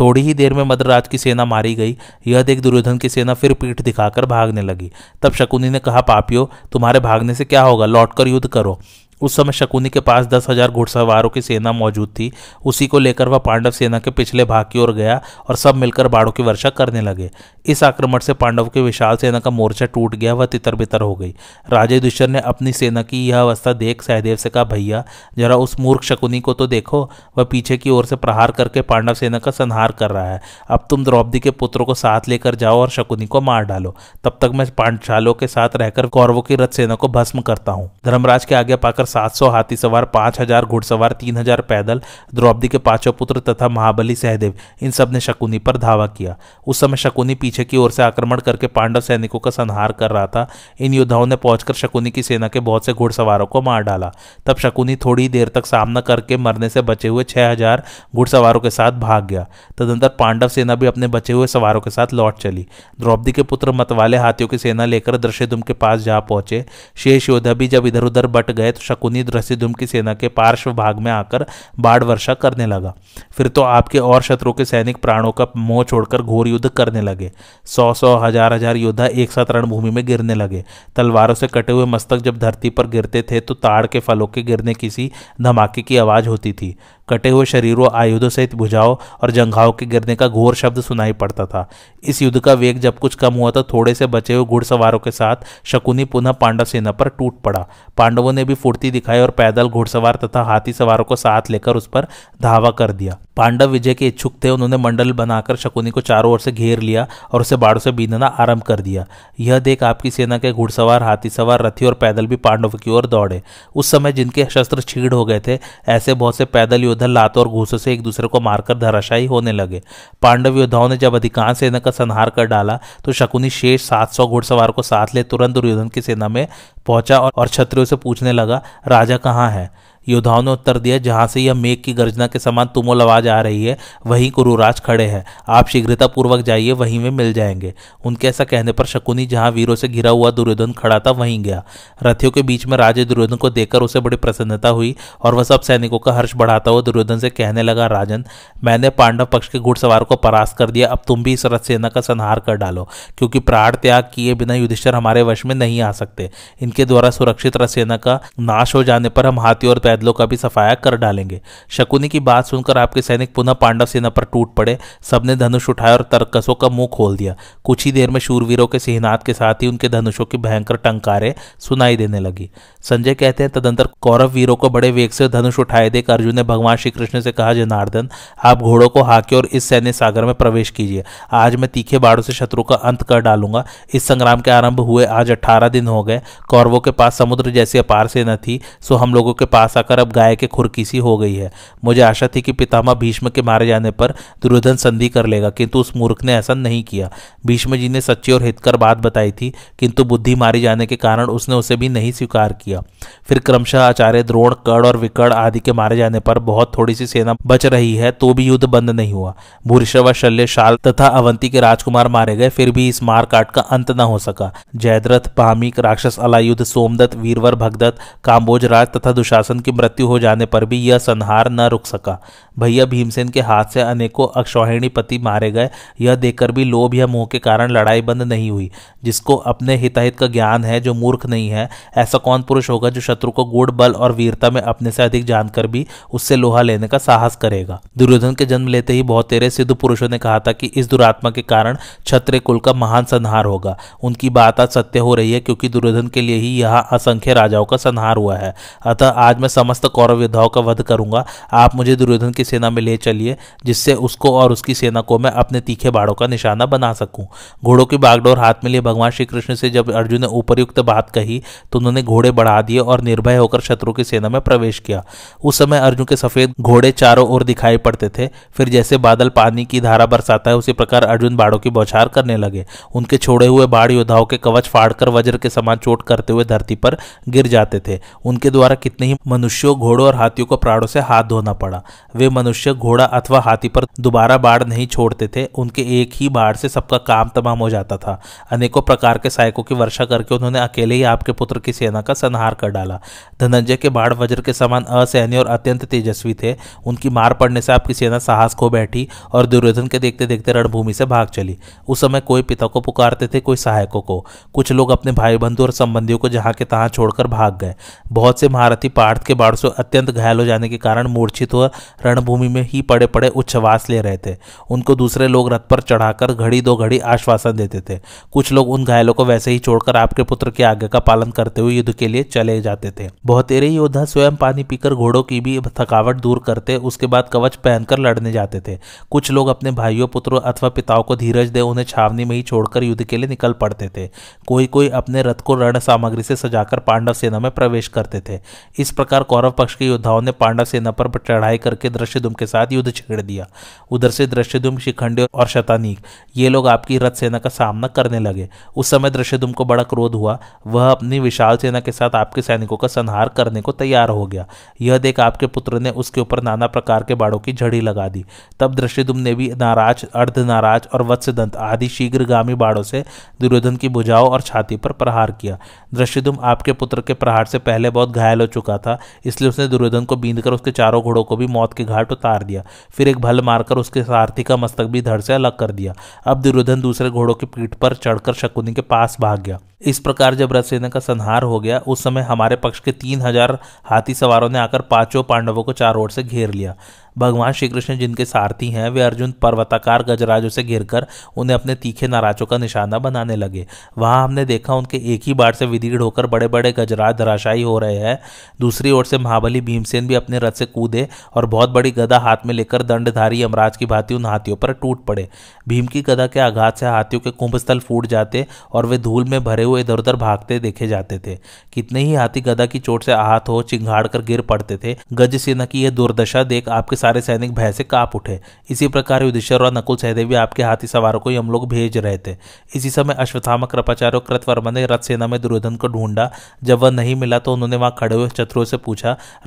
थोड़ी 0.00 0.20
ही 0.20 0.34
देर 0.34 0.54
में 0.54 0.64
मद्रराज 0.64 1.08
की 1.08 1.18
सेना 1.18 1.44
मारी 1.44 1.74
गई। 1.74 1.96
यह 2.26 2.42
देख 2.42 2.60
दुर्योधन 2.60 2.98
की 2.98 3.08
सेना 3.08 3.34
फिर 3.34 3.52
पीठ 3.52 3.82
दिखाकर 3.82 4.26
भागने 4.26 4.62
लगी। 4.62 4.92
तब 5.22 5.32
शकुनी 5.32 5.70
ने 5.70 5.78
कहा, 5.78 6.00
पापियो, 6.00 6.50
तुम्हारे 6.72 7.00
भागने 7.00 7.34
से 7.34 7.44
क्या 7.44 7.62
होगा? 7.62 7.86
लौटकर 7.86 8.28
युद्ध 8.28 8.48
करो। 8.48 8.80
उस 9.20 9.36
समय 9.36 9.52
शकुनी 9.52 9.88
के 9.88 10.00
पास 10.00 10.26
दस 10.26 10.46
हज़ार 10.50 10.70
घुड़सवारों 10.70 11.30
की 11.30 11.42
सेना 11.42 11.72
मौजूद 11.72 12.08
थी। 12.08 12.30
उसी 12.64 12.86
को 12.86 12.98
लेकर 12.98 13.28
वह 13.28 13.38
पांडव 13.38 13.70
सेना 13.70 13.98
के 13.98 14.10
पिछले 14.10 14.44
भाग 14.44 14.66
की 14.72 14.78
ओर 14.78 14.92
गया 14.92 15.20
और 15.48 15.56
सब 15.56 15.74
मिलकर 15.74 16.08
बाड़ों 16.08 16.32
की 16.32 16.42
वर्षा 16.42 16.70
करने 16.70 17.00
लगे। 17.00 17.30
इस 17.66 17.82
आक्रमण 17.84 18.18
से 18.18 18.32
पांडव 18.34 18.68
की 18.68 18.80
विशाल 18.80 19.16
सेना 19.16 19.38
का 19.38 19.50
मोर्चा 19.50 19.86
टूट 19.86 20.14
गया, 20.14 20.34
वह 20.34 20.46
तितर 20.46 20.74
बितर 20.74 21.00
हो 21.00 21.14
गई। 21.14 21.34
राजे 21.70 21.94
युधिष्ठर 21.94 22.28
ने 22.28 22.40
अपनी 22.40 22.72
सेना 22.72 23.02
की 23.02 23.26
यह 23.26 23.40
अवस्था 23.40 23.72
देख 23.72 24.02
सहदेव 24.02 24.36
से 24.36 24.50
कहा, 24.50 24.64
भैया, 24.64 25.02
जरा 25.38 25.56
उस 25.56 25.78
मूर्ख 25.80 26.02
शकुनी 26.02 26.40
को 26.40 26.52
तो 26.52 26.66
देखो, 26.66 27.02
वह 27.38 27.44
पीछे 27.44 27.76
की 27.76 27.90
ओर 27.90 28.04
से 28.04 28.16
प्रहार 28.16 28.50
करके 28.50 28.82
पांडव 28.82 29.14
सेना 29.14 29.38
का 29.38 29.50
संहार 29.50 29.92
कर 29.92 30.10
रहा 30.10 30.30
है। 30.32 30.40
अब 30.68 30.86
तुम 30.90 31.04
द्रौपदी 31.04 31.40
के 31.40 31.50
पुत्रों 31.50 31.86
को 31.86 31.94
साथ 31.94 32.28
लेकर 32.28 32.54
जाओ 32.54 32.80
और 32.80 32.90
शकुनी 32.90 33.26
को 33.26 33.40
मार 33.40 33.64
डालो। 33.64 33.94
तब 34.24 34.38
तक 34.40 34.50
मैं 34.54 34.66
पांचालों 34.74 35.34
के 35.34 35.46
साथ 35.46 35.76
रहकर 35.76 36.06
कौरवों 36.08 36.42
की 36.42 36.56
रथ 36.56 36.68
सेना 36.68 36.94
को 36.94 37.08
भस्म 37.08 37.40
करता 37.40 37.72
हूँ। 37.72 37.90
धर्मराज 38.04 38.44
के 38.44 38.54
आगे 38.54 38.76
पाकर 38.76 39.04
सात 39.08 39.34
सौ 39.34 39.48
हाथी 39.48 39.76
सवार, 39.76 40.04
पाँच 40.06 40.40
हज़ार 40.40 40.64
घुड़सवार, 40.66 41.12
तीन 41.12 41.36
हज़ार 41.36 41.60
पैदल, 41.62 42.00
द्रौपदी 42.34 42.68
के 42.68 42.78
पाँचों 42.80 43.12
पुत्र 43.12 43.40
तथा 43.42 43.68
महाबली 43.70 44.14
सहदेव, 44.16 44.54
इन 44.82 44.90
सबने 44.90 45.20
शकुनी 45.20 45.58
पर 45.58 45.76
धावा 45.78 46.06
किया। 46.08 46.36
उस 46.66 46.80
समय 46.80 46.96
शकुनी 46.96 47.34
पीछे 47.36 47.64
की 47.64 47.76
ओर 47.76 47.90
से 47.90 48.02
आक्रमण 48.02 48.40
करके 48.40 48.66
पांडव 48.68 49.00
सैनिकों 49.00 49.38
का 49.38 49.50
संहार 49.50 49.92
कर 49.92 50.10
रहा 50.10 50.26
था। 50.26 50.46
इन 50.80 50.94
योद्धाओं 50.94 51.26
ने 51.26 51.36
पहुंचकर 51.38 51.74
शकुनी 51.74 52.10
की 52.10 52.22
सेना 52.22 52.48
के 52.48 52.60
बहुत 52.60 52.86
से 52.86 52.92
घुड़सवारों 52.92 53.46
को 53.46 53.62
मार 53.62 53.82
डाला। 53.82 54.12
तब 54.46 54.56
शकुनी 54.58 54.96
थोड़ी 54.96 55.28
देर 55.28 55.48
तक 55.48 55.66
सामना 55.66 56.00
करके 56.02 56.36
मरने 56.38 56.68
से 56.68 56.82
बचे 56.82 57.08
हुए 57.08 57.24
छह 57.24 57.50
हज़ार 57.50 57.82
घुड़सवारों 58.14 58.60
के 58.60 58.70
साथ 58.70 58.92
भाग 59.00 59.26
गया। 59.26 59.46
तदंतर 59.78 60.08
पांडव 60.18 60.48
सेना 60.48 60.74
भी 60.74 60.86
अपने 60.86 61.06
बचे 61.08 61.32
हुए 61.32 61.46
सवारों 61.48 61.80
के 61.80 61.90
साथ 61.90 62.12
लौट 62.12 62.38
चली। 62.38 62.66
द्रौपदी 63.00 63.32
के 63.32 63.42
पुत्र 63.44 63.72
मतवाले 63.72 64.16
हाथियों 64.16 64.48
की 64.48 64.58
सेना 64.58 64.84
लेकर 64.84 65.16
दृश्यदुम 65.18 65.60
के 65.60 65.72
पास 65.74 66.00
जा 66.00 66.18
पहुँचे। 66.22 66.64
शेष 66.96 67.28
योद्धा 67.28 67.52
भी 67.54 67.68
जब 67.68 67.86
इधर 67.86 68.04
उधर 68.04 68.26
बट 68.28 68.50
गए 68.50 68.72
तो 68.72 68.80
शकुनी 68.98 69.22
दृश्यदुम 69.24 69.72
की 69.72 69.86
सेना 69.86 70.14
के 70.14 70.28
पार्श्व 70.30 70.72
भाग 70.74 70.98
में 70.98 71.10
आकर 71.12 71.46
बाढ़ 71.78 72.04
वर्षा 72.04 72.34
करने 72.36 72.66
लगा। 72.66 72.94
फिर 73.32 73.48
तो 73.48 73.62
आपके 73.62 73.98
और 74.00 74.22
शत्रु 74.22 74.52
के 74.52 74.64
सैनिक 74.64 74.96
प्राणों 74.98 75.32
का 75.32 75.46
मोह 75.58 75.84
छोड़कर 75.84 76.22
घोर 76.22 76.48
युद्ध 76.48 76.68
करने 76.70 77.00
लगे। 77.02 77.30
सौ 77.66 77.92
सौ 77.94 78.16
हज़ार 78.18 78.52
हज़ार 78.52 78.76
योद्धा 78.76 79.06
एक 79.06 79.30
साथ 79.30 79.50
रणभूमि 79.50 79.90
में 79.90 80.04
गिरने 80.06 80.34
लगे। 80.34 80.64
तलवारों 80.96 81.34
से 81.34 81.46
कटे 81.48 81.72
हुए 81.72 81.84
मस्तक 81.86 82.18
जब 82.20 82.38
धरती 82.38 82.70
पर 82.70 82.86
गिरते 82.88 83.22
थे 83.22 83.40
तो 83.40 83.54
ताड़ 83.56 83.86
के 83.86 84.00
फलों 84.00 84.26
के 84.26 84.42
गिरने 84.42 84.74
किसी 84.74 85.10
धमाके 85.42 85.82
की 85.82 85.96
आवाज़ 85.96 86.28
होती 86.28 86.52
थी। 86.52 86.76
कटे 87.10 87.28
हुए 87.28 87.44
शरीरों, 87.46 87.88
आयुधों 87.92 88.28
सहित 88.28 88.54
भुजाओं 88.54 88.96
और 89.22 89.30
जंघाओं 89.30 89.72
के 89.72 89.86
गिरने 89.86 90.16
का 90.16 90.28
घोर 90.28 90.54
शब्द 90.54 90.80
सुनाई 90.80 91.12
पड़ता 91.12 91.46
था। 91.46 91.68
इस 92.02 92.22
युद्ध 92.22 92.40
का 92.40 92.52
वेग 92.52 92.78
जब 92.78 92.98
कुछ 92.98 93.14
कम 93.14 93.34
हुआ 93.34 93.50
तो 93.50 93.62
थोड़े 93.62 93.94
से 93.94 94.06
बचे 94.06 94.34
हुए 94.34 94.46
घुड़सवारों 94.46 94.98
के 94.98 95.10
साथ 95.10 95.44
शकुनी 95.64 96.04
पुनः 96.04 96.32
पांडव 96.32 96.64
सेना 96.64 96.92
पर 96.92 97.08
टूट 97.08 97.40
पड़ा। 97.42 97.66
पांडवों 97.96 98.32
ने 98.32 98.44
भी 98.44 98.54
फुर्ती 98.54 98.90
दिखाई 98.90 99.20
और 99.20 99.30
पैदल 99.30 99.68
घुड़सवार 99.68 100.18
तथा 100.24 100.42
हाथी 100.42 100.72
सवारों 100.72 101.04
को 101.04 101.16
साथ 101.16 101.50
लेकर 101.50 101.76
उस 101.76 101.86
पर 101.86 102.06
धावा 102.42 102.70
कर 102.70 102.92
दिया। 102.92 103.16
पांडव 103.38 103.68
विजय 103.68 103.94
के 103.94 104.06
इच्छुक 104.06 104.32
थे, 104.44 104.50
उन्होंने 104.50 104.76
मंडल 104.76 105.12
बनाकर 105.12 105.56
शकुनी 105.56 105.90
को 105.90 106.00
चारों 106.00 106.32
ओर 106.32 106.40
से 106.40 106.52
घेर 106.52 106.80
लिया 106.80 107.06
और 107.32 107.40
उसे 107.40 107.56
बाड़ों 107.56 107.80
से 107.80 107.90
बीनना 107.92 108.26
आरंभ 108.26 108.62
कर 108.62 108.80
दिया। 108.80 109.04
यह 109.40 109.58
देख 109.58 109.82
आपकी 109.82 110.10
सेना 110.10 110.38
के 110.38 110.52
घुड़सवार 110.52 111.02
हाथी 111.02 111.30
सवार 111.30 111.62
रथी 111.62 111.86
और 111.86 111.94
पैदल 111.94 112.26
भी 112.26 112.36
पांडव 112.38 112.70
की 112.74 112.90
ओर 112.90 113.06
दौड़े। 113.06 113.40
उस 113.74 113.90
समय 113.90 114.12
जिनके 114.12 114.46
शस्त्र 114.46 114.80
छीड़ 114.82 115.12
हो 115.14 115.24
गए 115.24 115.40
थे, 115.40 115.58
ऐसे 115.88 116.14
बहुत 116.14 116.36
से 116.36 116.44
पैदल 116.46 116.84
योद्धा 116.84 117.06
लातों 117.06 117.42
और 117.42 117.48
घूसों 117.48 117.78
से 117.78 117.92
एक 117.92 118.02
दूसरे 118.02 118.28
को 118.28 118.40
मारकर 118.40 118.78
धराशायी 118.78 119.26
होने 119.26 119.52
लगे। 119.52 119.82
पांडव 120.22 120.58
योद्धाओं 120.58 120.88
ने 120.88 120.96
जब 120.96 121.14
अधिकांश 121.14 121.58
सेना 121.58 121.78
का 121.78 121.90
संहार 121.90 122.30
कर 122.30 122.46
डाला 122.46 122.78
तो 123.04 123.12
शकुनी 123.12 123.50
शेष 123.50 123.82
सात 123.82 124.12
सौ 124.12 124.26
घुड़सवार 124.26 124.70
को 124.70 124.82
साथ 124.82 125.14
ले 125.14 125.22
तुरंत 125.22 125.54
दुर्योधन 125.54 125.88
की 125.88 126.02
सेना 126.02 126.28
में 126.28 126.46
पहुँचा 126.86 127.18
और 127.18 127.46
क्षत्रियों 127.46 127.84
से 127.84 127.96
पूछने 127.96 128.32
लगा, 128.32 128.62
राजा 128.88 129.16
कहाँ 129.18 129.50
है? 129.50 129.70
योद्धाओं 130.08 130.42
ने 130.42 130.50
उत्तर 130.50 130.78
दिया, 130.78 130.98
जहाँ 130.98 131.26
से 131.26 131.40
यह 131.40 131.54
मेघ 131.54 131.82
की 131.82 131.92
गर्जना 131.92 132.26
के 132.26 132.38
समान 132.38 132.66
तुमुल 132.66 133.02
आवाज़ 133.02 133.28
आ 133.28 133.40
रही 133.40 133.64
है, 133.64 133.78
वहीं 134.06 134.30
कुरुराज 134.30 134.80
खड़े 134.80 135.04
हैं। 135.04 135.24
आप 135.48 135.68
शीघ्रता 135.68 136.06
पूर्वक 136.06 136.40
जाइए, 136.40 136.72
वहीं 136.72 136.98
में 136.98 137.10
मिल 137.10 137.32
जाएँगे। 137.32 137.74
उनके 138.04 138.28
ऐसा 138.28 138.44
कहने 138.44 138.72
पर 138.72 138.84
शकुनी 138.84 139.26
जहाँ 139.26 139.50
वीरों 139.50 139.74
से 139.74 139.88
घिरा 139.88 140.10
हुआ 140.10 140.30
दुर्योधन 140.30 140.72
खड़ा 140.72 140.98
था, 140.98 141.10
वहीं 141.10 141.42
गया। 141.42 141.64
रथियों 142.02 142.32
के 142.32 142.42
बीच 142.42 142.66
में 142.66 142.76
राजे 142.76 143.04
दुर्योधन 143.04 143.36
को 143.36 143.50
देखकर 143.50 143.82
उसे 143.82 144.00
बड़ी 144.00 144.16
प्रसन्नता 144.16 144.68
हुई 144.68 144.96
और 145.22 145.34
वह 145.34 145.42
सब 145.42 145.60
सैनिकों 145.60 145.98
का 145.98 146.12
हर्ष 146.12 146.32
बढ़ाता 146.36 146.70
हुआ 146.70 146.82
दुर्योधन 146.82 147.18
से 147.18 147.30
कहने 147.30 147.62
लगा, 147.62 147.86
राजन, 147.86 148.24
मैंने 148.64 148.90
पांडव 148.90 149.24
पक्ष 149.24 149.48
के 149.48 149.58
घुड़सवार 149.58 150.04
को 150.04 150.16
परास्त 150.16 150.56
कर 150.56 150.70
दिया, 150.70 150.88
अब 150.88 151.02
तुम 151.06 151.22
भी 151.22 151.32
इस 151.32 151.46
रथ 151.46 151.58
सेना 151.58 151.88
का 151.88 152.00
संहार 152.00 152.40
कर 152.40 152.54
डालो, 152.54 152.88
क्योंकि 153.18 153.38
प्राण 153.38 153.70
त्याग 153.70 154.10
किए 154.14 154.34
बिना 154.34 154.54
युधिष्ठर 154.54 154.94
हमारे 154.94 155.22
वश 155.22 155.46
में 155.46 155.54
नहीं 155.54 155.80
आ 155.80 155.92
सकते। 155.92 156.30
इनके 156.60 156.84
द्वारा 156.84 157.10
सुरक्षित 157.10 157.56
रथ 157.56 157.66
सेना 157.66 157.96
का 157.96 158.20
नाश 158.40 158.74
हो 158.74 158.84
जाने 158.84 159.08
पर 159.08 159.26
हम 159.26 159.40
हाथी 159.40 159.66
और 159.66 159.78
का 160.02 160.26
भी 160.26 160.36
सफाया 160.36 160.74
कर 160.74 160.96
डालेंगे। 160.96 161.40
शकुनी 161.68 162.08
की 162.08 162.20
बात 162.20 162.46
सुनकर 162.46 162.78
आपके 162.78 163.02
सैनिक 163.02 163.34
पुनः 163.34 163.52
पांडव 163.52 163.86
सेना 163.86 164.08
पर 164.08 164.24
टूट 164.24 164.54
पड़े। 164.54 164.78
सबने 165.02 165.36
धनुष 165.36 165.68
उठाया 165.68 165.92
और 165.92 166.02
तरकसों 166.02 166.54
का 166.54 166.68
मुँह 166.68 166.88
खोल 166.88 167.16
दिया। 167.16 167.36
कुछ 167.64 167.84
ही 167.84 167.92
देर 167.92 168.10
में 168.10 168.20
शूरवीरों 168.20 168.66
के 168.66 168.78
सिहनाथ 168.78 169.18
के 169.18 169.32
साथ 169.32 169.54
ही 169.54 169.66
उनके 169.66 169.88
धनुषों 169.88 170.24
की 170.24 170.38
भयंकर 170.38 170.76
टंकारें 170.76 171.34
सुनाई 171.58 171.96
देने 171.96 172.20
लगी। 172.20 172.50
संजय 172.82 173.14
कहते 173.14 173.42
हैं, 173.42 173.52
तदंतर 173.52 173.88
कौरव 174.00 174.30
वीरों 174.30 174.56
को 174.56 174.70
बड़े 174.70 174.90
वेग 174.90 175.10
से 175.10 175.28
धनुष 175.28 175.58
उठाए 175.58 175.90
देख 175.90 176.10
अर्जुन 176.10 176.34
ने 176.34 176.42
भगवान 176.42 176.76
श्री 176.76 176.90
कृष्ण 176.90 177.20
से 177.20 177.32
कहा, 177.32 177.54
जनार्दन, 177.54 178.08
आप 178.44 178.58
घोड़ों 178.58 178.88
को 178.88 179.02
हाके 179.02 179.36
और 179.36 179.46
इस 179.46 179.64
सैन्य 179.64 179.92
सागर 179.92 180.24
में 180.24 180.34
प्रवेश 180.34 180.70
कीजिए। 180.70 181.04
आज 181.32 181.56
मैं 181.56 181.68
तीखे 181.68 181.98
बाड़ों 181.98 182.22
से 182.22 182.32
शत्रु 182.32 182.62
का 182.62 182.74
अंत 182.74 183.02
कर 183.02 183.20
डालूँगा। 183.20 183.64
इस 183.94 184.06
संग्राम 184.06 184.40
के 184.40 184.50
आरंभ 184.50 184.80
हुए 184.80 185.04
आज 185.04 185.30
अट्ठारह 185.30 185.68
दिन 185.68 185.86
हो 185.86 186.02
गए। 186.02 186.20
कौरवों 186.48 186.80
के 186.80 186.90
पास 186.90 187.18
समुद्र 187.18 187.50
जैसी 187.50 187.78
अपार 187.78 188.06
सेना 188.06 188.36
थी, 188.36 188.60
सो 188.80 188.96
हम 188.96 189.14
लोगों 189.14 189.34
के 189.34 189.44
पास 189.44 189.76
आकर 189.76 189.87
अब 189.90 190.12
गाय 190.12 190.36
के 190.36 190.46
खुरकी 190.46 190.84
सी 190.84 190.98
हो 190.98 191.16
गई 191.18 191.34
है। 191.34 191.50
मुझे 191.84 192.00
आशा 192.00 192.28
थी 192.36 192.42
कि 192.42 192.52
पितामह 192.52 192.94
भीष्म 192.94 193.28
के 193.28 193.42
मारे 193.42 193.66
जाने 193.66 193.90
पर 193.90 194.14
दुर्योधन 194.42 194.76
संधि 194.76 195.08
कर 195.08 195.26
लेगा, 195.26 195.50
किंतु 195.50 195.78
उस 195.78 195.92
मूर्ख 195.96 196.22
ने 196.24 196.34
ऐसा 196.34 196.54
नहीं 196.54 196.82
किया। 196.82 197.10
भीष्म 197.46 197.76
जी 197.76 197.88
ने 197.88 198.00
सच्ची 198.00 198.32
और 198.32 198.42
हितकर 198.42 198.76
बात 198.76 198.98
बताई 198.98 199.32
थी, 199.32 199.52
किंतु 199.78 200.04
बुद्धि 200.04 200.34
मारी 200.34 200.60
जाने 200.60 200.86
के 200.86 200.96
कारण 200.96 201.26
उसने 201.28 201.54
उसे 201.54 201.76
भी 201.76 201.88
नहीं 201.88 202.12
स्वीकार 202.12 202.52
किया। 202.54 202.82
फिर 203.28 203.38
क्रमशः 203.38 203.82
आचार्य 203.82 204.22
द्रोण 204.22 204.54
कड़ 204.66 204.86
और 204.86 204.96
विकड़ 204.96 205.32
आदि 205.32 205.60
के 205.60 205.72
मारे 205.72 205.96
जाने 205.96 206.20
पर 206.20 206.38
बहुत 206.40 206.72
थोड़ी 206.78 206.94
सी 206.94 207.06
सेना 207.06 207.34
बच 207.46 207.66
रही 207.66 207.94
है 207.94 208.10
तो 208.10 208.32
भी 208.34 208.44
युद्ध 208.44 208.64
बंद 208.64 208.90
नहीं 208.90 209.12
हुआ। 209.12 209.34
भूरिश्रवा, 209.66 210.12
शल्य, 210.12 210.46
शाल 210.46 210.76
तथा 210.86 211.06
अवंती 211.08 211.48
के 211.48 211.60
राजकुमार 211.60 212.08
मारे 212.08 212.36
गए, 212.36 212.48
फिर 212.48 212.70
भी 212.70 212.88
इस 212.88 213.02
मार 213.02 213.26
काट 213.26 213.50
का 213.50 213.62
अंत 213.62 213.90
न 213.90 214.00
हो 214.00 214.18
सका। 214.18 214.52
जयद्रथ, 214.76 215.28
पामिक, 215.36 215.78
राक्षस 215.78 216.18
अलायुद्ध 216.18 216.64
सोमदत्त, 216.64 217.14
वीरवर, 217.16 217.54
भगदत्त, 217.54 217.98
काम्बोज 218.24 218.64
राज 218.64 218.86
तथा 218.88 219.12
दुशासन 219.12 219.60
की 219.68 219.72
मृत्यु 219.72 220.06
हो 220.06 220.18
जाने 220.18 220.46
पर 220.46 220.64
भी 220.64 220.78
यह 220.78 220.98
संहार 220.98 221.50
न 221.50 221.60
रुक 221.60 221.86
सका। 221.86 222.20
भैया 222.58 222.84
भीमसेन 222.84 223.28
के 223.28 223.40
हाथ 223.40 223.64
से 223.64 223.80
अनेकों 223.80 224.26
अक्षौहिणी 224.36 224.88
पति 224.88 225.18
मारे 225.18 225.50
गए। 225.50 225.68
यह 226.00 226.14
देखकर 226.14 226.52
भी 226.52 226.64
लोभ 226.64 226.94
या 226.94 227.06
मोह 227.06 227.26
के 227.26 227.38
कारण 227.38 227.70
लड़ाई 227.70 228.02
बंद 228.02 228.22
नहीं 228.22 228.50
हुई। 228.50 228.70
जिसको 229.04 229.36
अपने 229.36 229.76
हिताहित 229.76 230.18
का 230.18 230.26
ज्ञान 230.26 230.64
है, 230.64 230.80
जो 230.80 230.94
मूर्ख 230.94 231.26
नहीं 231.26 231.48
है, 231.48 231.68
ऐसा 231.96 232.18
कौन 232.18 232.42
पुरुष 232.42 232.70
होगा 232.70 232.90
जो 232.90 233.00
शत्रु 233.00 233.30
को 233.30 233.44
गुड़ 233.44 233.70
बल 233.70 233.92
और 233.92 234.12
वीरता 234.12 234.50
में 234.50 234.60
अपने 234.62 234.90
से 234.90 235.02
अधिक 235.02 235.24
जानकर 235.24 235.66
भी 235.66 235.86
उससे 236.12 236.36
लोहा 236.36 236.62
लेने 236.62 236.88
का 236.88 236.98
साहस 236.98 237.36
करेगा? 237.36 237.80
दुर्योधन 237.98 238.34
के 238.34 238.46
जन्म 238.46 238.68
लेते 238.68 238.92
ही 238.92 239.02
बहुत 239.02 239.28
तेरे 239.28 239.50
सिद्ध 239.50 239.74
पुरुषों 239.74 240.08
ने 240.08 240.18
कहा 240.18 240.38
था 240.38 240.52
कि 240.52 240.66
इस 240.66 240.90
दुरात्मा 240.90 241.30
के 241.30 241.42
कारण 241.42 241.74
क्षत्रिय 241.74 242.40
कुल 242.40 242.58
का 242.58 242.72
महान 242.72 243.04
संहार 243.04 243.44
होगा। 243.44 243.76
उनकी 244.02 244.30
बात 244.30 244.60
आज 244.60 244.68
सत्य 244.68 244.98
हो 244.98 245.14
रही 245.14 245.32
है, 245.32 245.40
क्योंकि 245.40 245.68
दुर्योधन 245.68 246.08
के 246.08 246.20
लिए 246.20 246.36
ही 246.36 246.56
यहाँ 246.58 246.86
असंख्य 246.92 247.34
राजाओं 247.34 247.64
का 247.64 247.76
संहार 247.76 248.16
हुआ 248.16 248.36
है। 248.36 248.54
अतः 248.86 249.08
आज 249.08 249.38
मैं 249.38 249.48
समस्त 249.58 249.86
कौरव 249.88 250.22
योद्धाओं 250.22 250.48
का 250.48 250.60
वध 250.62 250.82
करूँगा। 250.84 251.24
आप 251.54 251.74
मुझे 251.76 251.96
दुर्योधन 251.96 252.32
की 252.32 252.44
सेना 252.44 252.70
में 252.70 252.82
ले 252.82 252.96
चलिए, 252.98 253.36
जिससे 253.64 253.94
उसको 253.94 254.32
और 254.32 254.52
उसकी 254.52 254.74
सेना 254.74 255.00
को 255.02 255.18
मैं 255.18 255.30
अपने 255.32 255.60
तीखे 255.60 255.90
बाड़ों 255.90 256.14
का 256.14 256.26
निशाना 256.26 256.66
बना 256.68 256.92
सकूँ। 256.94 257.26
घोड़ों 257.64 257.86
की 257.86 257.96
बागडोर 257.98 258.38
हाथ 258.38 258.64
में 258.64 258.70
लिए 258.70 258.80
भगवान 258.80 259.10
श्री 259.10 259.24
कृष्ण 259.26 259.54
से 259.54 259.70
जब 259.70 259.92
अर्जुन 259.92 260.20
ने 260.20 260.26
उपरयुक्त 260.28 260.80
बात 260.82 261.10
कही 261.10 261.42
तो 261.72 261.78
उन्होंने 261.78 262.02
घोड़े 262.02 262.30
बढ़ा 262.32 262.60
दिए 262.62 262.78
और 262.80 263.00
निर्भय 263.02 263.36
होकर 263.36 263.60
शत्रु 263.60 263.92
की 263.92 264.04
सेना 264.04 264.28
में 264.28 264.40
प्रवेश 264.40 264.78
किया। 264.78 265.02
उस 265.42 265.58
समय 265.58 265.78
अर्जुन 265.78 266.06
के 266.06 266.16
सफ़ेद 266.16 266.54
घोड़े 266.60 266.90
चारों 266.92 267.26
ओर 267.28 267.44
दिखाई 267.44 267.76
पड़ते 267.78 268.08
थे। 268.08 268.28
फिर 268.52 268.68
जैसे 268.68 268.96
बादल 268.98 269.28
पानी 269.30 269.64
की 269.64 269.80
धारा 269.80 270.06
बरसाता 270.06 270.50
है, 270.50 270.56
उसी 270.56 270.72
प्रकार 270.72 271.04
अर्जुन 271.04 271.36
बाड़ों 271.36 271.58
की 271.58 271.70
बौछार 271.70 272.08
करने 272.08 272.36
लगे। 272.36 272.64
उनके 272.94 273.16
छोड़े 273.18 273.46
हुए 273.46 273.66
बाढ़ 273.68 273.92
योद्धाओं 273.92 274.24
के 274.24 274.36
कवच 274.38 274.68
फाड़कर 274.68 275.08
वज्र 275.08 275.36
के 275.36 275.50
समान 275.50 275.76
चोट 275.78 276.02
करते 276.02 276.32
हुए 276.32 276.44
धरती 276.44 276.74
पर 276.76 276.96
गिर 277.28 277.46
जाते 277.46 277.80
थे। 277.88 277.98
उनके 278.24 278.50
द्वारा 278.50 278.74
कितने 278.76 279.06
ही 279.06 279.16
मनुष्यों 279.26 279.47
घोड़ों 279.48 280.06
और 280.06 280.14
हाथियों 280.14 280.46
को 280.46 280.56
प्राणों 280.56 280.86
से 280.86 281.00
हाथ 281.00 281.24
धोना 281.24 281.52
पड़ा। 281.52 281.82
वे 282.16 282.28
मनुष्य, 282.28 282.72
घोड़ा 282.74 283.04
अथवा 283.04 283.40
हाथी 283.40 283.68
पर 283.68 283.86
दोबारा 284.00 284.38
बाढ़ 284.38 284.64
नहीं 284.64 284.86
छोड़ते 284.86 285.28
थे, 285.28 285.44
उनके 285.44 285.82
एक 285.82 286.10
ही 286.14 286.28
बाढ़ 286.28 286.56
से 286.56 286.68
सबका 286.68 286.98
काम 286.98 287.28
तमाम 287.28 287.58
हो 287.58 287.70
जाता 287.70 287.96
था। 287.96 288.20
अनेकों 288.50 288.82
प्रकार 288.82 289.18
के 289.18 289.30
सहायकों 289.30 289.62
की 289.62 289.74
वर्षा 289.74 290.04
करके 290.04 290.34
उन्होंने 290.34 290.58
अकेले 290.58 290.94
ही 290.94 291.02
आपके 291.02 291.32
पुत्र 291.32 291.58
की 291.58 291.72
सेना 291.72 292.02
का 292.02 292.14
संहार 292.14 292.54
कर 292.54 292.68
डाला। 292.68 293.00
धनंजय 293.40 293.76
के 293.76 293.88
बाढ़ 293.88 294.12
वज्र 294.12 294.40
के 294.40 294.52
समान 294.52 294.84
असहनीय 294.84 295.38
और 295.38 295.46
अत्यंत 295.46 295.84
तेजस्वी 295.84 296.34
थे। 296.34 296.56
उनकी 296.86 297.10
मार 297.10 297.34
पड़ने 297.34 297.60
से 297.60 297.72
आपकी 297.72 297.94
सेना 297.94 298.18
साहस 298.18 298.54
खो 298.54 298.70
बैठी 298.70 299.08
और 299.32 299.46
दुर्योधन 299.46 299.86
के 299.86 299.98
देखते 299.98 300.26
देखते 300.26 300.52
रणभूमि 300.52 300.92
से 300.92 301.04
भाग 301.04 301.28
चली। 301.28 301.58
उस 301.88 302.00
समय 302.00 302.20
कोई 302.20 302.42
पिता 302.42 302.66
को 302.66 302.80
पुकारते 302.80 303.26
थे, 303.26 303.40
कोई 303.40 303.56
सहायकों 303.56 304.00
को। 304.00 304.26
कुछ 304.54 304.72
लोग 304.72 304.90
अपने 304.90 305.12
भाई 305.12 305.36
बंधु 305.36 305.62
और 305.62 305.70
संबंधियों 305.70 306.18
को 306.18 306.28
जहाँ 306.28 306.52
के 306.52 306.64
तहां 306.64 306.88
छोड़कर 306.88 307.26
भाग 307.26 307.58
गए। 307.58 307.74
बहुत 308.12 308.40
से 308.40 308.48
महारथी 308.48 308.88
पार्थ 308.88 309.24
के 309.24 309.34
बाढ़ 309.38 309.54
से 309.54 309.68
अत्यंत 309.78 310.10
घायल 310.10 310.38
हो 310.38 310.44
जाने 310.44 310.68
के 310.68 310.76
कारण 310.78 311.06
मूर्छित 311.08 311.54
हुआ, 311.54 311.70
रणभूमि 312.06 312.48
में 312.48 312.62
ही 312.62 312.82
पड़े 312.82 313.06
पड़े 313.06 313.28
उच्छ्वास 313.28 313.88
ले 313.90 314.00
रहे 314.00 314.18
थे। 314.26 314.36
उनको 314.70 314.94
दूसरे 314.94 315.28
लोग 315.28 315.52
रथ 315.52 315.68
पर 315.70 315.80
चढ़ाकर 315.80 316.32
घड़ी 316.32 316.60
दो 316.60 316.76
घड़ी 316.76 316.98
आश्वासन 316.98 317.52
देते 317.52 317.80
थे। 317.80 317.98
कुछ 318.32 318.52
लोग 318.52 318.70
उन 318.70 318.84
घायलों 318.84 319.14
को 319.14 319.24
वैसे 319.24 319.50
ही 319.50 319.58
छोड़कर 319.58 319.96
आपके 319.96 320.22
पुत्र 320.22 320.50
के 320.50 320.62
आगे 320.62 320.88
का 320.88 320.98
पालन 321.00 321.30
करते 321.30 321.60
हुए 321.60 321.74
युद्ध 321.74 321.92
के 321.92 322.08
लिए 322.08 322.22
चले 322.22 322.60
जाते 322.60 322.90
थे। 322.90 323.08
बहुतेरे 323.26 323.68
योद्धा 323.68 324.04
स्वयं 324.04 324.36
पानी 324.36 324.64
पीकर 324.64 324.94
घोड़ों 324.94 325.22
की 325.22 325.40
भी 325.40 325.60
थकावट 325.80 326.16
दूर 326.16 326.42
करते, 326.46 326.76
उसके 326.76 327.06
बाद 327.06 327.28
कवच 327.32 327.56
पहनकर 327.56 327.98
लड़ने 327.98 328.32
जाते 328.32 328.60
थे। 328.60 328.78
कुछ 329.10 329.30
लोग 329.30 329.48
अपने 329.48 329.70
भाइयों, 329.70 330.06
पुत्रों 330.08 330.40
अथवा 330.40 330.68
पिताओं 330.68 331.02
को 331.02 331.16
धीरज 331.16 331.48
दे 331.48 331.60
उन्हें 331.60 331.84
छावनी 331.84 332.24
में 332.24 332.34
ही 332.36 332.42
छोड़कर 332.42 332.82
युद्ध 332.82 333.04
के 333.04 333.16
लिए 333.16 333.28
निकल 333.28 333.52
पड़ते 333.52 333.88
थे। 333.96 334.08
कोई 334.46 334.66
कोई 334.66 334.88
अपने 334.88 335.22
रथ 335.22 335.40
को 335.44 335.54
रण 335.54 335.78
सामग्री 335.78 336.22
से 336.22 336.36
सजाकर 336.36 336.78
पांडव 336.78 337.12
सेना 337.12 337.38
में 337.38 337.50
प्रवेश 337.50 337.88
करते 337.88 338.20
थे। 338.20 338.40
इस 338.78 338.90
प्रकार 338.90 339.22
कौरव 339.28 339.50
पक्ष 339.50 339.74
के 339.74 339.86
योद्धाओं 339.86 340.20
ने 340.22 340.32
पांडव 340.32 340.64
सेना 340.64 340.90
पर 340.90 341.08
चढ़ाई 341.18 341.58
करके 341.58 341.90
दृश्यदुम 341.90 342.32
के 342.32 342.46
साथ 342.46 342.72
युद्ध 342.72 342.92
छेड़ 342.92 343.20
दिया। 343.20 343.46
उधर 343.90 344.10
से 344.10 344.26
दृश्यदुम 344.26 344.78
शिखंड 344.78 345.26
और 345.34 345.46
शतानीक, 345.46 345.98
ये 346.36 346.48
लोग 346.48 346.68
आपकी 346.68 346.98
रथ 346.98 347.10
सेना 347.10 347.38
का 347.38 347.50
सामना 347.50 347.86
करने 347.88 348.18
लगे। 348.18 348.48
उस 348.76 348.90
समय 348.90 349.10
दृश्यदुम 349.10 349.52
को 349.52 349.64
बड़ा 349.64 349.82
क्रोध 349.82 350.14
हुआ। 350.14 350.38
वह 350.66 350.90
अपनी 350.90 351.20
विशाल 351.20 351.56
सेना 351.56 351.80
के 351.80 351.92
साथ 351.92 352.14
आपके 352.14 352.42
सैनिकों 352.42 352.76
का 352.76 352.88
संहार 352.88 353.28
करने 353.28 353.60
को 353.60 353.72
तैयार 353.72 354.08
हो 354.08 354.26
गया। 354.26 354.46
यह 354.80 354.98
देख 354.98 355.20
आपके 355.20 355.46
पुत्र 355.46 355.78
ने 355.78 355.90
उसके 355.90 356.20
ऊपर 356.20 356.42
नाना 356.42 356.66
प्रकार 356.66 357.04
के 357.04 357.14
बाड़ों 357.14 357.38
की 357.38 357.52
झड़ी 357.52 357.80
लगा 357.80 358.08
दी। 358.08 358.24
तब 358.60 358.74
दृश्यदुम 358.74 359.18
ने 359.18 359.34
भी 359.34 359.50
नाराज़ 359.56 360.04
अर्ध 360.14 360.38
नाराज़ 360.38 360.88
और 360.94 361.02
वत्सदंत 361.02 361.56
आदि 361.56 361.88
शीघ्रगामी 361.88 362.54
बाड़ों 362.54 362.82
से 362.82 363.04
दुर्योधन 363.40 363.76
की 363.76 363.88
भुजाओं 363.88 364.28
और 364.28 364.40
छाती 364.40 364.76
पर 364.76 364.92
प्रहार 364.92 365.30
किया। 365.32 365.58
दृश्यदुम 365.94 366.38
आपके 366.42 366.72
पुत्र 366.72 367.00
के 367.00 367.14
प्रहार 367.14 367.44
से 367.44 367.58
पहले 367.58 367.90
बहुत 367.90 368.10
घायल 368.10 368.40
हो 368.40 368.46
चुका 368.46 368.78
था। 368.78 368.98
इसलिए 369.26 369.50
उसने 369.50 369.68
दुर्योधन 369.68 370.04
को 370.04 370.16
बींद 370.16 370.40
कर 370.40 370.52
उसके 370.52 370.70
चारों 370.70 371.02
घोड़ों 371.02 371.24
को 371.24 371.36
भी 371.36 371.46
मौत 371.46 371.74
के 371.74 371.84
घाट 371.84 372.12
उतार 372.12 372.42
दिया। 372.42 372.64
फिर 372.90 373.08
एक 373.08 373.18
भल 373.18 373.40
मारकर 373.40 373.78
उसके 373.78 374.02
सारथी 374.02 374.42
का 374.42 374.56
मस्तक 374.56 374.84
भी 374.84 375.02
धड़ 375.02 375.20
से 375.20 375.34
अलग 375.34 375.56
कर 375.56 375.70
दिया। 375.70 375.94
अब 376.26 376.42
दुर्योधन 376.42 376.80
दूसरे 376.80 377.10
घोड़ों 377.10 377.34
की 377.34 377.46
पीठ 377.46 377.74
पर 377.74 377.94
चढ़कर 377.94 378.34
शकुनी 378.34 378.74
के 378.74 378.80
पास 378.82 379.16
भाग 379.20 379.42
गया। 379.42 379.58
इस 379.80 379.98
प्रकार 379.98 380.34
जब 380.34 380.52
रथसेना 380.52 380.88
का 380.88 381.00
संहार 381.00 381.42
हो 381.42 381.58
गया, 381.60 381.78
उस 381.78 382.02
समय 382.04 382.20
हमारे 382.20 382.56
पक्ष 382.56 382.80
के 382.80 382.92
तीन 382.92 383.20
हज़ार 383.20 383.58
हाथी 383.84 384.14
सवारों 384.14 384.48
ने 384.48 384.58
आकर 384.58 384.80
पाँचों 384.80 385.22
पांडवों 385.22 385.62
को 385.64 385.72
चारों 385.72 386.02
ओर 386.02 386.10
से 386.10 386.22
घेर 386.22 386.50
लिया। 386.50 386.74
भगवान 387.18 387.52
श्री 387.52 387.68
कृष्ण 387.68 387.96
जिनके 387.98 388.24
सारथी 388.24 388.68
हैं, 388.70 388.88
वे 388.90 389.02
अर्जुन 389.02 389.32
पर्वताकार 389.42 390.02
गजराजों 390.02 390.48
से 390.48 390.62
घिरकर 390.62 391.06
उन्हें 391.36 391.54
अपने 391.54 391.74
तीखे 391.74 392.06
नाराजों 392.06 392.46
का 392.46 392.58
निशाना 392.58 392.98
बनाने 392.98 393.36
लगे। 393.36 393.66
वहाँ 393.98 394.24
हमने 394.24 394.44
देखा 394.44 394.74
उनके 394.74 394.96
एक 395.14 395.22
ही 395.24 395.34
बाढ़ 395.34 395.54
से 395.54 395.66
विदीर्ण 395.66 396.00
होकर 396.00 396.26
बड़े 396.26 396.48
बड़े 396.48 396.72
गजराज 396.72 397.16
धराशायी 397.16 397.62
हो 397.62 397.78
रहे 397.78 397.96
हैं। 397.96 398.18
दूसरी 398.60 398.90
ओर 398.90 399.04
से 399.08 399.18
महाबली 399.18 399.60
भीमसेन 399.60 400.06
भी 400.06 400.14
अपने 400.14 400.38
रथ 400.38 400.52
से 400.52 400.66
कूदे 400.66 401.06
और 401.34 401.46
बहुत 401.46 401.70
बड़ी 401.70 401.90
गदा 401.90 402.18
हाथ 402.18 402.46
में 402.46 402.54
लेकर 402.54 402.82
दंडधारी 402.82 403.42
यमराज 403.42 403.76
की 403.76 403.86
भांति 403.86 404.14
उन 404.14 404.26
हाथियों 404.26 404.56
पर 404.56 404.72
टूट 404.72 405.04
पड़े। 405.04 405.28
भीम 405.68 405.86
की 405.86 406.02
गदा 406.02 406.26
के 406.26 406.40
आघात 406.40 406.78
से 406.78 406.86
हाथियों 406.86 407.20
के 407.20 407.30
कुंभस्थल 407.30 407.78
फूट 407.78 408.06
जाते 408.06 408.46
और 408.72 408.86
वे 408.86 408.98
धूल 408.98 409.24
में 409.24 409.42
भरे 409.44 409.62
हुए 409.62 409.80
इधर 409.80 409.98
उधर 409.98 410.16
भागते 410.16 410.58
देखे 410.60 410.88
जाते 410.88 411.18
थे। 411.18 411.36
कितने 411.72 412.00
ही 412.00 412.14
हाथी 412.14 412.40
गदा 412.40 412.66
की 412.66 412.78
चोट 412.78 413.04
से 413.04 413.12
आहत 413.12 413.48
हो 413.48 413.60
चिंगाड़ 413.62 414.06
कर 414.06 414.22
गिर 414.22 414.40
पड़ते 414.42 414.76
थे। 414.76 414.96
गज 415.12 415.36
सेना 415.36 415.64
की 415.64 415.82
यह 415.82 415.90
दुर्दशा 415.90 416.42
देख 416.44 416.68
आपके 416.68 416.96
सारे 416.96 417.20
सैनिक 417.20 417.54
भय 417.54 417.72
से 417.72 417.84
काप 417.84 418.16
उठे। 418.16 418.38
इसी 418.70 418.88
प्रकार 418.88 419.22
युधिष्ठर 419.22 419.62
और 419.62 419.72
नकुल 419.74 419.96
सहदेव 419.96 420.28
भी 420.28 420.34
आपके 420.36 420.62
हाथी 420.62 420.86
सवारों 420.86 421.20
को 421.20 421.30
हम 421.30 421.50
लोग 421.50 421.68
भेज 421.68 421.96
रहे 421.98 422.18
थे। 422.18 422.36
इसी 422.74 422.90
समय 422.90 423.14
अश्वत्थामा, 423.14 423.66
कृपाचार्य 423.66 424.20
कृतवर्मा 424.28 424.70
ने 424.70 424.86
रथ 424.86 424.98
सेना 424.98 425.26
में 425.26 425.40
दुर्योधन 425.40 425.76
को 425.76 425.88
ढूंढा। 425.88 426.30
जब 426.64 426.78
वह 426.78 426.90
नहीं 426.90 427.14
मिला 427.14 427.38
तो 427.38 427.52
उन्होंने 427.52 427.76
वहाँ 427.76 427.94
खड़े 427.98 428.16
हुए 428.16 428.28
शत्रुओं 428.28 428.64
से 428.64 428.76
पूछा 428.76 428.97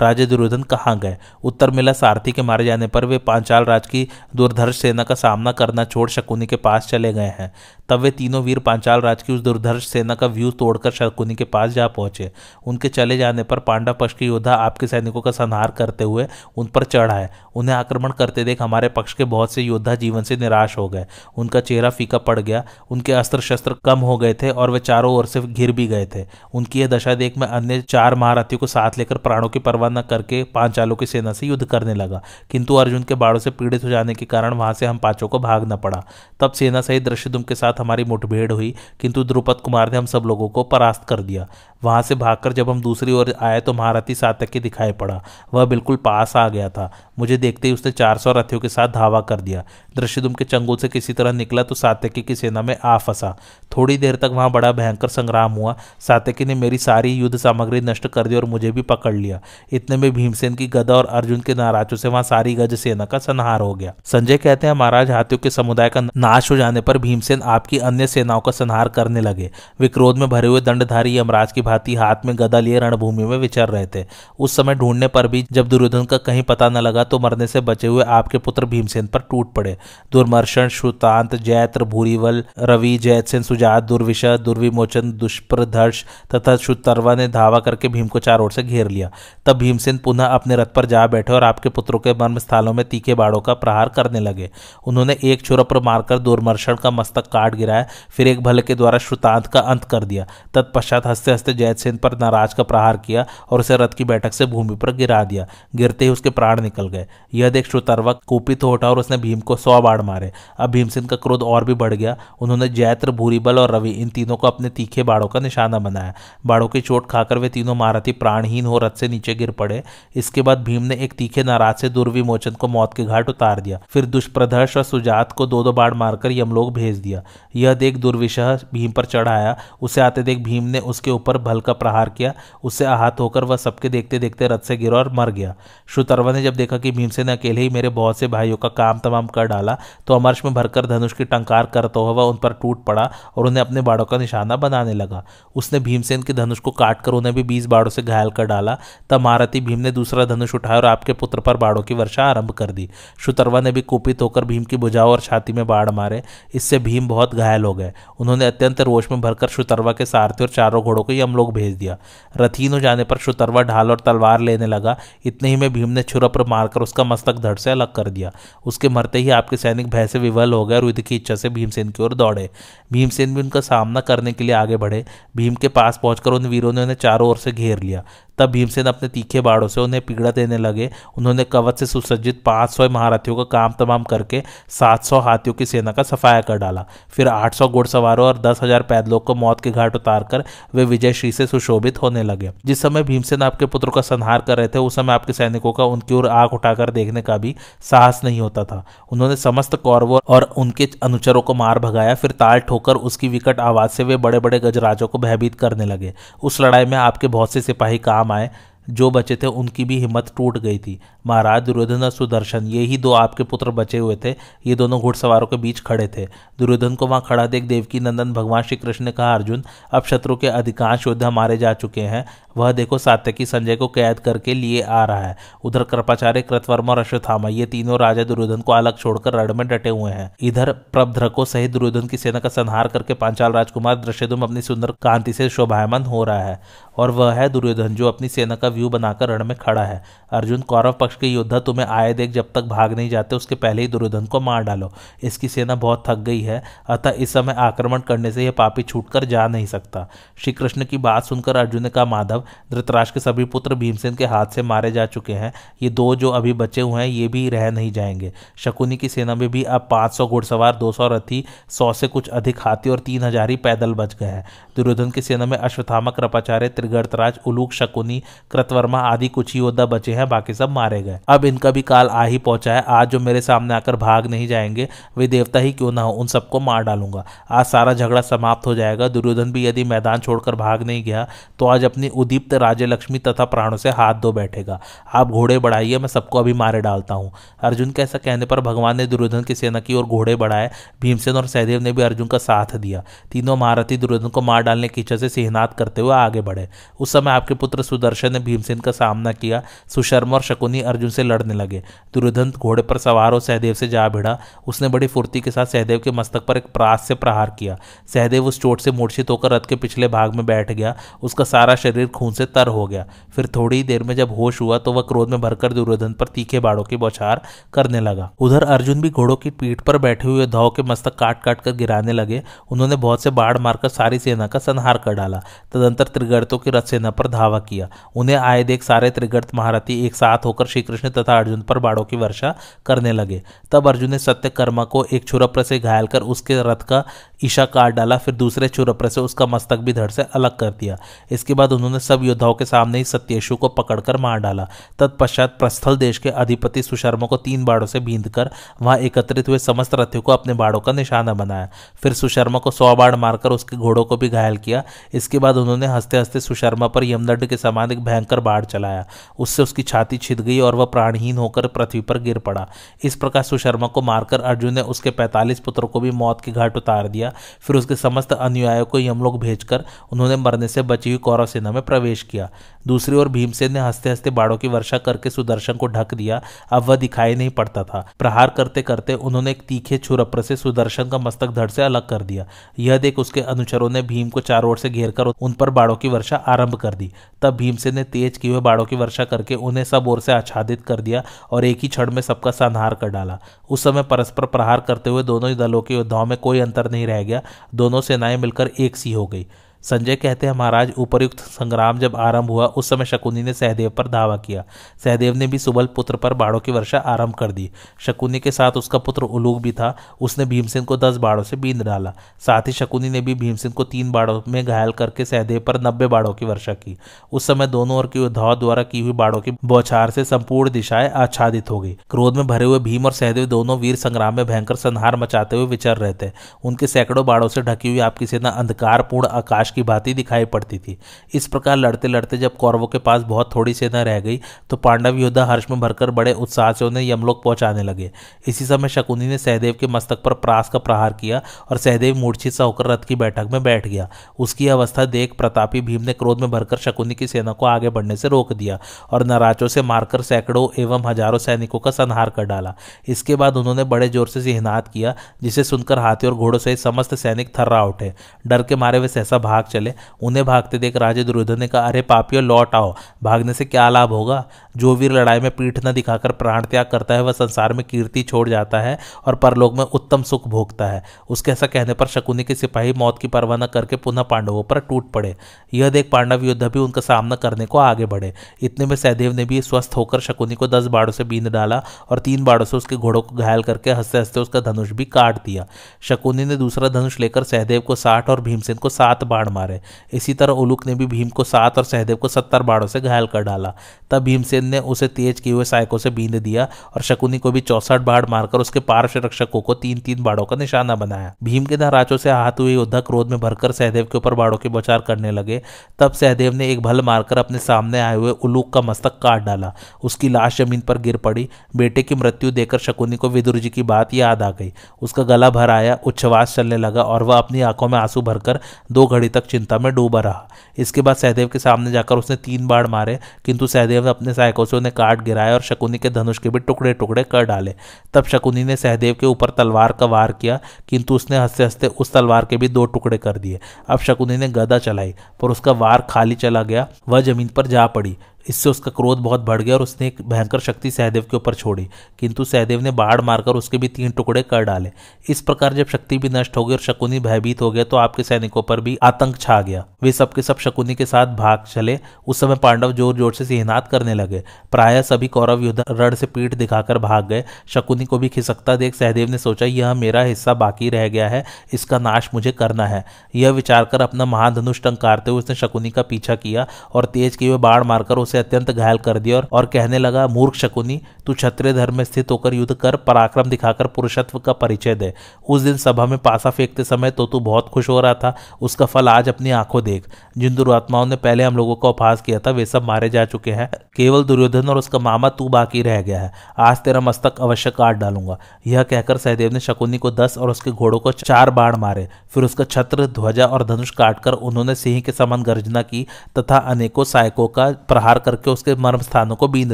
राजे 0.01 0.25
दुर्योधन 0.25 0.63
कहाँ 0.63 0.99
गए? 0.99 1.17
उत्तर 1.43 1.71
मिला, 1.71 1.93
सारथी 1.93 2.31
के 2.31 2.41
मारे 2.41 2.65
जाने 2.65 2.87
पर 2.87 3.05
वे 3.05 3.17
पांचाल 3.17 3.65
राज 3.65 3.87
की 3.87 4.07
दुर्धर्ष 4.35 4.77
सेना 4.77 5.03
का 5.03 5.15
सामना 5.15 5.51
करना 5.51 5.83
छोड़ 5.83 6.09
शकुनी 6.09 6.45
के 6.45 6.55
पास 6.55 6.87
चले 6.87 7.13
गए 7.13 7.33
हैं। 7.39 7.53
तब 7.89 7.99
वे 7.99 8.11
तीनों 8.11 8.43
वीर 8.43 8.59
पांचाल 8.59 9.01
राज 9.01 9.23
की 9.23 9.33
उस 9.33 9.41
दुर्धर्ष 9.41 9.87
सेना 9.87 10.15
का 10.15 10.27
व्यू 10.27 10.51
तोड़कर 10.51 10.91
शकुनी 10.91 11.35
के 11.35 11.43
पास 11.43 11.71
जा 11.71 11.87
पहुँचे। 11.87 12.31
उनके 12.67 12.89
चले 12.89 13.17
जाने 13.17 13.43
पर 13.43 13.59
पांडव 13.59 13.93
पक्ष 13.93 14.13
के 14.13 14.25
योद्धा 14.25 14.53
आपके 14.53 14.87
सैनिकों 14.87 15.21
का 15.21 15.31
संहार 15.31 15.71
करते 15.71 16.03
हुए 16.03 16.27
उन 16.57 16.65
पर 16.65 16.83
चढ़ाए 16.83 17.29
उन्हें 17.55 17.75
आक्रमण 17.75 18.11
करते 18.11 18.43
देख 18.43 18.61
हमारे 18.61 18.89
पक्ष 18.89 19.13
के 19.13 19.23
बहुत 19.23 19.53
से 19.53 19.61
योद्धा 19.61 19.95
जीवन 19.95 20.23
से 20.23 20.37
निराश 20.37 20.77
हो 20.77 20.89
गए। 20.89 21.05
उनका 21.37 21.59
चेहरा 21.59 21.89
फीका 21.89 22.17
पड़ 22.17 22.39
गया, 22.39 22.63
उनके 22.91 23.11
अस्त्र 23.11 23.39
शस्त्र 23.39 23.75
कम 23.85 23.99
हो 23.99 24.17
गए 24.17 24.33
थे 24.33 24.49
और 24.49 24.71
वे 24.71 24.79
चारों 24.79 25.13
ओर 25.13 25.25
से 25.25 25.41
घिर 25.41 25.71
भी 25.71 25.87
गए 25.87 26.05
थे। 26.15 26.25
उनकी 26.53 26.79
यह 26.79 26.87
दशा 26.87 27.15
देख 27.15 27.37
मैं 27.37 27.47
अन्य 27.47 27.81
चार 27.81 28.15
महारथियों 28.15 28.59
को 28.59 28.67
साथ 28.67 28.97
लेकर 28.97 29.17
प्राणों 29.17 29.40
की 29.49 29.59
परवाह 29.59 29.89
न 29.89 30.01
करके 30.01 30.43
पांचालों 30.43 30.95
की 30.95 31.05
सेना 31.05 31.33
से 31.33 31.47
युद्ध 31.47 31.65
करने 31.65 31.93
लगा। 31.93 32.21
किंतु 32.51 32.75
अर्जुन 32.75 33.03
के 33.03 33.15
बाणों 33.15 33.39
से 33.39 33.49
पीड़ित 33.51 33.83
हो 33.83 33.89
जाने 33.89 34.13
के 34.13 34.25
कारण 34.25 34.53
वहाँ 34.53 34.73
से 34.73 34.85
हम 34.85 34.97
पाँचों 34.97 35.27
को 35.27 35.39
भागना 35.39 35.75
पड़ा। 35.75 36.03
तब 36.39 36.51
सेना 36.51 36.81
सहित 36.81 37.03
दृश्यदुम 37.03 37.43
के 37.43 37.55
साथ 37.55 37.73
हमारी 37.79 38.03
मुठभेड़ 38.03 38.51
हुई, 38.51 38.75
किंतु 38.99 39.23
द्रुपद 39.23 39.53
कुमार 39.53 39.91
ने 39.91 39.97
हम 39.97 40.05
सब 40.05 40.23
लोगों 40.25 40.49
को 40.49 40.63
परास्त 40.63 41.03
कर 41.03 41.21
दिया। 41.21 41.47
वहाँ 41.83 42.01
से 42.01 42.15
भागकर 42.15 42.53
जब 42.53 42.69
हम 42.69 42.81
दूसरी 42.81 43.11
ओर 43.11 43.35
आए 43.41 43.61
तो 43.61 43.73
महारथी 43.73 44.15
सातक 44.15 44.49
के 44.49 44.59
दिखाई 44.59 44.91
पड़ा। 44.91 45.23
वह 45.53 45.65
बिल्कुल 45.65 45.95
पास 45.95 46.35
आ 46.35 46.49
गया 46.49 46.69
था। 46.69 46.91
मुझे 47.21 47.37
देखते 47.37 47.67
ही 47.67 47.73
उसने 47.73 47.91
चार 47.91 48.17
सौ 48.17 48.31
रथियों 48.31 48.59
के 48.61 48.69
साथ 48.69 48.87
धावा 48.87 49.21
कर 49.21 49.41
दिया। 49.41 49.63
दृश्यदुम 49.95 50.33
के 50.33 50.45
चंगुल 50.45 50.77
से 50.77 50.87
किसी 50.87 51.13
तरह 51.13 51.31
निकला 51.31 51.63
तो 51.63 51.75
सातकी 51.75 52.21
की 52.21 52.35
सेना 52.35 52.61
में 52.61 52.75
आ 52.85 52.97
फंसा। 52.97 53.35
थोड़ी 53.77 53.97
देर 53.97 54.15
तक 54.15 54.29
वहाँ 54.33 54.49
बड़ा 54.51 54.71
भयंकर 54.71 55.07
संग्राम 55.07 55.51
हुआ। 55.51 55.75
सातकी 55.99 56.45
ने 56.45 56.55
मेरी 56.55 56.77
सारी 56.77 57.11
युद्ध 57.13 57.37
सामग्री 57.37 57.81
नष्ट 57.81 58.07
कर 58.07 58.27
दी 58.27 58.35
और 58.35 58.45
मुझे 58.45 58.71
भी 58.71 58.81
पकड़ 58.81 59.13
लिया। 59.13 59.39
इतने 59.71 59.97
में 59.97 60.11
भीमसेन 60.11 60.55
की 60.55 60.67
गदा 60.67 60.95
और 60.95 61.05
अर्जुन 61.11 61.39
के 61.39 61.55
नाराजों 61.55 61.97
से 61.97 62.07
वहाँ 62.07 62.23
सारी 62.23 62.55
गज 62.55 62.73
सेना 62.75 63.05
का 63.05 63.19
संहार 63.19 63.61
हो 63.61 63.73
गया। 63.75 63.93
संजय 64.05 64.37
कहते 64.37 64.67
हैं, 64.67 64.73
महाराज, 64.73 65.11
हाथियों 65.11 65.39
के 65.39 65.49
समुदाय 65.49 65.89
का 65.89 66.01
नाश 66.01 66.51
हो 66.51 66.57
जाने 66.57 66.81
पर 66.81 66.97
भीमसेन 66.97 67.41
आपकी 67.41 67.77
अन्य 67.79 68.07
सेनाओं 68.07 68.41
का 68.41 68.51
संहार 68.51 68.89
करने 68.89 69.21
लगे। 69.21 69.49
वे 69.79 69.87
क्रोध 69.87 70.17
में 70.17 70.29
भरे 70.29 70.47
हुए 70.47 70.61
दंडधारी 70.61 71.17
यमराज 71.17 71.51
की 71.51 71.61
भांति 71.61 71.95
हाथ 71.95 72.25
में 72.25 72.35
गदा 72.39 72.59
लिए 72.59 72.79
रणभूमि 72.79 73.23
में 73.23 73.37
विचर 73.37 73.69
रहे 73.69 73.87
थे। 73.95 74.05
उस 74.39 74.55
समय 74.55 74.75
ढूँढने 74.75 75.07
पर 75.07 75.27
भी 75.27 75.45
जब 75.51 75.67
दुर्योधन 75.67 76.05
का 76.05 76.17
कहीं 76.17 76.43
पता 76.43 76.69
न 76.69 76.77
लगा 76.77 77.03
तो 77.11 77.19
मरने 77.19 77.47
से 77.47 77.61
बचे 77.61 77.87
हुए 77.87 78.03
आपके 78.03 78.37
पुत्र 78.37 78.65
भीमसेन 78.65 79.07
पर 79.07 79.19
टूट 79.19 79.53
पड़े। 79.53 79.77
दुर्मर्शन 80.11 80.67
श्रुतांत 80.67 81.35
जैत्र, 81.35 81.83
भूरीवल, 81.83 82.43
रवि 82.59 82.97
जैतसेन 82.97 83.43
सुजात 83.43 83.83
दुर्विश 83.83 84.25
दुर्विमोचन, 84.25 85.11
दुष्प्रधर्ष 85.11 86.03
तथा 86.35 86.55
शुतरवा 86.55 87.15
ने 87.15 87.27
धावा 87.27 87.59
करके 87.59 87.87
भीम 87.87 88.07
को 88.07 88.19
चार 88.19 88.39
ओर 88.39 88.51
से 88.51 88.63
घेर 88.63 88.87
लिया। 88.87 89.11
तब 89.45 89.57
भीमसेन 89.57 89.97
पुनः 89.97 90.25
अपने 90.25 90.55
रथ 90.55 90.65
पर 90.65 90.85
जा 90.85 91.07
बैठे 91.07 91.33
और 91.33 91.43
आपके 91.43 91.69
पुत्रों 91.69 91.99
के 91.99 92.13
मर्म 92.13 92.37
स्थानों 92.39 92.73
में 92.73 92.85
तीखे 92.85 93.13
बाड़ों 93.13 93.41
का 93.41 93.53
प्रहार 93.53 93.89
करने 93.89 94.19
लगे। 94.19 94.49
उन्होंने 94.87 95.17
एक 95.23 95.41
छुरा 95.41 95.63
पर 95.63 95.79
मारकर 95.79 96.19
दुर्मर्शन 96.19 96.75
का 96.75 96.91
मस्तक 96.91 97.27
काट 97.27 97.55
गिराया, 97.55 97.85
फिर 98.09 98.27
एक 98.27 98.43
भल 98.43 98.61
के 98.61 98.75
द्वारा 98.75 98.97
श्रुतांत 98.97 99.47
का 99.47 99.59
अंत 99.59 99.83
कर 99.83 100.03
दिया। 100.03 100.25
तत्पश्चात 100.53 101.07
हँसते 101.07 101.31
हँसते 101.31 101.53
जैतसेन 101.53 101.97
पर 101.97 102.17
नाराज़ 102.17 102.55
का 102.55 102.63
प्रहार 102.63 102.97
किया 102.97 103.25
और 103.51 103.59
उसे 103.59 103.77
रथ 103.77 103.93
की 103.97 104.03
बैठक 104.03 104.33
से 104.33 104.45
भूमि 104.45 104.75
पर 104.75 104.91
गिरा 104.91 105.23
दिया। 105.23 105.47
गिरते 105.75 106.05
ही 106.05 106.11
उसके 106.11 106.29
प्राण 106.29 106.61
निकल 106.61 106.87
गए। 106.87 107.00
यह 107.33 107.49
देख 107.49 107.69
श्रुतर्वक 107.69 108.21
कुपित 108.27 108.63
हो 108.63 108.71
उठा 108.73 108.89
और 108.89 108.99
उसने 108.99 109.17
भीम 109.17 109.39
को 109.39 109.55
सौ 109.55 109.81
बाढ़ 109.81 110.01
मारे। 110.01 110.31
अब 110.59 110.69
भीमसेन 110.69 111.05
का 111.05 111.15
क्रोध 111.15 111.43
और 111.43 111.65
भी 111.65 111.73
बढ़ 111.73 111.93
गया। 111.93 112.17
उन्होंने 112.41 112.67
जैत्र 112.69 113.11
भूरीबल 113.11 113.59
और 113.59 113.71
रवि, 113.71 113.89
इन 113.89 114.09
तीनों 114.09 114.37
को 114.37 114.47
अपने 114.47 114.69
तीखे 114.69 115.03
बाड़ों 115.03 115.27
का 115.27 115.39
निशाना 115.39 115.79
बनाया। 115.79 116.13
बाड़ों 116.45 116.67
की 116.67 116.81
चोट 116.81 117.09
खाकर 117.09 117.37
वे 117.37 117.49
तीनों 117.49 117.75
महारथी 117.75 118.11
प्राणहीन 118.11 118.65
हो 118.65 118.77
रथ 118.77 118.91
से 118.91 119.07
नीचे 119.07 119.35
गिर 119.35 119.51
पड़े। 119.51 119.83
इसके 120.15 120.41
बाद 120.41 120.63
भीम 120.63 120.81
ने 120.81 120.95
एक 120.95 121.13
तीखे 121.13 121.43
नाराज़ 121.43 121.75
से 121.75 121.89
दुर्विमोचन 121.89 122.51
को 122.51 122.67
मौत 122.67 122.93
के 122.93 123.03
घाट 123.03 123.29
उतार 123.29 123.61
दिया। 123.61 123.79
फिर 123.89 124.05
दुष्प्रदर्श 124.05 124.77
और 124.77 124.83
सुजात 124.83 125.31
को 125.31 125.45
दो 125.45 125.63
दो 125.63 125.73
बाढ़ 125.73 125.93
मारकर 125.93 126.31
यमलोक 126.31 126.73
भेज 126.73 126.97
दिया। 126.97 127.23
यह 127.55 127.73
देख 127.73 127.97
दुर्विशह 127.97 128.59
भीम 128.73 128.91
पर 128.91 129.05
चढ़ाया। 129.05 129.57
उसे 129.81 130.01
आते 130.01 130.23
देख 130.23 130.37
भीम 130.37 130.63
ने 130.63 130.79
उसके 130.79 131.11
ऊपर 131.11 131.37
भल 131.37 131.61
का 131.61 131.73
प्रहार 131.73 132.09
किया। 132.09 132.33
उससे 132.63 132.85
आहत 132.85 133.19
होकर 133.19 133.43
वह 133.43 133.57
सबके 133.57 133.89
देखते 133.89 134.19
देखते 134.19 134.47
रथ 134.47 134.59
से 134.59 134.77
गिरा 134.77 134.97
और 134.97 135.11
मर 135.13 135.31
गया। 135.31 135.55
श्रुतर्वा 135.87 136.31
ने 136.31 136.43
जब 136.43 136.53
देखा 136.53 136.77
कि 136.81 136.91
भीमसेन 136.91 137.27
अकेले 137.27 137.61
ही 137.61 137.69
मेरे 137.69 137.89
बहुत 137.91 138.17
से 138.17 138.27
भाइयों 138.27 138.57
का 138.57 138.69
काम 138.77 138.99
तमाम 138.99 139.27
कर 139.27 139.45
डाला 139.45 139.77
तो 140.07 140.15
अमर्श 140.15 140.43
में 140.45 140.53
भरकर 140.53 140.85
धनुष 140.85 141.13
की 141.13 141.25
टंकार 141.25 141.65
करता 141.65 141.99
हुआ 141.99 142.23
उन 142.23 142.37
पर 142.37 142.53
टूट 142.53 142.83
पड़ा 142.85 143.09
और 143.37 143.47
उन्हें 143.47 143.63
अपने 143.63 143.81
बाड़ों 143.81 144.05
का 144.05 144.17
निशाना 144.17 144.55
बनाने 144.55 144.93
लगा। 144.93 145.23
उसने 145.55 145.79
भीमसेन 145.79 146.23
के 146.23 146.33
धनुष 146.33 146.59
को 146.59 146.71
काटकर 146.71 147.11
उन्हें 147.11 147.33
भी 147.35 147.43
बीस 147.43 147.65
बाड़ों 147.65 147.89
से 147.89 148.01
घायल 148.01 148.29
कर 148.29 148.45
डाला। 148.45 148.77
तब 149.09 149.21
महारथी 149.21 149.61
भीम 149.61 149.79
ने 149.79 149.91
दूसरा 149.91 150.25
धनुष 150.25 150.55
उठाया 150.55 150.77
और 150.77 150.85
आपके 150.85 151.13
पुत्र 151.13 151.39
पर 151.39 151.57
बाड़ों 151.57 151.83
की 151.83 151.93
वर्षा 151.93 152.23
आरंभ 152.23 152.51
कर 152.51 152.71
दी। 152.71 152.89
शुतरवा 153.19 153.61
ने 153.61 153.71
भी 153.71 153.81
कुपित 153.83 154.21
होकर 154.21 154.45
भीम 154.45 154.63
की 154.63 154.77
बुझाओ 154.77 155.11
और 155.11 155.19
छाती 155.19 155.53
में 155.53 155.65
बाढ़ 155.67 155.89
मारे। 155.89 156.21
इससे 156.53 156.79
भीम 156.79 157.07
बहुत 157.07 157.35
घायल 157.35 157.63
हो 157.63 157.73
गए। 157.73 157.91
उन्होंने 158.19 158.45
अत्यंत 158.45 158.81
रोष 158.81 159.11
में 159.11 159.21
भरकर 159.21 159.47
शुतरवा 159.47 159.91
के 159.91 160.05
सारथी 160.05 160.43
और 160.43 160.49
चारों 160.49 160.83
घोड़ों 160.83 161.03
को 161.03 161.13
यमलोक 161.13 161.53
भेज 161.53 161.75
दिया। 161.75 161.97
रथीन 162.37 162.73
हो 162.73 162.79
जाने 162.79 163.03
पर 163.03 163.17
शुतरवा 163.17 163.61
ढाल 163.63 163.91
और 163.91 163.99
तलवार 163.99 164.39
लेने 164.39 164.67
लगा। 164.67 164.97
इतने 165.25 165.49
ही 165.49 165.55
में 165.55 165.71
भीम 165.73 165.89
ने 165.89 166.03
छुरप्र 166.03 166.43
मारकर 166.71 166.81
उसका 166.81 167.03
मस्तक 167.03 167.39
धड़ 167.41 167.57
से 167.57 167.71
अलग 167.71 167.93
कर 167.93 168.09
दिया। 168.09 168.31
उसके 168.65 168.89
मरते 168.89 169.19
ही 169.19 169.29
आपके 169.31 169.57
सैनिक 169.57 169.89
भय 169.89 170.07
से 170.07 170.19
विवल 170.19 170.53
हो 170.53 170.65
गए 170.65 170.75
और 170.75 170.85
युद्ध 170.85 171.01
की 171.01 171.15
इच्छा 171.15 171.35
से 171.35 171.49
भीमसेन 171.49 171.89
की 171.89 172.03
ओर 172.03 172.13
दौड़े। 172.15 172.49
भीमसेन 172.91 173.35
भी 173.35 173.41
उनका 173.41 173.61
सामना 173.61 174.01
करने 174.01 174.33
के 174.33 174.43
लिए 174.43 174.55
आगे 174.55 174.77
बढ़े। 174.77 175.03
भीम 175.37 175.55
के 175.55 175.67
पास 175.69 175.99
पहुंचकर 176.03 176.31
उन 176.31 176.45
वीरों 176.47 176.73
ने 176.73 176.81
उन्हें 176.81 176.95
चारों 176.97 177.29
ओर 177.29 177.37
से 177.37 177.51
घेर 177.51 177.79
लिया। 177.79 178.03
तब 178.37 178.49
भीमसेन 178.51 178.85
अपने 178.85 179.07
तीखे 179.09 179.41
बाड़ों 179.41 179.67
से 179.67 179.81
उन्हें 179.81 180.01
पीड़ा 180.01 180.29
देने 180.31 180.57
लगे। 180.57 180.89
उन्होंने 181.17 181.43
कवच 181.43 181.79
से 181.79 181.85
सुसज्जित 181.85 182.41
पाँच 182.45 182.69
सौ 182.69 182.87
महारथियों 182.89 183.35
का 183.35 183.43
काम 183.51 183.73
तमाम 183.79 184.03
करके 184.03 184.41
सात 184.69 185.03
सौ 185.03 185.19
हाथियों 185.19 185.53
की 185.53 185.65
सेना 185.65 185.91
का 185.91 186.03
सफाया 186.03 186.41
कर 186.41 186.57
डाला। 186.57 186.85
फिर 187.09 187.27
आठ 187.27 187.55
सौ 187.55 187.67
घुड़सवारों 187.67 188.27
और 188.27 188.37
दस 188.37 188.59
हज़ार 188.63 188.81
पैदलों 188.83 189.19
को 189.19 189.35
मौत 189.35 189.61
के 189.61 189.71
घाट 189.71 189.95
उतारकर 189.95 190.43
वे 190.75 190.85
विजय 190.85 191.13
श्री 191.13 191.31
से 191.31 191.47
सुशोभित 191.47 192.01
होने 192.01 192.23
लगे। 192.23 192.51
जिस 192.65 192.81
समय 192.81 193.03
भीमसेन 193.03 193.41
आपके 193.41 193.65
पुत्र 193.65 193.91
का 193.95 194.01
संहार 194.01 194.41
कर 194.41 194.57
रहे 194.57 194.67
थे, 194.67 194.79
उस 194.79 194.95
समय 194.95 195.13
आपके 195.13 195.33
सैनिकों 195.33 195.73
का 195.73 195.83
उनकी 195.85 196.13
ओर 196.13 196.27
आग 196.29 196.53
उठाकर 196.61 196.89
देखने 196.91 197.21
का 197.21 197.37
भी 197.37 197.55
साहस 197.81 198.21
नहीं 198.23 198.39
होता 198.41 198.63
था। 198.63 198.83
उन्होंने 199.11 199.35
समस्त 199.35 199.75
कौरवों 199.75 200.19
और 200.27 200.43
उनके 200.57 200.89
अनुचरों 201.03 201.41
को 201.41 201.53
मार 201.53 201.79
भगाया, 201.79 202.15
फिर 202.15 202.31
ताल 202.31 202.59
ठोकर 202.59 202.95
उसकी 202.95 203.27
विकट 203.27 203.59
आवाज़ 203.59 203.91
से 203.91 204.03
वे 204.03 204.17
बड़े 204.17 204.39
बड़े 204.39 204.59
गजराजों 204.59 205.07
को 205.07 205.17
भयभीत 205.17 205.55
करने 205.55 205.85
लगे। 205.85 206.13
उस 206.43 206.61
लड़ाई 206.61 206.85
में 206.85 206.97
आपके 206.97 207.27
बहुत 207.27 207.53
से 207.53 207.61
सिपाही 207.61 207.97
काम 207.97 208.31
आए। 208.31 208.49
जो 208.91 209.11
बचे 209.11 209.35
थे, 209.35 209.47
उनकी 209.47 209.85
भी 209.85 209.99
हिम्मत 209.99 210.33
टूट 210.37 210.57
गई 210.57 210.77
थी। 210.77 210.99
महाराज 211.27 211.63
दुर्योधन 211.63 212.03
और 212.03 212.11
सुदर्शन, 212.11 212.67
ये 212.67 212.81
ही 212.81 212.97
दो 212.97 213.11
आपके 213.11 213.43
पुत्र 213.43 213.71
बचे 213.71 213.97
हुए 213.97 214.17
थे। 214.25 214.35
ये 214.65 214.75
दोनों 214.75 215.01
घुड़सवारों 215.01 215.47
के 215.47 215.57
बीच 215.57 215.79
खड़े 215.79 216.07
थे। 216.07 216.27
दुर्योधन 216.59 216.95
को 216.95 217.07
वहाँ 217.07 217.23
खड़ा 217.27 217.45
देख 217.45 217.63
देवकी 217.63 217.99
नंदन 217.99 218.33
भगवान 218.33 218.63
श्री 218.63 218.77
कृष्ण 218.77 219.05
ने 219.05 219.11
कहा, 219.11 219.33
अर्जुन, 219.33 219.63
अब 219.91 220.03
शत्रु 220.03 220.35
के 220.35 220.47
अधिकांश 220.47 221.07
योद्धा 221.07 221.29
मारे 221.29 221.57
जा 221.57 221.73
चुके 221.73 222.01
हैं। 222.01 222.25
वह 222.57 222.71
देखो, 222.71 222.97
सात्यकी 222.97 223.45
संजय 223.45 223.75
को 223.75 223.87
कैद 223.87 224.19
करके 224.19 224.53
लिए 224.53 224.81
आ 224.81 225.05
रहा 225.05 225.21
है। 225.21 225.37
उधर 225.63 225.83
कृपाचार्य 225.83 226.41
कृतवर्मा 226.41 226.93
और 226.93 226.99
अश्वत्थामा, 226.99 227.49
ये 227.49 227.65
तीनों 227.65 227.99
राजा 227.99 228.23
दुर्योधन 228.23 228.61
को 228.61 228.71
अलग 228.71 228.97
छोड़कर 228.97 229.33
रण 229.33 229.53
में 229.53 229.67
डटे 229.67 229.89
हुए 229.89 230.11
हैं। 230.11 230.35
इधर 230.41 230.71
प्रभद्रको 230.71 231.45
सहित 231.45 231.71
दुर्योधन 231.71 232.07
की 232.07 232.17
सेना 232.17 232.39
का 232.39 232.49
संहार 232.49 232.87
करके 232.87 233.13
पांचाल 233.13 233.51
राजकुमार 233.51 233.95
दृश्यदुम 233.95 234.43
अपनी 234.43 234.61
सुंदर 234.61 234.91
कांति 234.91 235.33
से 235.33 235.49
शोभायमान 235.49 236.03
हो 236.03 236.23
रहा 236.23 236.41
है। 236.41 236.61
और 236.97 237.11
वह 237.11 237.33
है 237.33 237.49
दुर्योधन, 237.49 237.95
जो 237.95 238.07
अपनी 238.07 238.27
सेना 238.27 238.55
का 238.55 238.67
व्यू 238.81 238.89
बनाकर 238.89 239.29
रण 239.29 239.43
में 239.43 239.57
खड़ा 239.57 239.83
है। 239.83 240.01
अर्जुन, 240.31 240.61
कौरव 240.61 240.91
पक्ष 240.91 241.15
के 241.15 241.27
योद्धा 241.27 241.59
तुम्हें 241.59 241.85
आए 241.85 242.13
देख 242.13 242.31
जब 242.31 242.51
तक 242.55 242.63
भाग 242.63 242.93
नहीं 242.93 243.09
जाते, 243.09 243.35
उसके 243.35 243.55
पहले 243.55 243.81
ही 243.81 243.87
दुर्योधन 243.87 244.25
को 244.25 244.39
मार 244.39 244.63
डालो। 244.63 244.91
इसकी 245.23 245.47
सेना 245.47 245.75
बहुत 245.75 246.03
थक 246.07 246.17
गई 246.17 246.41
है, 246.41 246.61
अतः 246.89 247.09
इस 247.09 247.33
समय 247.33 247.55
आक्रमण 247.57 247.99
करने 247.99 248.31
से 248.31 248.45
यह 248.45 248.51
पापी 248.51 248.83
छूटकर 248.83 249.25
जा 249.25 249.47
नहीं 249.47 249.65
सकता। 249.65 250.07
श्री 250.37 250.53
कृष्ण 250.53 250.85
की 250.85 250.97
बात 250.97 251.23
सुनकर 251.23 251.55
अर्जुन 251.55 251.83
ने 251.83 251.89
कहा 251.89 252.05
माधव 252.05 252.43
धृतराज 252.71 253.11
के 253.11 253.19
सभी 253.19 253.45
पुत्र 253.45 253.75
भीमसेन 253.75 254.15
के 254.15 254.25
हाथ 254.25 254.45
से 254.45 254.61
मारे 254.61 254.91
जा 254.91 255.05
चुके 255.05 255.33
हैं। 255.33 255.53
ये 255.81 255.89
दो 255.89 256.15
जो 256.15 256.29
अभी 256.29 256.53
बचे 256.53 256.81
हुए 256.81 257.01
हैं, 257.01 257.09
ये 257.09 257.27
भी 257.27 257.49
रह 257.49 257.69
नहीं 257.71 257.91
जाएँगे। 257.91 258.33
शकुनी 258.57 258.97
की 258.97 259.09
सेना 259.09 259.35
में 259.35 259.49
भी 259.51 259.63
अब 259.63 259.87
पाँच 259.91 260.13
सौ 260.13 260.27
घुड़सवार, 260.27 260.75
दो 260.75 260.91
सौ 260.91 261.07
रथी, 261.07 261.43
सौ 261.69 261.93
से 261.93 262.07
कुछ 262.07 262.29
अधिक 262.29 262.59
हाथी 262.59 262.89
और 262.89 262.99
तीन 262.99 263.23
हज़ार 263.23 263.49
ही 263.49 263.55
पैदल 263.55 263.93
बच 263.93 264.15
गए 264.15 264.25
हैं। 264.25 264.45
दुर्योधन 264.75 265.11
की 265.11 265.21
सेना 265.21 265.45
में 265.45 265.57
अश्वत्थामा, 265.57 266.11
कृपाचार्य, 266.11 266.69
त्रिगर्तराज, 266.69 267.39
उलूक, 267.47 267.73
शकुनी 267.73 268.21
कृतवर्मा 268.61 268.99
आदि 269.01 269.27
कुछ 269.27 269.53
ही 269.53 269.59
योद्धा 269.59 269.85
बचे 269.85 270.13
हैं, 270.13 270.27
बाकी 270.29 270.53
सब 270.53 270.69
मारे 270.69 271.01
गए। 271.03 271.19
अब 271.27 271.45
इनका 271.45 271.71
भी 271.71 271.81
काल 271.81 272.07
आ 272.07 272.23
ही 272.23 272.37
पहुँचा 272.37 272.73
है। 272.73 272.83
आज 272.87 273.09
जो 273.09 273.19
मेरे 273.19 273.41
सामने 273.41 273.73
आकर 273.73 273.95
भाग 273.95 274.27
नहीं 274.27 274.47
जाएँगे, 274.47 274.87
वे 275.17 275.27
देवता 275.27 275.59
ही 275.59 275.71
क्यों 275.73 275.91
ना 275.91 276.01
हो, 276.01 276.11
उन 276.11 276.27
सबको 276.27 276.59
मार 276.59 276.83
डालूँगा। 276.83 277.23
आज 277.51 277.65
सारा 277.65 277.93
झगड़ा 277.93 278.21
समाप्त 278.21 278.67
हो 278.67 278.75
जाएगा। 278.75 279.07
दुर्योधन 279.07 279.51
भी 279.51 279.65
यदि 279.67 279.83
मैदान 279.83 280.19
छोड़कर 280.19 280.55
भाग 280.55 280.83
नहीं 280.83 281.03
गया 281.03 281.27
तो 281.59 281.67
आज 281.67 281.85
अपनी 281.85 282.09
उदीप्त 282.09 282.53
राज्य 282.53 282.85
लक्ष्मी 282.85 283.19
तथा 283.19 283.45
प्राणों 283.45 283.77
से 283.77 283.89
हाथ 283.89 284.13
धो 284.13 284.31
बैठेगा। 284.31 284.79
आप 285.13 285.29
घोड़े 285.29 285.57
बढ़ाइए, 285.59 285.97
मैं 285.97 286.07
सबको 286.07 286.39
अभी 286.39 286.53
मारे 286.53 286.81
डालता 286.81 287.15
हूँ। 287.15 287.31
अर्जुन 287.61 287.91
के 287.91 288.01
ऐसा 288.01 288.17
कहने 288.17 288.45
पर 288.45 288.59
भगवान 288.61 288.97
ने 288.97 289.07
दुर्योधन 289.07 289.43
की 289.43 289.55
सेना 289.55 289.79
की 289.79 289.93
ओर 289.93 290.05
घोड़े 290.05 290.35
बढ़ाए। 290.35 290.69
भीमसेन 291.01 291.35
और 291.35 291.47
सहदेव 291.47 291.81
ने 291.81 291.91
भी 291.91 292.01
अर्जुन 292.01 292.27
का 292.27 292.37
साथ 292.37 292.75
दिया। 292.75 293.03
तीनों 293.31 293.55
महारथी 293.57 293.97
दुर्योधन 293.97 294.27
को 294.27 294.41
मार 294.41 294.63
डालने 294.63 294.87
की 294.87 295.01
इच्छा 295.01 295.17
से 295.17 295.29
सिहनात 295.29 295.73
करते 295.73 296.01
हुए 296.01 296.13
आगे 296.13 296.41
बढ़े। 296.41 296.67
उस 296.99 297.11
समय 297.11 297.31
आपके 297.31 297.53
पुत्र 297.53 297.81
सुदर्शन 297.81 298.33
ने 298.33 298.39
भीमसेन 298.51 298.79
का 298.79 298.91
सामना 298.91 299.31
किया। 299.33 299.61
सुशर्मा 299.87 300.35
और 300.35 300.41
शकुनी 300.41 300.81
अर्जुन 300.83 301.09
से 301.09 301.23
लड़ने 301.23 301.53
लगे। 301.53 301.83
दुर्योधन 302.13 302.51
घोड़े 302.51 302.83
पर 302.83 302.97
सवार 302.97 303.33
हो 303.33 303.39
सहदेव 303.39 303.73
से 303.73 303.87
जा 303.87 304.07
भिड़ा। 304.09 304.37
उसने 304.67 304.87
बड़ी 304.87 305.07
फुर्ती 305.07 305.41
के 305.41 305.51
साथ 305.51 305.65
सहदेव 305.67 305.99
के 305.99 306.11
मस्तक 306.11 306.45
पर 306.45 306.57
एक 306.57 306.65
प्रास 306.73 307.07
से 307.07 307.15
प्रहार 307.15 307.55
किया। 307.59 307.77
सहदेव 308.13 308.45
उस 308.45 308.59
चोट 308.61 308.81
से 308.81 308.91
मूर्छित 308.91 309.29
होकर 309.29 309.51
रथ 309.51 309.65
के 309.69 309.75
पिछले 309.75 310.07
भाग 310.07 310.35
में 310.35 310.45
बैठ 310.45 310.71
गया। 310.71 310.95
उसका 311.23 311.43
सारा 311.43 311.75
शरीर 311.75 312.07
खून 312.07 312.33
से 312.33 312.45
तर 312.47 312.67
हो 312.67 312.85
गया। 312.87 313.05
फिर 313.35 313.47
थोड़ी 313.55 313.81
देर 313.83 314.03
में 314.03 314.15
जब 314.15 314.35
होश 314.35 314.61
हुआ 314.61 314.77
तो 314.77 314.93
वह 314.93 315.01
क्रोध 315.01 315.29
में 315.29 315.39
भरकर 315.41 315.73
दुर्योधन 315.73 316.13
पर 316.13 316.27
तीखे 316.27 316.59
बाड़ों 316.59 316.83
की 316.83 316.97
बौछार 316.97 317.41
करने 317.73 317.99
लगा। 317.99 318.29
उधर 318.39 318.63
अर्जुन 318.63 319.01
भी 319.01 319.09
घोड़ों 319.09 319.35
की 319.35 319.49
पीठ 319.51 319.81
पर 319.81 319.97
बैठे 319.97 320.27
हुए 320.27 320.45
धौ 320.47 320.69
के 320.69 320.83
मस्तक 320.83 321.15
काट 321.15 321.43
काट 321.43 321.61
कर 321.61 321.71
गिराने 321.71 322.11
लगे। 322.11 322.41
उन्होंने 322.71 322.95
बहुत 322.95 323.23
से 323.23 323.29
बाढ़ 323.31 323.57
मारकर 323.57 323.89
सारी 323.89 324.19
सेना 324.19 324.47
का 324.47 324.59
संहार 324.59 324.97
कर 324.97 325.13
डाला। 325.13 325.41
तदंतर 325.71 326.03
त्रिगर्तों 326.03 326.57
की 326.57 326.71
रथ 326.71 326.81
सेना 326.81 327.11
पर 327.11 327.27
धावा 327.27 327.59
किया। 327.59 327.89
उन्हें 328.15 328.35
आए 328.41 328.63
देख 328.63 328.83
सारे 328.83 329.09
त्रिगर्त 329.09 329.55
महारथी 329.55 330.05
एक 330.05 330.15
साथ 330.15 330.45
होकर 330.45 330.65
श्री 330.65 330.81
कृष्ण 330.81 331.09
तथा 331.09 331.37
अर्जुन 331.37 331.61
पर 331.61 331.79
बाड़ों 331.79 332.03
की 332.03 332.15
वर्षा 332.15 332.55
करने 332.85 333.11
लगे। 333.11 333.41
तब 333.71 333.87
अर्जुन 333.87 334.11
ने 334.11 334.19
सत्यकर्मा 334.19 334.83
को 334.83 335.05
एक 335.13 335.27
छुरप्र 335.27 335.63
से 335.63 335.79
घायल 335.79 336.07
कर 336.07 336.21
उसके 336.21 336.61
रथ 336.61 336.83
का 336.83 337.03
ईशा 337.43 337.65
काट 337.65 337.93
डाला, 337.93 338.17
फिर 338.17 338.33
दूसरे 338.35 338.67
छुरप्र 338.67 339.09
से 339.09 339.21
उसका 339.21 339.45
मस्तक 339.45 339.77
भी 339.77 339.93
धड़ 339.93 340.09
से 340.11 340.25
अलग 340.33 340.57
कर 340.57 340.71
दिया। 340.71 340.97
इसके 341.31 341.53
बाद 341.53 341.71
उन्होंने 341.71 341.99
सब 341.99 342.23
योद्धाओं 342.23 342.53
के 342.53 342.65
सामने 342.65 342.97
ही 342.97 343.03
सत्यशु 343.03 343.55
को 343.55 343.67
पकड़कर 343.69 344.17
मार 344.17 344.39
डाला। 344.39 344.67
तत्पश्चात 344.99 345.55
प्रस्थल 345.59 345.97
देश 345.97 346.17
के 346.17 346.29
अधिपति 346.29 346.83
सुशर्मा 346.83 347.27
को 347.27 347.37
तीन 347.37 347.65
बाड़ों 347.65 347.87
से 347.87 347.99
बींद 347.99 348.29
कर 348.29 348.49
वहाँ 348.81 348.97
एकत्रित 348.97 349.49
हुए 349.49 349.59
समस्त 349.59 349.95
रथियों 349.95 350.21
को 350.21 350.31
अपने 350.31 350.53
बाड़ों 350.53 350.79
का 350.79 350.91
निशाना 350.91 351.33
बनाया। 351.33 351.69
फिर 351.95 352.13
सुशर्मा 352.13 352.59
को 352.59 352.71
सौ 352.71 352.95
बाढ़ 352.95 353.15
मारकर 353.15 353.49
उसके 353.49 353.77
घोड़ों 353.77 354.03
को 354.05 354.17
भी 354.17 354.29
घायल 354.29 354.57
किया। 354.57 354.83
इसके 355.13 355.39
बाद 355.39 355.57
उन्होंने 355.57 355.87
हँसते 355.87 356.17
हँसते 356.17 356.39
सुशर्मा 356.39 356.87
पर 356.87 357.03
यमदंड 357.03 357.45
के 357.45 357.57
समान 357.57 357.91
एक 357.91 358.03
भयंकर 358.03 358.30
बाढ़ 358.39 358.65
चलाया। 358.65 359.05
उससे 359.39 359.63
उसकी 359.63 359.83
छाती 359.83 360.17
छिद 360.17 360.41
गई 360.41 360.59
और 360.59 360.75
वह 360.75 360.85
प्राणहीन 360.85 361.37
होकर 361.37 361.67
पृथ्वी 361.67 362.01
पर 362.01 362.19
गिर 362.19 362.37
पड़ा। 362.37 362.67
इस 363.03 363.15
प्रकार 363.15 363.43
सुशर्मा 363.43 363.87
को 363.87 364.01
मारकर 364.01 364.41
अर्जुन 364.41 364.73
ने 364.73 364.81
उसके 364.81 365.11
पैंतालीस 365.11 365.59
पुत्रों 365.59 365.87
को 365.87 365.99
भी 365.99 366.11
मौत 366.11 366.41
के 366.41 366.51
घाट 366.51 366.77
उतार 366.77 367.07
दिया। 367.07 367.33
फिर 367.61 367.75
उसके 367.75 367.95
समस्त 367.95 368.33
अनुयायियों 368.33 368.85
को 368.85 368.99
यमलोक 368.99 369.39
भेजकर 369.39 369.85
उन्होंने 370.11 370.35
मरने 370.35 370.67
से 370.67 370.81
बची 370.81 371.09
हुई 371.09 371.17
कौरव 371.17 371.45
सेना 371.45 371.71
में 371.71 371.81
प्रवेश 371.81 372.23
किया। 372.23 372.49
दूसरी 372.87 373.15
ओर 373.15 373.29
भीमसेन 373.29 373.71
ने 373.71 373.79
हँसते 373.79 374.09
हँसते 374.09 374.29
बाड़ों 374.29 374.57
की 374.57 374.67
वर्षा 374.67 374.97
करके 374.97 375.29
सुदर्शन 375.29 375.73
को 375.73 375.87
ढक 375.87 376.13
दिया। 376.13 376.41
अब 376.71 376.83
वह 376.83 376.95
दिखाई 376.95 377.35
नहीं 377.35 377.49
पड़ता 377.49 377.83
था। 377.83 378.11
प्रहार 378.19 378.49
करते 378.49 378.81
करते 378.81 379.13
उन्होंने 379.13 379.51
एक 379.51 379.61
तीखे 379.67 379.97
छुरप्र 379.97 380.41
से 380.41 380.55
सुदर्शन 380.55 381.09
का 381.09 381.17
मस्तक 381.17 381.47
धड़ 381.47 381.69
से 381.69 381.81
अलग 381.81 382.07
कर 382.07 382.21
दिया। 382.21 382.45
यह 382.79 382.97
देख 382.97 383.19
उसके 383.19 383.41
अनुचरों 383.41 383.89
ने 383.89 384.01
भीम 384.01 384.29
को 384.29 384.39
चारों 384.39 384.71
ओर 384.71 384.77
से 384.77 384.89
घेर 384.89 385.13
उन 385.41 385.53
पर 385.53 385.69
बाड़ों 385.69 385.95
की 385.95 386.07
वर्षा 386.07 386.35
आरंभ 386.35 386.75
कर 386.75 386.93
दी। 386.93 387.11
तब 387.41 387.55
भीमसेन 387.55 387.95
ने 387.95 388.03
तेज 388.21 388.37
किए 388.37 388.51
हुए 388.51 388.61
बाड़ों 388.61 388.85
की 388.85 388.95
वर्षा 388.95 389.25
करके 389.25 389.55
उन्हें 389.55 389.83
सब 389.83 390.07
ओर 390.07 390.19
से 390.19 390.31
आच्छादित 390.31 390.81
कर 390.81 391.01
दिया 391.01 391.23
और 391.51 391.65
एक 391.65 391.79
ही 391.81 391.87
क्षण 391.87 392.11
में 392.11 392.21
सबका 392.21 392.51
संहार 392.51 392.93
कर 392.93 393.09
डाला। 393.09 393.39
उस 393.69 393.83
समय 393.83 394.03
परस्पर 394.03 394.45
प्रहार 394.45 394.79
करते 394.79 395.09
हुए 395.09 395.23
दोनों 395.23 395.49
ही 395.49 395.55
दलों 395.55 395.81
के 395.81 395.93
योद्धाओं 395.93 396.25
में 396.25 396.37
कोई 396.37 396.59
अंतर 396.59 396.91
नहीं 396.91 397.07
रह 397.07 397.23
गया। 397.23 397.41
दोनों 397.75 398.01
सेनाएँ 398.01 398.37
मिलकर 398.37 398.69
एक 398.79 398.95
सी 398.95 399.11
हो 399.11 399.27
गई। 399.27 399.45
संजय 399.83 400.15
कहते 400.15 400.47
हैं, 400.47 400.53
महाराज 400.53 400.93
उपरयुक्त 400.97 401.39
संग्राम 401.39 401.99
जब 401.99 402.15
आरंभ 402.15 402.49
हुआ, 402.49 402.65
उस 402.65 402.89
समय 402.89 403.05
शकुनी 403.05 403.43
ने 403.43 403.53
सहदेव 403.53 403.89
पर 403.89 404.07
धावा 404.07 404.37
किया। 404.37 404.63
सहदेव 405.03 405.35
ने 405.35 405.47
भी 405.47 405.59
सुबल 405.59 405.85
पुत्र 405.85 406.15
पर 406.15 406.33
बाड़ों 406.33 406.59
की 406.59 406.71
वर्षा 406.71 406.97
आरंभ 406.97 407.33
कर 407.33 407.51
दी। 407.51 407.71
शकुनी 407.99 408.39
के 408.39 408.51
साथ 408.51 408.71
उसका 408.71 408.97
पुत्र 408.97 409.23
उलूक 409.23 409.61
भी 409.61 409.71
था। 409.71 409.97
उसने 410.21 410.45
भीमसेन 410.45 410.83
को 410.83 410.97
दस 410.97 411.17
बाड़ों 411.17 411.43
से 411.43 411.55
बींद 411.55 411.83
डाला। 411.83 412.13
साथ 412.39 412.61
ही 412.61 412.71
शकुनी 412.71 413.09
ने 413.09 413.21
भी 413.21 413.35
भीमसेन 413.35 413.71
को 413.71 413.83
तीन 413.83 414.11
बाड़ों 414.11 414.41
में 414.47 414.65
घायल 414.65 414.91
करके 414.91 415.25
सहदेव 415.25 415.59
पर 415.59 415.81
नब्बे 415.81 416.07
बाड़ों 416.07 416.33
की 416.33 416.45
वर्षा 416.45 416.73
की। 416.73 416.97
उस 417.31 417.47
समय 417.47 417.67
दोनों 417.67 417.97
ओर 417.97 418.07
की 418.07 418.19
योद्धाओं 418.19 418.59
द्वारा 418.59 418.83
की 418.83 418.99
हुई 418.99 419.11
बाड़ों 419.11 419.41
की 419.41 419.51
बौछार 419.65 420.09
से 420.09 420.25
संपूर्ण 420.25 420.69
दिशाएँ 420.69 421.09
आच्छादित 421.09 421.71
हो 421.71 421.79
गई। 421.79 421.97
क्रोध 422.09 422.37
में 422.37 422.47
भरे 422.47 422.65
हुए 422.65 422.79
भीम 422.79 423.05
और 423.05 423.11
सहदेव 423.11 423.45
दोनों 423.45 423.79
वीर 423.79 423.95
संग्राम 423.95 424.35
में 424.35 424.45
भयंकर 424.45 424.75
संहार 424.75 425.15
मचाते 425.15 425.55
हुए 425.55 425.65
विचर 425.65 425.97
रहे 425.97 426.13
थे। 426.13 426.31
उनके 426.63 426.87
सैकड़ों 426.87 427.25
बाड़ों 427.25 427.47
से 427.47 427.61
ढकी 427.61 427.89
हुई 427.89 427.99
आपकी 427.99 428.27
सेना 428.27 428.49
अंधकारपूर्ण 428.49 429.27
आकाश 429.27 429.70
की 429.71 429.83
भांति 429.83 430.13
दिखाई 430.13 430.45
पड़ती 430.47 430.77
थी। 430.77 430.97
इस 431.33 431.47
प्रकार 431.47 431.77
लड़ते 431.77 432.07
लड़ते 432.07 432.37
जब 432.37 432.55
कौरवों 432.57 432.87
के 432.87 432.97
पास 432.99 433.21
बहुत 433.23 433.55
थोड़ी 433.55 433.73
सेना 433.73 434.01
रह 434.03 434.19
गई 434.19 434.39
तो 434.69 434.77
पांडव 434.79 435.17
योद्धा 435.17 435.45
हर्ष 435.45 435.69
में 435.71 435.79
भरकर 435.79 436.11
बड़े 436.11 436.33
उत्साह 436.35 436.71
से 436.71 436.85
उन्हें 436.85 437.03
यमलोक 437.03 437.41
पहुँचाने 437.43 437.83
लगे। 437.83 438.11
इसी 438.47 438.65
समय 438.65 438.89
शकुनी 438.89 439.27
ने 439.27 439.37
सहदेव 439.37 439.75
के 439.79 439.87
मस्तक 439.87 440.21
पर 440.23 440.33
प्रास 440.35 440.69
का 440.69 440.79
प्रहार 440.79 441.13
किया 441.13 441.41
और 441.71 441.77
सहदेव 441.77 442.15
मूर्छित 442.17 442.53
सा 442.53 442.63
होकर 442.63 442.87
रथ 442.87 443.05
की 443.07 443.15
बैठक 443.15 443.49
में 443.51 443.61
बैठ 443.63 443.87
गया। 443.87 444.09
उसकी 444.39 444.67
अवस्था 444.69 445.05
देख 445.07 445.35
प्रतापी 445.37 445.81
भीम 445.81 446.01
ने 446.01 446.13
क्रोध 446.13 446.41
में 446.41 446.49
भरकर 446.51 446.77
शकुनी 446.79 447.15
की 447.15 447.27
सेना 447.27 447.51
को 447.51 447.65
आगे 447.65 447.89
बढ़ने 447.89 448.15
से 448.17 448.27
रोक 448.27 448.53
दिया 448.53 448.79
और 449.11 449.25
नाराजों 449.25 449.67
से 449.67 449.81
मारकर 449.83 450.21
सैकड़ों 450.23 450.67
एवं 450.79 451.05
हज़ारों 451.05 451.37
सैनिकों 451.39 451.79
का 451.79 451.91
संहार 451.91 452.29
कर 452.29 452.45
डाला। 452.45 452.73
इसके 453.07 453.35
बाद 453.35 453.57
उन्होंने 453.57 453.83
बड़े 453.85 454.09
ज़ोर 454.09 454.27
से 454.27 454.41
सिहनाद 454.41 454.87
किया, 454.87 455.13
जिसे 455.43 455.63
सुनकर 455.63 455.99
हाथी 455.99 456.27
और 456.27 456.33
घोड़ों 456.35 456.59
सहित 456.59 456.79
समस्त 456.79 457.15
सैनिक 457.15 457.49
थर्रा 457.59 457.83
उठे। 457.85 458.13
डर 458.47 458.63
के 458.63 458.75
मारे 458.75 458.99
वे 458.99 459.07
सहसा 459.07 459.37
भाग 459.39 459.60
चले। 459.67 459.93
उन्हें 460.21 460.45
भागते 460.45 460.77
देख 460.77 460.95
राजे 460.95 461.23
दुर्योधन 461.23 461.59
ने 461.59 461.67
कहा, 461.67 461.81
अरे 461.81 462.01
पापियो, 462.01 462.41
लौट 462.41 462.75
आओ। 462.75 462.95
भागने 463.23 463.53
से 463.53 463.65
क्या 463.65 463.89
लाभ 463.89 464.09
होगा? 464.09 464.45
जो 464.77 464.95
वीर 464.95 465.11
लड़ाई 465.11 465.39
में 465.39 465.51
पीठ 465.51 465.85
न 465.85 465.91
दिखाकर 465.93 466.31
प्राण 466.31 466.63
त्याग 466.63 466.85
करता 466.91 467.13
है, 467.13 467.23
वह 467.23 467.31
संसार 467.31 467.73
में 467.73 467.85
कीर्ति 467.85 468.23
छोड़ 468.23 468.49
जाता 468.49 468.79
है 468.79 468.99
और 469.25 469.35
परलोक 469.35 469.77
में 469.77 469.83
उत्तम 469.83 470.23
सुख 470.23 470.47
भोगता 470.47 470.85
है। 470.85 471.03
उसके 471.29 471.51
ऐसा 471.51 471.67
कहने 471.67 471.93
पर 471.93 472.07
शकुनी 472.07 472.43
के 472.43 472.55
सिपाही 472.55 472.93
मौत 472.93 473.19
की 473.19 473.27
परवाह 473.27 473.57
न 473.57 473.65
करके 473.65 473.95
पुनः 473.95 474.21
पांडवों 474.21 474.63
पर 474.63 474.79
टूट 474.79 475.11
पड़े। 475.11 475.35
यह 475.73 475.89
देख 475.89 476.09
पांडव 476.11 476.43
योद्धा 476.43 476.67
भी 476.67 476.79
उनका 476.79 477.01
सामना 477.01 477.35
करने 477.35 477.65
को 477.65 477.77
आगे 477.77 478.05
बढ़े। 478.05 478.33
इतने 478.61 478.85
में 478.85 478.95
सहदेव 478.95 479.33
ने 479.33 479.45
भी 479.45 479.61
स्वस्थ 479.61 479.91
होकर 479.97 480.19
शकुनी 480.19 480.55
को 480.55 480.67
दस 480.67 480.85
बाड़ों 480.85 481.11
से 481.11 481.23
बींद 481.23 481.47
डाला 481.47 481.83
और 482.09 482.19
तीन 482.19 482.43
बाड़ों 482.43 482.65
से 482.65 482.77
उसके 482.77 482.95
घोड़ों 482.95 483.21
को 483.21 483.35
घायल 483.35 483.63
करके 483.63 483.91
हँसते 483.91 484.17
हँसते 484.17 484.39
उसका 484.39 484.59
धनुष 484.59 484.91
भी 484.91 485.05
काट 485.05 485.45
दिया। 485.45 485.67
शकुनी 486.01 486.45
ने 486.45 486.57
दूसरा 486.57 486.89
धनुष 486.89 487.19
लेकर 487.19 487.43
सहदेव 487.43 487.81
को 487.81 487.95
साठ 487.95 488.29
और 488.29 488.41
भीमसेन 488.41 488.75
को 488.75 488.89
सात 488.89 489.23
बाढ़ 489.23 489.49
मारे। 489.49 489.81
इसी 490.13 490.33
तरह 490.33 490.53
उलुक 490.53 490.87
ने 490.87 490.95
भी 490.95 491.05
भीम 491.05 491.29
को 491.29 491.43
सात 491.43 491.77
और 491.77 491.83
सहदेव 491.83 492.15
को 492.15 492.27
सत्तर 492.27 492.63
बाड़ों 492.63 492.87
से 492.87 493.01
घायल 493.01 493.27
कर 493.27 493.41
डाला। 493.41 493.73
तब 494.11 494.23
भीमसेन 494.23 494.60
ने 494.63 494.79
उसे 494.79 495.07
तेज 495.07 495.39
किए 495.39 495.53
हुए 495.53 495.65
सायकों 495.65 495.97
से 495.97 496.09
बींद 496.09 496.35
दिया 496.35 496.67
और 496.95 497.01
शकुनी 497.01 497.37
को 497.37 497.51
भी 497.51 497.61
चौसठ 497.61 498.01
बाढ़ 498.01 498.25
मारकर 498.29 498.59
उसके 498.59 498.79
पार्श्व 498.81 499.19
रक्षकों 499.19 499.61
को 499.61 499.73
तीन 499.73 499.99
तीन 499.99 500.23
बाड़ों 500.23 500.45
का 500.45 500.55
निशाना 500.55 500.95
बनाया। 500.95 501.33
भीम 501.43 501.65
के 501.65 501.77
नाराजों 501.77 502.17
से 502.17 502.31
हाथ 502.31 502.59
हुए 502.59 502.73
योद्धा 502.73 502.99
क्रोध 502.99 503.29
में 503.31 503.39
भरकर 503.39 503.71
सहदेव 503.71 504.07
के 504.11 504.17
ऊपर 504.17 504.33
बाड़ों 504.33 504.57
की 504.57 504.69
बौछार 504.69 505.01
करने 505.01 505.31
लगे। 505.31 505.61
तब 505.99 506.11
सहदेव 506.11 506.53
ने 506.53 506.71
एक 506.71 506.81
भल 506.81 507.01
मारकर 507.01 507.37
अपने 507.37 507.59
सामने 507.59 507.99
आए 507.99 508.15
हुए 508.15 508.31
उलूक 508.31 508.71
का 508.73 508.81
मस्तक 508.81 509.19
काट 509.23 509.43
डाला। 509.43 509.73
उसकी 510.03 510.29
लाश 510.29 510.57
ज़मीन 510.57 510.81
पर 510.81 510.97
गिर 510.97 511.17
पड़ी। 511.17 511.47
बेटे 511.75 512.03
की 512.03 512.15
मृत्यु 512.15 512.51
देकर 512.51 512.77
शकुनी 512.77 513.15
को 513.15 513.29
विदुर 513.29 513.59
जी 513.59 513.69
की 513.69 513.83
बात 513.83 514.13
याद 514.13 514.41
आ 514.41 514.49
गई। 514.51 514.71
उसका 515.01 515.23
गला 515.23 515.49
भर 515.49 515.69
आया, 515.69 515.97
उच्छ्वास 516.05 516.55
चलने 516.55 516.77
लगा 516.77 517.03
और 517.03 517.23
वह 517.23 517.37
अपनी 517.37 517.61
आँखों 517.61 517.87
में 517.87 517.97
आँसू 517.99 518.21
भरकर 518.21 518.59
दो 518.91 519.05
घड़ी 519.07 519.29
तक 519.29 519.45
चिंता 519.45 519.77
में 519.77 519.93
डूबा 519.95 520.19
रहा। 520.19 520.47
इसके 520.77 521.01
बाद 521.01 521.15
सहदेव 521.15 521.47
के 521.47 521.59
सामने 521.59 521.91
जाकर 521.91 522.17
उसने 522.17 522.35
तीन 522.35 522.67
बाढ़ 522.67 522.87
मारे, 522.87 523.19
किंतु 523.45 523.67
सहदेव 523.67 524.03
ने 524.03 524.09
अपने 524.09 524.33
सहायकों 524.51 524.65
से 524.65 524.77
उन्हें 524.77 524.93
काट 524.93 525.21
गिराया 525.21 525.53
और 525.53 525.61
शकुनी 525.61 525.97
के 525.97 526.09
धनुष 526.09 526.37
के 526.37 526.49
भी 526.49 526.59
टुकड़े 526.59 526.93
टुकड़े 526.93 527.23
कर 527.23 527.45
डाले। 527.45 527.73
तब 528.13 528.23
शकुनी 528.23 528.63
ने 528.63 528.75
सहदेव 528.75 529.15
के 529.19 529.25
ऊपर 529.25 529.49
तलवार 529.49 529.91
का 529.91 530.05
वार 530.05 530.31
किया, 530.31 530.59
किंतु 530.89 531.15
उसने 531.15 531.37
हँसते 531.37 531.63
हँसते 531.63 531.87
उस 531.87 532.11
तलवार 532.11 532.45
के 532.45 532.57
भी 532.57 532.67
दो 532.67 532.85
टुकड़े 532.85 533.17
कर 533.17 533.37
दिए। 533.37 533.59
अब 533.89 533.99
शकुनी 533.99 534.37
ने 534.37 534.47
गदा 534.49 534.77
चलाई, 534.77 535.13
पर 535.41 535.51
उसका 535.51 535.71
वार 535.71 536.07
खाली 536.09 536.35
चला 536.35 536.63
गया, 536.63 536.87
वह 537.09 537.21
ज़मीन 537.21 537.47
पर 537.47 537.67
जा 537.67 537.87
पड़ी। 537.87 538.17
इससे 538.49 538.69
उसका 538.69 538.91
क्रोध 538.91 539.17
बहुत 539.19 539.39
बढ़ 539.41 539.61
गया 539.61 539.75
और 539.75 539.81
उसने 539.81 540.07
एक 540.07 540.21
भयंकर 540.21 540.59
शक्ति 540.59 540.91
सहदेव 540.91 541.25
के 541.31 541.37
ऊपर 541.37 541.55
छोड़ी। 541.55 541.87
किंतु 542.19 542.43
सहदेव 542.45 542.81
ने 542.81 542.91
बाढ़ 542.93 543.21
मारकर 543.21 543.55
उसके 543.55 543.77
भी 543.77 543.87
तीन 543.89 544.11
टुकड़े 544.11 544.41
कर 544.43 544.63
डाले। 544.63 544.91
इस 545.25 545.41
प्रकार 545.41 545.73
जब 545.73 545.87
शक्ति 545.87 546.17
भी 546.17 546.29
नष्ट 546.29 546.57
हो 546.57 546.65
गई 546.65 546.73
और 546.73 546.79
शकुनी 546.81 547.19
भयभीत 547.19 547.61
हो 547.61 547.71
गया 547.71 547.83
तो 547.83 547.97
आपके 547.97 548.23
सैनिकों 548.23 548.61
पर 548.61 548.79
भी 548.81 548.97
आतंक 549.03 549.37
छा 549.37 549.61
गया। 549.61 549.85
वे 550.03 550.11
सबके 550.11 550.41
सब 550.41 550.57
शकुनी 550.59 550.95
के 550.95 551.05
साथ 551.05 551.35
भाग 551.35 551.63
चले। 551.65 551.97
उस 552.27 552.39
समय 552.39 552.55
पांडव 552.55 552.91
ज़ोर 552.93 553.15
ज़ोर 553.17 553.33
से 553.33 553.45
सिहनात 553.45 553.87
करने 553.87 554.13
लगे। 554.13 554.43
प्राय 554.71 555.01
सभी 555.03 555.27
कौरव 555.29 555.61
युद्ध 555.61 555.83
रण 555.89 556.15
से 556.15 556.25
पीठ 556.27 556.55
दिखाकर 556.55 556.97
भाग 556.99 557.27
गए। 557.27 557.43
शकुनी 557.67 558.05
को 558.05 558.17
भी 558.17 558.29
खिसकता 558.29 558.75
देख 558.75 558.95
सहदेव 558.95 559.29
ने 559.29 559.37
सोचा, 559.37 559.65
यह 559.65 559.93
मेरा 559.95 560.21
हिस्सा 560.23 560.53
बाकी 560.55 560.89
रह 560.89 561.07
गया 561.07 561.27
है। 561.29 561.43
इसका 561.73 561.99
नाश 561.99 562.29
मुझे 562.33 562.51
करना 562.53 562.87
है। 562.87 563.03
यह 563.35 563.51
विचार 563.51 563.85
कर 563.85 564.01
अपना 564.01 564.25
महाधनुष 564.27 564.81
टंकारते 564.81 565.31
हुए 565.31 565.39
उसने 565.39 565.55
शकुनी 565.55 565.89
का 565.91 566.01
पीछा 566.03 566.35
किया 566.37 566.65
और 566.93 567.05
तेज 567.07 567.35
किए 567.35 567.49
हुए 567.49 567.57
बाढ़ 567.59 567.83
मारकर 567.83 568.17
उसे 568.17 568.30
अत्यंत 568.37 568.71
घायल 568.71 568.97
कर 568.97 569.19
दिया 569.19 569.37
और, 569.37 569.47
और 569.51 569.65
कहने 569.65 569.97
लगा 569.97 570.27
मूर्ख 570.27 570.55
शकुनी 570.55 570.99
तू 571.25 571.33
क्षत्रिय 571.33 571.73
धर्म 571.73 571.97
में 571.97 572.03
स्थित 572.03 572.31
होकर 572.31 572.53
युद्ध 572.53 572.73
कर 572.73 572.95
पराक्रम 572.97 573.49
दिखाकर 573.49 573.87
पुरुषत्व 573.87 574.39
का 574.39 574.53
परिचय 574.53 574.95
दे। 574.95 575.13
उस 575.49 575.61
दिन 575.61 575.77
सभा 575.77 576.05
में 576.05 576.17
पासा 576.17 576.49
फेंकते 576.49 576.83
समय 576.83 577.11
तो 577.11 577.25
तू 577.25 577.39
बहुत 577.39 577.69
खुश 577.69 577.89
हो 577.89 577.99
रहा 578.01 578.13
था 578.13 578.35
उसका 578.61 578.85
फल 578.85 579.09
आज 579.09 579.29
अपनी 579.29 579.51
आँखों 579.51 579.83
देख। 579.83 580.07
जिन 580.37 580.55
दुरात्माओं 580.55 581.05
ने 581.05 581.15
पहले 581.15 581.43
हम 581.43 581.57
लोगों 581.57 581.75
का 581.75 581.89
उपहास 581.89 582.21
किया 582.21 582.39
था 582.39 582.51
वे 582.51 582.65
सब 582.65 582.83
मारे 582.83 583.09
जा 583.09 583.25
चुके 583.25 583.51
हैं। 583.51 583.69
केवल 583.95 584.23
दुर्योधन 584.23 584.69
और 584.69 584.77
उसका 584.77 584.99
मामा 584.99 585.29
तू 585.29 585.47
बाकी 585.49 585.81
रह 585.81 586.01
गया 586.01 586.21
है। 586.21 586.31
आज 586.59 586.77
तेरा 586.77 586.99
मस्तक 586.99 587.41
अवश्य 587.41 587.71
काट 587.71 587.95
डालूँगा। 587.95 588.37
यह 588.67 588.83
कहकर 588.83 589.17
सहदेव 589.17 589.53
ने 589.53 589.59
शकुनी 589.59 589.97
को 589.97 590.11
दस 590.11 590.37
और 590.37 590.49
उसके 590.49 590.71
घोड़ों 590.71 590.99
को 590.99 591.11
चार 591.11 591.49
बाण 591.49 591.77
मारे। 591.77 592.07
फिर 592.29 592.43
उसका 592.43 592.63
छत्र 592.63 593.05
ध्वजा 593.07 593.45
और 593.45 593.63
धनुष 593.63 593.89
काटकर 593.89 594.33
उन्होंने 594.33 594.75
सिंह 594.75 594.99
के 595.01 595.11
समान 595.11 595.43
गर्जना 595.43 595.81
की 595.81 596.05
तथा 596.39 596.57
अनेकों 596.57 597.03
सहायकों 597.03 597.47
का 597.47 597.69
प्रहार 597.87 598.19
करके 598.21 598.51
उसके 598.51 598.75
मर्म 598.77 599.01
स्थानों 599.01 599.35
को 599.35 599.47
बींद 599.47 599.73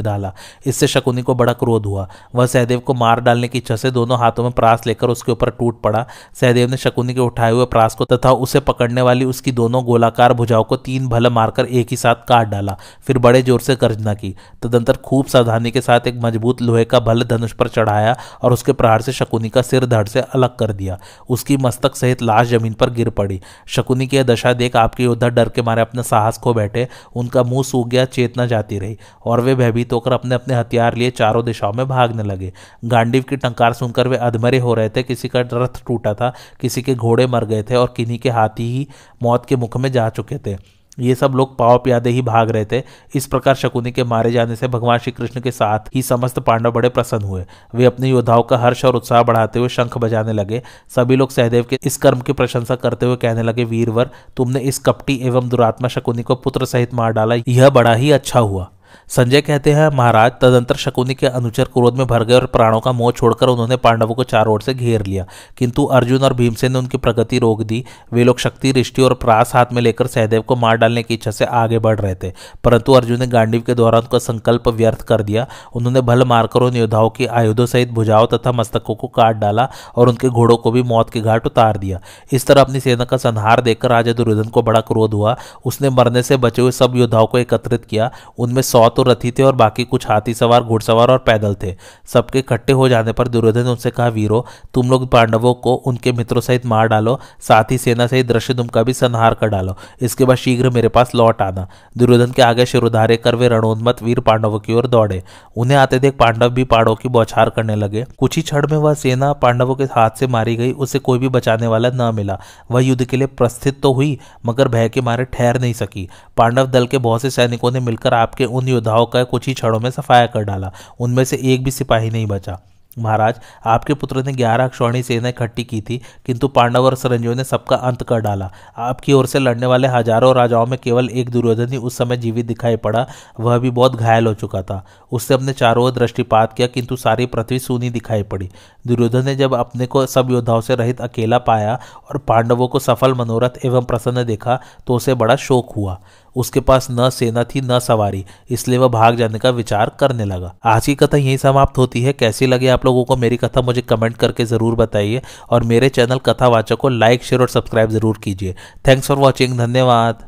डाला। 0.00 0.32
इससे 0.66 0.86
शकुनी 0.86 1.22
को 1.22 1.34
बड़ा 1.34 1.52
क्रोध 1.54 1.86
हुआ। 1.86 2.08
वह 2.34 2.46
सहदेव 2.46 2.78
को 2.80 2.94
मार 2.94 3.20
डालने 3.20 3.48
की 3.48 3.58
इच्छा 3.58 3.76
से 3.76 3.90
दोनों 3.90 4.18
हाथों 4.18 4.42
में 4.42 4.52
प्रास 4.52 4.86
लेकर 4.86 5.08
उसके 5.08 5.32
ऊपर 5.32 5.50
टूट 5.50 5.80
पड़ा। 5.82 6.04
सहदेव 6.34 6.70
ने 6.70 6.76
शकुनी 6.76 7.14
के 7.14 7.20
उठाए 7.20 7.52
हुए 7.52 7.64
प्रास 7.68 7.94
को 7.94 8.04
तथा 8.06 8.32
उसे 8.38 8.60
पकड़ने 8.62 9.02
वाली 9.02 9.24
उसकी 9.26 9.52
दोनों 9.52 9.84
गोलाकार 9.84 10.32
भुजाओं 10.34 10.64
को 10.64 10.76
तीन 10.78 11.08
भल 11.08 11.30
मारकर 11.30 11.66
एक 11.66 11.88
ही 11.90 11.96
साथ 11.96 12.26
काट 12.28 12.48
डाला, 12.48 12.76
फिर 13.02 13.18
बड़े 13.18 13.42
ज़ोर 13.42 13.60
से 13.60 13.76
गर्जना 13.76 14.14
की। 14.14 14.34
तदंतर 14.62 14.96
खूब 14.98 15.26
सावधानी 15.26 15.70
के 15.70 15.80
साथ 15.80 16.06
एक 16.06 16.20
मज़बूत 16.22 16.62
लोहे 16.62 16.84
का 16.84 17.00
भल 17.00 17.22
धनुष 17.26 17.52
पर 17.52 17.68
चढ़ाया 17.68 18.16
और 18.42 18.52
उसके 18.52 18.72
प्रहार 18.74 19.02
से 19.02 19.12
शकुनी 19.12 19.48
का 19.48 19.62
सिर 19.62 19.86
धड़ 19.86 20.06
से 20.08 20.20
अलग 20.20 20.56
कर 20.56 20.72
दिया। 20.72 20.98
उसकी 21.28 21.56
मस्तक 21.58 21.96
सहित 21.96 22.22
लाश 22.22 22.46
ज़मीन 22.48 22.72
पर 22.72 22.90
गिर 22.90 23.10
पड़ी। 23.12 23.40
शकुनी 23.68 24.06
की 24.06 24.22
दशा 24.24 24.52
देख 24.54 24.76
आपके 24.76 25.04
योद्धा 25.04 25.28
डर 25.28 25.48
के 25.48 25.62
मारे 25.62 25.82
अपना 25.82 26.02
साहस 26.04 26.38
खो 26.38 26.54
बैठे। 26.54 26.86
उनका 27.14 27.42
मुँह 27.42 27.62
सूख 27.62 27.88
गया, 27.88 28.04
चेतना 28.06 28.37
जाती 28.46 28.78
रही 28.78 28.98
और 29.24 29.40
वे 29.40 29.54
भयभीत 29.54 29.92
होकर 29.92 30.12
अपने 30.12 30.34
अपने 30.34 30.54
हथियार 30.54 30.94
लिए 30.94 31.10
चारों 31.10 31.44
दिशाओं 31.44 31.72
में 31.72 31.88
भागने 31.88 32.22
लगे। 32.22 32.52
गांडीव 32.84 33.22
की 33.22 33.36
टंकार 33.36 33.72
सुनकर 33.72 34.08
वे 34.08 34.16
अधमरे 34.16 34.58
हो 34.58 34.74
रहे 34.74 34.88
थे। 34.88 35.02
किसी 35.02 35.28
का 35.28 35.40
रथ 35.40 35.84
टूटा 35.86 36.14
था, 36.14 36.32
किसी 36.60 36.82
के 36.82 36.94
घोड़े 36.94 37.26
मर 37.26 37.44
गए 37.44 37.62
थे 37.62 37.74
और 37.74 37.94
किन्हीं 37.96 38.18
के 38.18 38.30
हाथी 38.30 38.72
ही 38.76 38.88
मौत 39.22 39.46
के 39.46 39.56
मुख 39.56 39.76
में 39.76 39.92
जा 39.92 40.08
चुके 40.08 40.38
थे। 40.38 40.77
ये 40.98 41.14
सब 41.14 41.32
लोग 41.34 41.56
पाव 41.58 41.78
प्यादे 41.78 42.10
ही 42.10 42.22
भाग 42.22 42.50
रहे 42.50 42.64
थे। 42.64 42.82
इस 43.14 43.26
प्रकार 43.26 43.54
शकुनी 43.54 43.92
के 43.92 44.04
मारे 44.04 44.30
जाने 44.32 44.56
से 44.56 44.68
भगवान 44.68 44.98
श्री 44.98 45.12
कृष्ण 45.12 45.40
के 45.40 45.50
साथ 45.50 45.94
ही 45.94 46.02
समस्त 46.02 46.38
पांडव 46.38 46.72
बड़े 46.72 46.88
प्रसन्न 46.88 47.22
हुए। 47.22 47.44
वे 47.74 47.84
अपने 47.84 48.08
योद्धाओं 48.08 48.42
का 48.42 48.58
हर्ष 48.58 48.84
और 48.84 48.96
उत्साह 48.96 49.22
बढ़ाते 49.22 49.58
हुए 49.58 49.68
शंख 49.68 49.98
बजाने 49.98 50.32
लगे। 50.32 50.62
सभी 50.88 51.16
लोग 51.16 51.30
सहदेव 51.30 51.64
के 51.64 51.78
इस 51.84 51.96
कर्म 51.96 52.20
की 52.20 52.32
प्रशंसा 52.32 52.74
करते 52.74 53.06
हुए 53.06 53.16
कहने 53.16 53.42
लगे, 53.42 53.64
वीरवर, 53.64 54.10
तुमने 54.36 54.60
इस 54.60 54.78
कपटी 54.78 55.20
एवं 55.22 55.48
दुरात्मा 55.48 55.88
शकुनी 55.88 56.22
को 56.22 56.34
पुत्र 56.34 56.64
सहित 56.64 56.94
मार 56.94 57.12
डाला। 57.12 57.34
यह 57.48 57.70
बड़ा 57.70 57.94
ही 57.94 58.10
अच्छा 58.10 58.40
हुआ। 58.40 58.70
संजय 59.08 59.40
कहते 59.40 59.72
हैं, 59.72 59.88
महाराज, 59.88 60.32
तदंतर 60.32 60.74
शकुनी 60.74 61.14
के 61.14 61.26
अनुचर 61.26 61.64
क्रोध 61.64 61.96
में 61.96 62.06
भर 62.06 62.24
गए 62.24 62.34
और 62.34 62.46
प्राणों 62.46 62.80
का 62.80 62.92
मोह 62.92 63.12
छोड़कर 63.12 63.46
उन्होंने 63.46 63.76
पांडवों 63.76 64.14
को 64.14 64.24
चारों 64.24 64.54
ओर 64.54 64.62
से 64.62 64.74
घेर 64.74 65.06
लिया। 65.06 65.26
किंतु 65.56 65.84
अर्जुन 65.84 66.22
और 66.22 66.34
भीमसेन 66.34 66.72
ने 66.72 66.78
उनकी 66.78 66.98
प्रगति 66.98 67.38
रोक 67.38 67.62
दी। 67.62 67.84
वे 68.12 68.24
लोग 68.24 68.38
शक्ति, 68.38 68.72
रिष्टि 68.72 69.02
और 69.02 69.14
प्रास 69.14 69.54
हाथ 69.54 69.66
में 69.72 69.82
लेकर 69.82 70.06
सहदेव 70.06 70.42
को 70.42 70.56
मार 70.56 70.76
डालने 70.76 71.02
की 71.02 71.14
इच्छा 71.14 71.30
से 71.30 71.44
आगे 71.44 71.78
बढ़ 71.78 72.00
रहे 72.00 72.14
थे। 72.14 72.32
परंतु 72.64 72.92
अर्जुन 72.92 73.18
ने 73.18 73.26
गांडीव 73.26 73.60
के 73.60 73.74
द्वारा 73.74 73.98
उनका 73.98 74.18
संकल्प 74.18 74.68
व्यर्थ 74.68 75.02
कर 75.02 75.22
दिया। 75.22 75.46
उन्होंने 75.74 76.00
भल 76.00 76.24
मारकर 76.24 76.60
उन 76.60 76.76
योद्धाओं 76.76 77.10
की 77.10 77.26
आयुधों 77.26 77.66
सहित 77.66 77.90
भुजाओं 77.90 78.26
तथा 78.26 78.52
मस्तकों 78.52 78.94
को 78.94 79.08
काट 79.08 79.36
डाला 79.36 79.68
और 79.96 80.08
उनके 80.08 80.28
घोड़ों 80.28 80.56
को 80.56 80.70
भी 80.70 80.82
मौत 80.82 81.10
के 81.10 81.20
घाट 81.20 81.46
उतार 81.46 81.76
दिया। 81.76 82.00
इस 82.32 82.46
तरह 82.46 82.60
अपनी 82.60 82.80
सेना 82.80 83.04
का 83.04 83.16
संहार 83.16 83.60
देखकर 83.60 83.88
राजा 83.88 84.12
दुर्योधन 84.12 84.48
को 84.48 84.62
बड़ा 84.62 84.80
क्रोध 84.80 85.14
हुआ। 85.14 85.36
उसने 85.64 85.90
मरने 85.90 86.22
से 86.22 86.36
बचे 86.36 86.62
हुए 86.62 86.70
सब 86.70 86.92
योद्धाओं 86.96 87.26
को 87.26 87.38
एकत्रित 87.38 87.84
किया। 87.84 88.10
उनमें 88.38 88.62
सौ 88.62 88.77
तो 88.88 89.02
रथी 89.02 89.30
थे 89.30 89.42
और 89.42 89.54
बाकी 89.54 89.84
कुछ 89.84 90.06
हाथी 90.08 90.34
सवार 90.34 90.62
घुड़सवार 90.62 91.10
और 91.10 91.18
पैदल 91.18 91.54
थे। 91.54 91.74
सबके 92.06 92.38
इकट्ठे 92.38 92.72
हो 92.72 92.88
जाने 92.88 93.12
पर 93.12 93.28
दुर्योधन 93.28 93.64
ने 93.64 93.70
उनसे 93.70 93.90
कहा, 93.90 94.08
वीरो, 94.08 94.46
तुम 94.74 94.90
लोग 94.90 95.08
पांडवों 95.10 95.54
को 95.54 95.74
उनके 95.74 96.12
मित्रों 96.12 96.40
सहित 96.40 96.66
मार 96.66 96.88
डालो, 96.88 97.18
साथ 97.40 97.70
ही 97.70 97.78
सेना 97.78 98.06
सहित 98.06 98.26
दृश्य 98.26 98.54
का 98.74 98.82
भी 98.82 98.92
संहार 98.92 99.34
कर 99.34 99.48
डालो। 99.48 99.76
इसके 100.00 100.24
बाद 100.24 100.36
शीघ्र 100.36 100.70
मेरे 100.70 100.88
पास 100.88 101.14
लौट 101.14 101.42
आना 101.42 101.66
दुर्योधन 101.98 102.32
के 102.32 102.42
आगे 102.42 102.66
शिरोधारे 102.66 103.16
कर 103.16 103.34
वे 103.34 103.48
रणोन्मत 103.48 104.02
वीर 104.02 104.20
पांडवों 104.20 104.60
की 104.60 104.74
ओर 104.74 104.86
दौड़े। 104.86 105.22
उन्हें 105.56 105.78
आते 105.78 105.98
देख 105.98 106.16
पांडव 106.16 106.48
भी 106.48 106.64
पहाड़ों 106.64 106.94
की 106.94 107.08
बौछार 107.08 107.50
करने 107.50 107.74
लगे। 107.74 108.04
कुछ 108.18 108.36
ही 108.36 108.42
क्षण 108.42 108.66
में 108.70 108.78
वह 108.78 108.94
सेना 108.94 109.32
पांडवों 109.32 109.74
के 109.74 109.84
हाथ 109.84 110.10
से 110.10 110.26
मारी 110.26 110.56
गई। 110.56 110.72
उसे 110.72 110.98
कोई 110.98 111.18
भी 111.18 111.28
बचाने 111.28 111.66
वाला 111.66 111.90
न 111.94 112.14
मिला। 112.14 112.38
वह 112.70 112.80
युद्ध 112.80 113.04
के 113.04 113.16
लिए 113.16 113.26
प्रस्थित 113.28 113.80
तो 113.82 113.92
हुई, 113.92 114.18
मगर 114.46 114.68
भय 114.68 114.88
के 114.88 115.00
मारे 115.00 115.24
ठहर 115.24 115.60
नहीं 115.60 115.72
सकी। 115.72 116.08
पांडव 116.36 116.66
दल 116.66 116.86
के 116.86 116.98
बहुत 116.98 117.22
से 117.22 117.30
सैनिकों 117.30 117.70
ने 117.70 117.80
मिलकर 117.80 118.14
आपके 118.14 118.44
उन 118.44 118.67
योद्धाओं 118.68 119.06
का 119.06 119.24
कुछ 119.24 119.46
ही 119.48 119.54
क्षणों 119.54 119.80
में 119.80 119.90
सफाया 119.90 120.26
कर 120.26 120.44
डाला। 120.44 120.72
उनमें 121.00 121.24
से 121.24 121.40
एक 121.44 121.64
भी 121.64 121.70
सिपाही 121.70 122.10
नहीं 122.10 122.26
बचा। 122.26 122.58
महाराज, 122.96 123.34
आपके 123.66 123.94
पुत्र 123.94 124.22
ने 124.24 124.32
ग्यारह 124.32 124.64
अक्षौणी 124.64 125.02
सेना 125.02 125.28
इकट्ठी 125.28 125.64
की 125.64 125.80
थी, 125.80 126.00
किंतु 126.26 126.48
पांडव 126.48 126.84
और 126.84 126.94
सरंजीव 126.94 127.34
ने 127.34 127.44
सबका 127.44 127.76
अंत 127.78 128.02
कर 128.02 128.20
डाला। 128.20 128.50
आपकी 128.78 129.12
ओर 129.12 129.26
से 129.26 129.38
लड़ने 129.38 129.66
वाले 129.66 129.88
हज़ारों 129.88 130.34
राजाओं 130.34 130.66
में 130.66 130.78
केवल 130.78 131.08
एक 131.10 131.30
दुर्योधन 131.30 131.68
ही 131.68 131.76
उस 131.76 131.96
समय 131.98 132.16
जीवित 132.16 132.46
दिखाई 132.46 132.76
पड़ा, 132.76 133.06
वह 133.40 133.58
भी 133.58 133.70
बहुत 133.70 133.96
घायल 133.96 134.26
हो 134.26 134.34
चुका 134.34 134.62
था। 134.62 134.84
उससे 135.12 135.34
अपने 135.34 135.52
चारों 135.52 135.84
ओर 135.84 135.92
दृष्टिपात 135.92 136.52
किया, 136.52 136.66
किंतु 136.66 136.96
सारी 136.96 137.26
पृथ्वी 137.26 137.58
सूनी 137.58 137.90
दिखाई 137.90 138.22
पड़ी। 138.24 138.50
दुर्योधन 138.86 139.24
ने 139.24 139.36
जब 139.36 139.54
अपने 139.54 139.86
को 139.86 140.06
सब 140.06 140.30
योद्धाओं 140.30 140.60
से 140.60 140.74
रहित 140.74 141.00
अकेला 141.00 141.38
पाया 141.40 141.78
और 142.10 142.18
पांडवों 142.18 142.68
को 142.68 142.78
सफल, 142.78 143.14
मनोरथ 143.14 143.64
एवं 143.64 143.84
प्रसन्न 143.84 144.24
देखा 144.24 144.60
तो 144.86 144.94
उसे 144.94 145.14
बड़ा 145.14 145.36
शोक 145.38 145.72
हुआ। 145.76 146.00
उसके 146.36 146.60
पास 146.60 146.86
न 146.90 147.08
सेना 147.10 147.44
थी, 147.44 147.60
न 147.60 147.78
सवारी, 147.78 148.24
इसलिए 148.50 148.78
वह 148.78 148.88
भाग 148.88 149.16
जाने 149.16 149.38
का 149.38 149.50
विचार 149.50 149.96
करने 150.00 150.24
लगा। 150.24 150.54
आज 150.66 150.86
की 150.86 150.94
कथा 150.94 151.16
यही 151.16 151.36
समाप्त 151.38 151.78
होती 151.78 152.02
है। 152.02 152.12
कैसी 152.12 152.46
लगी 152.46 152.66
आप 152.68 152.84
लोगों 152.84 153.04
को 153.04 153.16
मेरी 153.16 153.36
कथा, 153.36 153.62
मुझे 153.62 153.82
कमेंट 153.82 154.16
करके 154.16 154.44
ज़रूर 154.44 154.74
बताइए 154.76 155.22
और 155.50 155.64
मेरे 155.64 155.88
चैनल 155.88 156.18
कथावाचक 156.26 156.76
को 156.76 156.88
लाइक, 156.88 157.24
शेयर 157.24 157.42
और 157.42 157.48
सब्सक्राइब 157.48 157.90
ज़रूर 157.90 158.18
कीजिए। 158.24 158.54
थैंक्स 158.88 159.08
फॉर 159.08 159.18
वॉचिंग, 159.18 159.58
धन्यवाद। 159.58 160.26